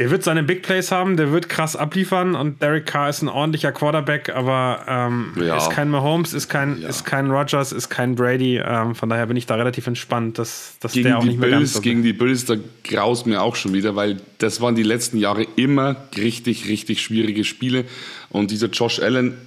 Der 0.00 0.10
wird 0.10 0.24
seine 0.24 0.42
Big 0.42 0.62
Plays 0.62 0.90
haben, 0.90 1.16
der 1.16 1.30
wird 1.30 1.48
krass 1.48 1.76
abliefern 1.76 2.34
und 2.34 2.60
Derek 2.60 2.84
Carr 2.84 3.08
ist 3.08 3.22
ein 3.22 3.28
ordentlicher 3.28 3.70
Quarterback, 3.70 4.28
aber 4.28 4.84
ähm, 4.88 5.32
ja. 5.40 5.56
ist 5.56 5.70
kein 5.70 5.88
Mahomes, 5.88 6.32
ist 6.32 6.48
kein, 6.48 6.80
ja. 6.80 6.88
ist 6.88 7.04
kein 7.04 7.30
Rogers, 7.30 7.70
ist 7.70 7.90
kein 7.90 8.16
Brady. 8.16 8.56
Ähm, 8.56 8.96
von 8.96 9.08
daher 9.08 9.26
bin 9.26 9.36
ich 9.36 9.46
da 9.46 9.54
relativ 9.54 9.86
entspannt, 9.86 10.38
dass, 10.38 10.76
dass 10.80 10.94
gegen 10.94 11.04
der 11.04 11.18
auch 11.18 11.24
nicht 11.24 11.38
mehr 11.38 11.48
Bills, 11.48 11.60
ganz 11.60 11.72
so 11.74 11.80
Gegen 11.80 12.02
die 12.02 12.12
Bills, 12.12 12.44
da 12.44 12.56
graust 12.82 13.26
mir 13.26 13.40
auch 13.40 13.54
schon 13.54 13.72
wieder, 13.72 13.94
weil 13.94 14.16
das 14.38 14.60
waren 14.60 14.74
die 14.74 14.82
letzten 14.82 15.16
Jahre 15.16 15.46
immer 15.54 15.94
richtig, 16.16 16.66
richtig 16.66 17.00
schwierige 17.00 17.44
Spiele. 17.44 17.84
Und 18.30 18.50
dieser 18.50 18.66
Josh 18.66 18.98
Allen, 18.98 19.38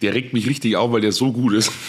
der 0.00 0.14
regt 0.14 0.32
mich 0.32 0.48
richtig 0.48 0.76
auf, 0.76 0.92
weil 0.92 1.00
der 1.00 1.12
so 1.12 1.32
gut 1.32 1.54
ist. 1.54 1.72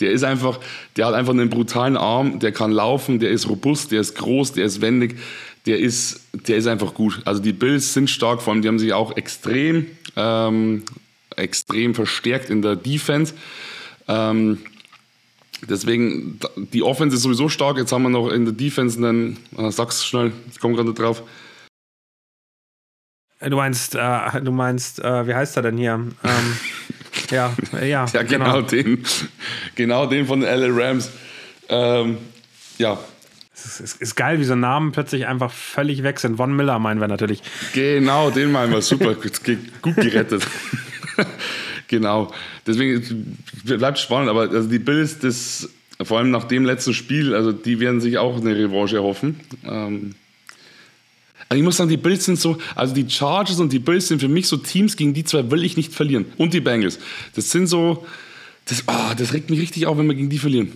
Der 0.00 0.12
ist 0.12 0.22
einfach, 0.22 0.60
der 0.94 1.06
hat 1.06 1.14
einfach 1.14 1.32
einen 1.32 1.50
brutalen 1.50 1.96
Arm, 1.96 2.38
der 2.38 2.52
kann 2.52 2.70
laufen, 2.70 3.18
der 3.18 3.30
ist 3.30 3.48
robust, 3.48 3.90
der 3.90 4.00
ist 4.00 4.14
groß, 4.14 4.52
der 4.52 4.64
ist 4.64 4.80
wendig 4.80 5.16
der 5.68 5.78
ist, 5.78 6.20
der 6.48 6.56
ist 6.56 6.66
einfach 6.66 6.94
gut. 6.94 7.20
Also 7.24 7.40
die 7.40 7.52
Bills 7.52 7.94
sind 7.94 8.08
stark, 8.10 8.42
vor 8.42 8.52
allem 8.52 8.62
die 8.62 8.68
haben 8.68 8.78
sich 8.78 8.92
auch 8.92 9.16
extrem, 9.16 9.86
ähm, 10.16 10.84
extrem 11.36 11.94
verstärkt 11.94 12.50
in 12.50 12.62
der 12.62 12.76
Defense. 12.76 13.34
Ähm, 14.08 14.58
deswegen, 15.68 16.40
die 16.56 16.82
Offense 16.82 17.16
ist 17.16 17.22
sowieso 17.22 17.48
stark. 17.48 17.76
Jetzt 17.76 17.92
haben 17.92 18.02
wir 18.02 18.08
noch 18.08 18.28
in 18.30 18.44
der 18.44 18.54
Defense 18.54 18.98
einen, 18.98 19.36
äh, 19.56 19.70
sag's 19.70 20.04
schnell, 20.04 20.32
ich 20.50 20.58
komme 20.58 20.74
gerade 20.74 20.94
drauf. 20.94 21.22
Du 23.40 23.56
meinst, 23.56 23.94
äh, 23.94 24.40
du 24.42 24.50
meinst, 24.50 24.98
äh, 24.98 25.26
wie 25.26 25.34
heißt 25.34 25.56
er 25.56 25.62
denn 25.62 25.76
hier? 25.76 25.94
Ähm, 25.94 26.12
ja, 27.30 27.54
ja, 27.80 28.06
ja, 28.06 28.22
genau, 28.22 28.44
genau 28.44 28.62
den, 28.62 29.04
genau 29.76 30.06
den 30.06 30.26
von 30.26 30.40
den 30.40 30.48
LA 30.48 30.68
Rams. 30.70 31.10
Ähm, 31.68 32.18
ja, 32.78 32.98
es 33.68 33.80
ist, 33.80 34.00
ist, 34.00 34.14
geil, 34.14 34.40
wie 34.40 34.44
so 34.44 34.54
Namen 34.54 34.92
plötzlich 34.92 35.26
einfach 35.26 35.52
völlig 35.52 36.02
weg 36.02 36.18
sind. 36.20 36.36
Von 36.36 36.56
Miller 36.56 36.78
meinen 36.78 37.00
wir 37.00 37.08
natürlich. 37.08 37.42
Genau, 37.74 38.30
den 38.30 38.50
meinen 38.50 38.72
wir. 38.72 38.82
Super, 38.82 39.14
gut 39.14 39.96
gerettet. 39.96 40.46
genau. 41.88 42.32
Deswegen 42.66 43.38
bleibt 43.64 43.98
spannend. 43.98 44.30
Aber 44.30 44.42
also 44.50 44.68
die 44.68 44.78
Bills, 44.78 45.18
das, 45.18 45.68
vor 46.02 46.18
allem 46.18 46.30
nach 46.30 46.44
dem 46.44 46.64
letzten 46.64 46.94
Spiel, 46.94 47.34
also 47.34 47.52
die 47.52 47.80
werden 47.80 48.00
sich 48.00 48.18
auch 48.18 48.40
eine 48.40 48.56
Revanche 48.56 48.96
erhoffen. 48.96 49.40
Ähm, 49.64 50.14
also 51.48 51.58
ich 51.58 51.64
muss 51.64 51.76
sagen, 51.76 51.90
die 51.90 51.96
Bills 51.96 52.24
sind 52.24 52.38
so, 52.38 52.58
also 52.74 52.94
die 52.94 53.08
Chargers 53.08 53.58
und 53.60 53.72
die 53.72 53.78
Bills 53.78 54.08
sind 54.08 54.20
für 54.20 54.28
mich 54.28 54.48
so 54.48 54.56
Teams, 54.56 54.96
gegen 54.96 55.14
die 55.14 55.24
zwei 55.24 55.50
will 55.50 55.64
ich 55.64 55.76
nicht 55.76 55.94
verlieren. 55.94 56.26
Und 56.36 56.52
die 56.52 56.60
Bengals. 56.60 56.98
Das 57.34 57.50
sind 57.50 57.66
so, 57.66 58.06
das, 58.66 58.84
oh, 58.86 59.14
das 59.16 59.32
regt 59.32 59.50
mich 59.50 59.60
richtig 59.60 59.86
auf, 59.86 59.96
wenn 59.96 60.06
wir 60.06 60.14
gegen 60.14 60.30
die 60.30 60.38
verlieren. 60.38 60.72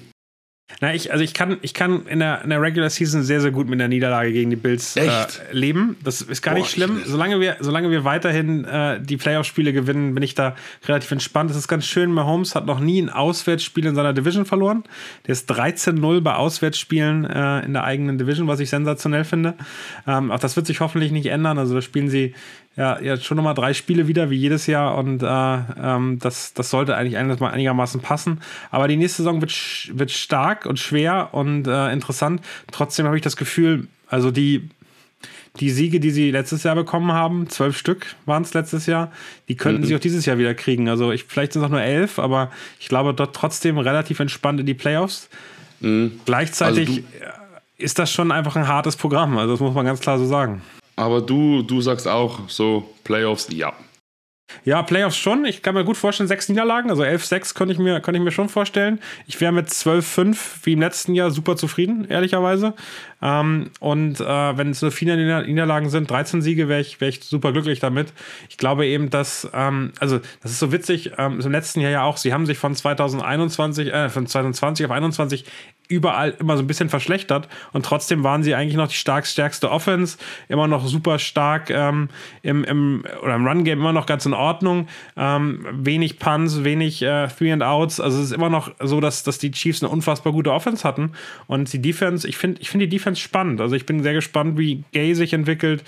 Na, 0.81 0.95
ich, 0.95 1.13
also 1.13 1.23
ich 1.23 1.35
kann, 1.35 1.59
ich 1.63 1.75
kann 1.75 2.07
in 2.07 2.19
der, 2.19 2.43
in 2.43 2.51
der 2.51 2.61
Regular 2.61 2.91
Season 2.91 3.23
sehr, 3.23 3.41
sehr 3.41 3.51
gut 3.51 3.69
mit 3.69 3.81
der 3.81 3.89
Niederlage 3.89 4.33
gegen 4.33 4.51
die 4.51 4.57
Bills 4.57 4.97
äh, 4.97 5.09
leben. 5.51 5.97
Das 6.03 6.23
ist 6.23 6.43
gar 6.43 6.55
Boah, 6.55 6.61
nicht 6.61 6.71
schlimm. 6.71 7.03
Solange 7.05 7.41
wir, 7.41 7.57
solange 7.61 7.91
wir 7.91 8.05
weiterhin 8.05 8.65
äh, 8.65 9.01
die 9.01 9.17
Playoff-Spiele 9.17 9.73
gewinnen, 9.73 10.15
bin 10.15 10.23
ich 10.23 10.35
da 10.35 10.57
relativ 10.87 11.11
entspannt. 11.11 11.51
Das 11.51 11.57
ist 11.57 11.69
ganz 11.69 11.87
schön. 11.87 12.13
Mahomes 12.13 12.55
hat 12.55 12.67
noch 12.67 12.81
nie 12.81 13.01
ein 13.01 13.11
Auswärtsspiel 13.11 13.87
in 13.87 13.95
seiner 13.95 14.13
Division 14.13 14.45
verloren. 14.45 14.85
Der 15.27 15.33
ist 15.33 15.51
13-0 15.51 16.21
bei 16.21 16.35
Auswärtsspielen 16.35 17.25
äh, 17.25 17.65
in 17.65 17.73
der 17.73 17.85
eigenen 17.85 18.19
Division, 18.19 18.49
was 18.49 18.61
ich 18.61 18.71
sensationell 18.71 19.25
finde. 19.25 19.55
Ähm, 20.07 20.31
auch 20.31 20.41
das 20.41 20.57
wird 20.57 20.67
sich 20.67 20.81
hoffentlich 20.81 21.13
nicht 21.13 21.27
ändern. 21.27 21.59
Also 21.59 21.75
da 21.75 21.83
spielen 21.83 22.09
sie 22.09 22.35
ja, 22.77 22.99
jetzt 23.01 23.25
schon 23.25 23.37
nochmal 23.37 23.55
drei 23.55 23.75
Spiele 23.75 24.09
wieder, 24.09 24.31
wie 24.31 24.37
jedes 24.37 24.67
Jahr. 24.67 24.97
Und 24.97 25.23
äh, 25.23 25.27
ähm, 25.27 26.19
das, 26.19 26.55
das 26.55 26.71
sollte 26.71 26.97
eigentlich 26.97 27.19
einigermaßen 27.19 28.01
passen. 28.01 28.41
Aber 28.71 28.89
die 28.89 28.97
nächste 28.97 29.19
Saison 29.19 29.41
wird, 29.41 29.53
wird 29.93 30.11
stark 30.11 30.65
und 30.65 30.79
schwer 30.79 31.31
und 31.33 31.67
äh, 31.67 31.93
interessant. 31.93 32.41
Trotzdem 32.71 33.07
habe 33.07 33.17
ich 33.17 33.23
das 33.23 33.37
Gefühl, 33.37 33.89
also 34.09 34.31
die, 34.31 34.71
die 35.61 35.71
Siege, 35.71 36.01
die 36.01 36.11
sie 36.11 36.31
letztes 36.31 36.63
Jahr 36.63 36.75
bekommen 36.75 37.13
haben, 37.13 37.51
zwölf 37.51 37.77
Stück 37.77 38.07
waren 38.25 38.43
es 38.43 38.55
letztes 38.55 38.87
Jahr, 38.87 39.13
die 39.49 39.57
könnten 39.57 39.83
mhm. 39.83 39.87
sie 39.87 39.97
auch 39.97 40.01
dieses 40.01 40.25
Jahr 40.25 40.39
wieder 40.39 40.55
kriegen. 40.55 40.89
Also 40.89 41.13
ich, 41.13 41.25
vielleicht 41.25 41.53
sind 41.53 41.63
es 41.63 41.67
auch 41.67 41.71
nur 41.71 41.83
elf, 41.83 42.19
aber 42.19 42.51
ich 42.81 42.89
glaube 42.89 43.13
dort 43.13 43.37
trotzdem 43.37 43.77
relativ 43.77 44.19
entspannt 44.21 44.61
in 44.61 44.67
die 44.67 44.75
Playoffs. 44.75 45.29
Mhm. 45.81 46.21
Gleichzeitig 46.25 46.89
also 46.89 47.03
ist 47.77 47.99
das 47.99 48.11
schon 48.11 48.33
einfach 48.33 48.57
ein 48.57 48.67
hartes 48.67 48.97
Programm. 48.97 49.37
Also 49.37 49.53
das 49.53 49.61
muss 49.61 49.75
man 49.75 49.85
ganz 49.85 50.01
klar 50.01 50.19
so 50.19 50.25
sagen. 50.25 50.63
Aber 50.97 51.21
du, 51.21 51.63
du 51.63 51.81
sagst 51.81 52.07
auch 52.07 52.49
so, 52.49 52.89
Playoffs, 53.05 53.49
ja. 53.51 53.73
Ja, 54.65 54.83
Playoffs 54.83 55.17
schon. 55.17 55.45
Ich 55.45 55.63
kann 55.63 55.75
mir 55.75 55.85
gut 55.85 55.97
vorstellen, 55.97 56.29
sechs 56.29 56.49
Niederlagen, 56.49 56.91
also 56.91 57.03
11-6 57.03 57.55
könnte 57.55 57.73
ich, 57.73 57.79
mir, 57.79 58.01
könnte 58.01 58.19
ich 58.19 58.25
mir 58.25 58.31
schon 58.31 58.49
vorstellen. 58.49 59.01
Ich 59.27 59.41
wäre 59.41 59.53
mit 59.53 59.69
12-5 59.69 60.37
wie 60.65 60.73
im 60.75 60.81
letzten 60.81 61.15
Jahr 61.15 61.31
super 61.31 61.57
zufrieden, 61.57 62.07
ehrlicherweise. 62.09 62.75
Ähm, 63.23 63.71
und 63.81 64.21
äh, 64.21 64.25
wenn 64.59 64.71
es 64.71 64.83
nur 64.83 64.91
vier 64.91 65.17
Niederlagen 65.17 65.89
sind, 65.89 66.11
13 66.11 66.43
Siege, 66.43 66.69
wäre 66.69 66.81
ich, 66.81 67.01
wär 67.01 67.09
ich 67.09 67.23
super 67.23 67.53
glücklich 67.53 67.79
damit. 67.79 68.13
Ich 68.49 68.59
glaube 68.59 68.87
eben, 68.87 69.11
dass, 69.11 69.49
ähm, 69.55 69.93
also 70.01 70.19
das 70.43 70.51
ist 70.51 70.59
so 70.59 70.73
witzig, 70.73 71.13
ähm, 71.19 71.41
im 71.41 71.53
letzten 71.53 71.81
Jahr 71.81 71.93
ja 71.93 72.03
auch, 72.03 72.17
sie 72.17 72.33
haben 72.33 72.47
sich 72.47 72.59
von 72.59 72.75
2021, 72.75 73.93
äh, 73.93 74.09
von 74.09 74.27
2020 74.27 74.87
auf 74.87 74.93
21 74.93 75.45
überall 75.89 76.35
immer 76.39 76.57
so 76.57 76.63
ein 76.63 76.67
bisschen 76.67 76.89
verschlechtert 76.89 77.49
und 77.73 77.85
trotzdem 77.85 78.25
waren 78.25 78.43
sie 78.43 78.55
eigentlich 78.55 78.77
noch 78.77 78.89
die 78.89 78.95
stark, 78.95 79.27
stärkste 79.27 79.71
Offense, 79.71 80.17
immer 80.49 80.67
noch 80.67 80.87
super 80.87 81.19
stark 81.19 81.71
ähm, 81.71 82.09
im, 82.43 82.65
im, 82.65 83.05
oder 83.23 83.35
im 83.35 83.47
Run-Game 83.47 83.79
immer 83.79 83.93
noch 83.93 84.07
ganz 84.07 84.25
in 84.25 84.33
Ordnung, 84.33 84.89
ähm, 85.17 85.67
wenig 85.73 86.19
Punts, 86.19 86.65
wenig 86.65 87.03
äh, 87.03 87.29
Three 87.29 87.53
and 87.53 87.63
Outs, 87.63 88.01
also 88.01 88.19
es 88.19 88.27
ist 88.27 88.33
immer 88.33 88.49
noch 88.49 88.73
so, 88.81 89.01
dass, 89.01 89.23
dass 89.23 89.39
die 89.39 89.51
Chiefs 89.51 89.83
eine 89.83 89.93
unfassbar 89.93 90.33
gute 90.33 90.53
Offense 90.53 90.85
hatten 90.85 91.13
und 91.47 91.73
die 91.73 91.83
Defense, 91.83 92.27
ich 92.27 92.39
finde 92.39 92.61
ich 92.63 92.71
finde 92.71 92.87
die 92.87 92.97
Defense 92.97 93.12
spannend, 93.21 93.61
also 93.61 93.75
ich 93.75 93.87
bin 93.87 94.03
sehr 94.03 94.15
gespannt, 94.15 94.59
wie 94.59 94.85
Gay 94.93 95.15
sich 95.15 95.33
entwickelt, 95.33 95.85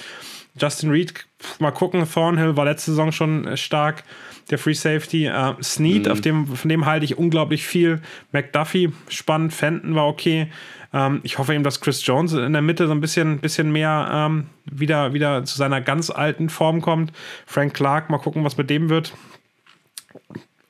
Justin 0.56 0.90
Reed, 0.90 1.26
mal 1.58 1.72
gucken, 1.72 2.06
Thornhill 2.08 2.56
war 2.56 2.64
letzte 2.64 2.92
Saison 2.92 3.10
schon 3.10 3.56
stark 3.56 4.04
der 4.50 4.58
Free 4.58 4.74
Safety. 4.74 5.26
Äh, 5.26 5.54
Snead, 5.62 6.06
mhm. 6.06 6.12
auf 6.12 6.20
dem, 6.20 6.46
von 6.46 6.68
dem 6.68 6.86
halte 6.86 7.04
ich 7.04 7.18
unglaublich 7.18 7.66
viel. 7.66 8.00
McDuffie, 8.32 8.92
spannend. 9.08 9.52
Fenton 9.52 9.94
war 9.94 10.06
okay. 10.06 10.48
Ähm, 10.92 11.20
ich 11.24 11.38
hoffe 11.38 11.54
eben, 11.54 11.64
dass 11.64 11.80
Chris 11.80 12.06
Jones 12.06 12.32
in 12.34 12.52
der 12.52 12.62
Mitte 12.62 12.86
so 12.86 12.92
ein 12.92 13.00
bisschen, 13.00 13.40
bisschen 13.40 13.72
mehr 13.72 14.08
ähm, 14.12 14.46
wieder, 14.64 15.12
wieder 15.12 15.44
zu 15.44 15.56
seiner 15.56 15.80
ganz 15.80 16.10
alten 16.10 16.48
Form 16.48 16.80
kommt. 16.80 17.12
Frank 17.46 17.74
Clark, 17.74 18.10
mal 18.10 18.18
gucken, 18.18 18.44
was 18.44 18.56
mit 18.56 18.70
dem 18.70 18.88
wird 18.90 19.12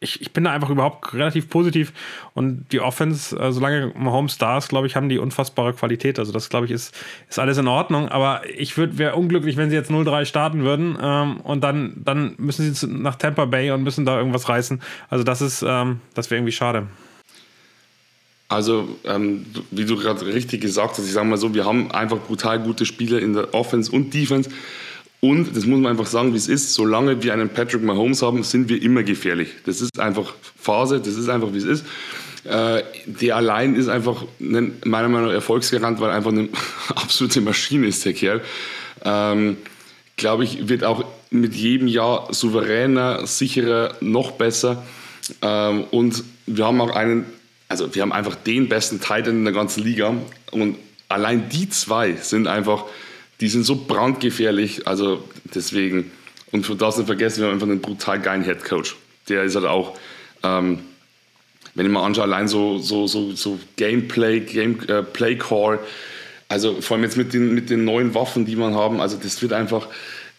ich, 0.05 0.21
ich 0.21 0.33
bin 0.33 0.45
da 0.45 0.53
einfach 0.53 0.71
überhaupt 0.71 1.13
relativ 1.15 1.49
positiv. 1.49 1.93
Und 2.35 2.67
die 2.71 2.81
Offense, 2.81 3.37
äh, 3.37 3.51
solange 3.51 3.93
Mahomes 3.97 4.39
da 4.39 4.59
ist, 4.59 4.69
glaube 4.69 4.87
ich, 4.87 4.95
haben 4.95 5.09
die 5.09 5.19
unfassbare 5.19 5.73
Qualität. 5.73 6.19
Also 6.19 6.31
das, 6.31 6.49
glaube 6.49 6.67
ich, 6.67 6.73
ist, 6.73 6.95
ist 7.29 7.39
alles 7.39 7.59
in 7.59 7.67
Ordnung. 7.67 8.09
Aber 8.09 8.43
ich 8.49 8.79
wäre 8.79 9.17
unglücklich, 9.17 9.57
wenn 9.57 9.71
sie 9.71 9.77
jetzt 9.77 9.91
0-3 9.91 10.25
starten 10.27 10.63
würden. 10.63 10.97
Ähm, 11.03 11.41
und 11.41 11.63
dann, 11.63 11.95
dann 11.97 12.35
müssen 12.39 12.73
sie 12.73 12.87
nach 12.87 13.17
Tampa 13.17 13.47
Bay 13.47 13.73
und 13.73 13.83
müssen 13.83 14.05
da 14.05 14.19
irgendwas 14.19 14.49
reißen. 14.49 14.81
Also 15.09 15.25
das 15.25 15.41
ist, 15.41 15.65
ähm, 15.67 16.01
das 16.15 16.31
wäre 16.31 16.39
irgendwie 16.39 16.53
schade. 16.53 16.87
Also, 18.49 18.89
ähm, 19.05 19.47
wie 19.71 19.85
du 19.85 19.97
gerade 19.97 20.25
richtig 20.27 20.61
gesagt 20.61 20.99
hast, 20.99 21.07
ich 21.07 21.13
sage 21.13 21.27
mal 21.27 21.39
so, 21.39 21.55
wir 21.55 21.65
haben 21.65 21.91
einfach 21.91 22.19
brutal 22.19 22.61
gute 22.61 22.85
Spieler 22.85 23.19
in 23.19 23.33
der 23.33 23.55
Offense 23.55 23.91
und 23.91 24.13
Defense. 24.13 24.51
Und 25.25 25.57
das 25.57 25.65
muss 25.65 25.81
man 25.81 25.91
einfach 25.91 26.05
sagen, 26.05 26.35
wie 26.35 26.37
es 26.37 26.49
ist, 26.49 26.75
solange 26.75 27.23
wir 27.23 27.33
einen 27.33 27.49
Patrick 27.49 27.83
Mahomes 27.83 28.21
haben, 28.21 28.43
sind 28.43 28.69
wir 28.69 28.83
immer 28.83 29.03
gefährlich. 29.03 29.49
Das 29.65 29.81
ist 29.81 29.99
einfach 29.99 30.35
Phase, 30.61 31.01
das 31.01 31.15
ist 31.15 31.31
einfach, 31.31 31.55
wie 31.55 31.59
es 31.59 31.65
ist. 31.65 31.87
Äh, 32.45 32.83
der 33.07 33.37
allein 33.37 33.75
ist 33.75 33.89
einfach 33.89 34.27
ein, 34.39 34.73
meiner 34.85 35.09
Meinung 35.09 35.29
nach 35.29 35.35
Erfolgsgarant, 35.35 35.99
weil 35.99 36.11
er 36.11 36.17
einfach 36.17 36.31
eine 36.31 36.51
absolute 36.95 37.41
Maschine 37.41 37.87
ist, 37.87 38.05
der 38.05 38.13
Kerl. 38.13 38.43
Ähm, 39.03 39.57
Glaube 40.19 40.45
ich, 40.45 40.69
wird 40.69 40.85
auch 40.85 41.07
mit 41.31 41.55
jedem 41.55 41.89
Jahr 41.89 42.29
souveräner, 42.31 43.27
sicherer, 43.27 43.95
noch 44.03 44.33
besser. 44.33 44.85
Ähm, 45.41 45.85
und 45.91 46.23
wir 46.45 46.67
haben 46.67 46.83
auch 46.83 46.95
einen, 46.95 47.25
also 47.69 47.95
wir 47.95 48.03
haben 48.03 48.13
einfach 48.13 48.35
den 48.35 48.69
besten 48.69 49.01
Titan 49.01 49.37
in 49.39 49.45
der 49.45 49.55
ganzen 49.55 49.85
Liga. 49.85 50.13
Und 50.51 50.77
allein 51.09 51.49
die 51.49 51.71
zwei 51.71 52.13
sind 52.13 52.47
einfach 52.47 52.85
die 53.41 53.49
sind 53.49 53.65
so 53.65 53.77
brandgefährlich. 53.77 54.87
Also 54.87 55.23
deswegen, 55.55 56.11
und 56.53 56.67
von 56.67 56.79
das 56.79 56.97
nicht 56.97 57.07
vergessen, 57.07 57.41
wir 57.41 57.47
haben 57.47 57.55
einfach 57.55 57.69
einen 57.69 57.81
brutal 57.81 58.21
geilen 58.21 58.45
Head 58.45 58.65
Coach. 58.65 58.97
Der 59.29 59.43
ist 59.45 59.55
halt 59.55 59.67
auch, 59.67 59.97
ähm, 60.43 60.81
wenn 61.75 61.87
ich 61.87 61.93
mal 61.93 62.05
anschaue, 62.05 62.25
allein 62.25 62.49
so, 62.49 62.79
so, 62.79 63.07
so, 63.07 63.33
so 63.33 63.59
Gameplay, 63.77 64.41
Game, 64.41 64.81
äh, 64.89 65.03
Play 65.03 65.37
Call, 65.37 65.81
also 66.49 66.81
vor 66.81 66.97
allem 66.97 67.05
jetzt 67.05 67.17
mit 67.17 67.33
den, 67.33 67.55
mit 67.55 67.71
den 67.71 67.85
neuen 67.85 68.15
Waffen, 68.15 68.45
die 68.45 68.55
man 68.55 68.75
haben, 68.75 69.01
also 69.01 69.17
das 69.21 69.43
wird 69.43 69.53
einfach, 69.53 69.89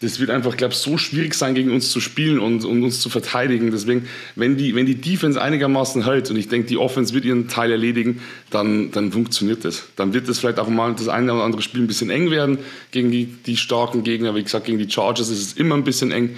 das 0.00 0.20
wird 0.20 0.28
einfach, 0.28 0.56
glaube 0.56 0.74
ich, 0.74 0.78
so 0.78 0.98
schwierig 0.98 1.34
sein, 1.34 1.54
gegen 1.54 1.72
uns 1.72 1.90
zu 1.90 2.00
spielen 2.00 2.38
und, 2.38 2.64
und, 2.66 2.82
uns 2.82 3.00
zu 3.00 3.08
verteidigen. 3.08 3.70
Deswegen, 3.70 4.06
wenn 4.34 4.58
die, 4.58 4.74
wenn 4.74 4.84
die 4.84 4.96
Defense 4.96 5.40
einigermaßen 5.40 6.04
hält 6.04 6.30
und 6.30 6.36
ich 6.36 6.48
denke, 6.48 6.68
die 6.68 6.76
Offense 6.76 7.14
wird 7.14 7.24
ihren 7.24 7.48
Teil 7.48 7.70
erledigen, 7.70 8.20
dann, 8.50 8.90
dann 8.90 9.10
funktioniert 9.10 9.64
das. 9.64 9.84
Dann 9.96 10.12
wird 10.12 10.28
das 10.28 10.38
vielleicht 10.38 10.58
auch 10.58 10.68
mal 10.68 10.94
das 10.94 11.08
eine 11.08 11.32
oder 11.32 11.44
andere 11.44 11.62
Spiel 11.62 11.80
ein 11.80 11.86
bisschen 11.86 12.10
eng 12.10 12.30
werden 12.30 12.58
gegen 12.90 13.10
die, 13.10 13.24
die 13.24 13.56
starken 13.56 14.02
Gegner. 14.02 14.34
Wie 14.34 14.42
gesagt, 14.42 14.66
gegen 14.66 14.78
die 14.78 14.90
Chargers 14.90 15.30
ist 15.30 15.40
es 15.40 15.52
immer 15.54 15.74
ein 15.74 15.84
bisschen 15.84 16.10
eng. 16.12 16.36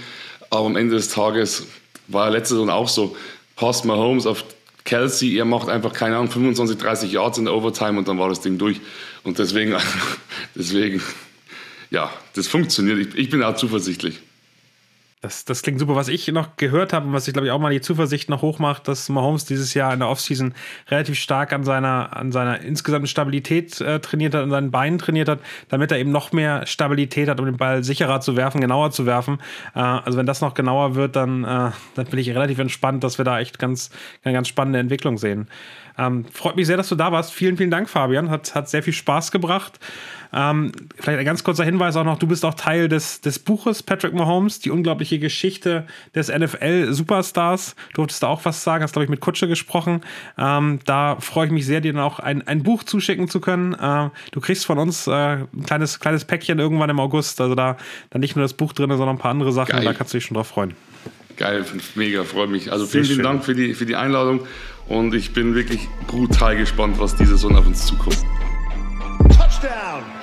Aber 0.51 0.67
am 0.67 0.77
Ende 0.77 0.95
des 0.95 1.09
Tages 1.09 1.67
war 2.07 2.31
letzte 2.31 2.55
Saison 2.55 2.71
auch 2.71 2.89
so. 2.89 3.17
Passt 3.57 3.85
Mahomes 3.85 4.27
auf 4.27 4.45
Kelsey, 4.85 5.37
er 5.37 5.45
macht 5.45 5.69
einfach, 5.69 5.93
keine 5.93 6.17
Ahnung, 6.17 6.31
25, 6.31 6.79
30 6.79 7.13
Yards 7.13 7.39
in 7.39 7.45
der 7.45 7.55
Overtime 7.55 7.99
und 7.99 8.09
dann 8.09 8.19
war 8.19 8.29
das 8.29 8.41
Ding 8.41 8.57
durch. 8.57 8.81
Und 9.25 9.39
deswegen, 9.39 9.75
deswegen 10.55 11.03
ja, 11.91 12.11
das 12.35 12.49
funktioniert. 12.49 12.99
Ich, 12.99 13.15
ich 13.15 13.31
bin 13.31 13.43
auch 13.43 13.57
zuversichtlich. 13.57 14.21
Das, 15.21 15.45
das 15.45 15.63
klingt 15.63 15.81
super. 15.81 15.97
Was 15.97 16.07
ich 16.07 16.29
noch 16.29 16.55
gehört 16.57 16.93
habe 16.93 17.09
und 17.09 17.13
was 17.13 17.27
ich 17.27 17.33
glaube 17.33 17.49
ich 17.49 17.51
auch 17.51 17.59
mal 17.59 17.73
die 17.73 17.81
Zuversicht 17.81 18.29
noch 18.29 18.41
hochmacht, 18.41 18.87
dass 18.87 19.09
Mahomes 19.09 19.45
dieses 19.45 19.75
Jahr 19.75 19.93
in 19.93 19.99
der 19.99 20.09
Offseason 20.09 20.55
relativ 20.89 21.19
stark 21.19 21.53
an 21.53 21.65
seiner, 21.65 22.17
an 22.17 22.31
seiner 22.31 22.61
insgesamten 22.61 23.09
Stabilität 23.09 23.81
äh, 23.81 23.99
trainiert 23.99 24.35
hat, 24.35 24.45
an 24.45 24.51
seinen 24.51 24.71
Beinen 24.71 25.01
trainiert 25.01 25.29
hat, 25.29 25.41
damit 25.71 25.91
er 25.91 25.99
eben 25.99 26.13
noch 26.13 26.31
mehr 26.31 26.67
Stabilität 26.69 27.29
hat, 27.29 27.41
um 27.41 27.47
den 27.47 27.57
Ball 27.57 27.83
sicherer 27.83 28.21
zu 28.21 28.37
werfen, 28.37 28.61
genauer 28.61 28.93
zu 28.93 29.07
werfen. 29.07 29.41
Äh, 29.75 29.81
also 29.81 30.17
wenn 30.19 30.27
das 30.27 30.41
noch 30.41 30.55
genauer 30.55 30.95
wird, 30.95 31.17
dann, 31.17 31.43
äh, 31.43 31.73
dann 31.97 32.07
bin 32.09 32.21
ich 32.21 32.31
relativ 32.31 32.61
entspannt, 32.61 33.03
dass 33.03 33.19
wir 33.19 33.25
da 33.25 33.41
echt 33.41 33.59
ganz, 33.59 33.91
eine 34.23 34.35
ganz 34.35 34.47
spannende 34.47 34.79
Entwicklung 34.79 35.19
sehen. 35.19 35.49
Ähm, 35.99 36.25
freut 36.33 36.57
mich 36.57 36.67
sehr, 36.67 36.77
dass 36.77 36.89
du 36.89 36.95
da 36.95 37.13
warst. 37.13 37.33
Vielen, 37.33 37.57
vielen 37.57 37.71
Dank, 37.71 37.91
Fabian. 37.91 38.31
Hat, 38.31 38.55
hat 38.55 38.69
sehr 38.69 38.83
viel 38.83 38.93
Spaß 38.93 39.33
gebracht. 39.33 39.81
Ähm, 40.33 40.73
vielleicht 40.97 41.19
ein 41.19 41.25
ganz 41.25 41.43
kurzer 41.43 41.65
Hinweis 41.65 41.97
auch 41.97 42.05
noch: 42.05 42.19
Du 42.19 42.27
bist 42.27 42.45
auch 42.45 42.55
Teil 42.55 42.89
des, 42.89 43.21
des 43.21 43.39
Buches 43.39 43.83
Patrick 43.83 44.13
Mahomes, 44.13 44.61
die 44.61 44.71
unglaubliche 44.71 45.19
Geschichte 45.19 45.87
des 46.15 46.29
NFL-Superstars. 46.29 47.75
Du 47.91 48.03
Durftest 48.03 48.23
da 48.23 48.29
auch 48.29 48.45
was 48.45 48.63
sagen, 48.63 48.85
hast, 48.85 48.93
glaube 48.93 49.05
ich, 49.05 49.11
mit 49.11 49.21
Kutsche 49.21 49.49
gesprochen. 49.49 50.03
Ähm, 50.37 50.81
da 50.85 51.17
freue 51.21 51.47
ich 51.47 51.53
mich 51.53 51.67
sehr, 51.67 51.81
dir 51.81 51.93
dann 51.93 52.03
auch 52.03 52.21
ein, 52.21 52.47
ein 52.47 52.63
Buch 52.63 52.85
zuschicken 52.85 53.29
zu 53.29 53.41
können. 53.41 53.75
Äh, 53.75 54.11
du 54.33 54.41
kriegst 54.41 54.67
von 54.67 54.79
uns 54.79 55.07
äh, 55.07 55.13
ein 55.13 55.65
kleines, 55.67 55.99
kleines 55.99 56.25
Päckchen 56.25 56.59
irgendwann 56.59 56.91
im 56.91 57.01
August. 57.01 57.41
Also 57.41 57.55
da, 57.55 57.77
da 58.11 58.19
nicht 58.19 58.37
nur 58.37 58.45
das 58.45 58.53
Buch 58.53 58.73
drin, 58.73 58.91
sondern 58.91 59.17
ein 59.17 59.19
paar 59.19 59.31
andere 59.31 59.53
Sachen. 59.53 59.83
Da 59.83 59.93
kannst 59.95 60.13
du 60.13 60.19
dich 60.19 60.27
schon 60.27 60.35
drauf 60.35 60.49
freuen. 60.49 60.75
Geil, 61.39 61.65
mega, 61.95 62.25
freut 62.25 62.51
mich. 62.51 62.73
Also 62.73 62.85
vielen, 62.85 63.05
vielen 63.05 63.23
Dank 63.23 63.45
für 63.45 63.55
die, 63.55 63.75
für 63.75 63.87
die 63.87 63.95
Einladung 63.95 64.41
und 64.89 65.15
ich 65.15 65.33
bin 65.33 65.55
wirklich 65.55 65.89
brutal 66.07 66.57
gespannt, 66.57 66.99
was 66.99 67.15
diese 67.17 67.37
Sonne 67.37 67.59
auf 67.59 67.67
uns 67.67 67.87
zukommt. 67.87 68.25
Touchdown! 69.29 70.18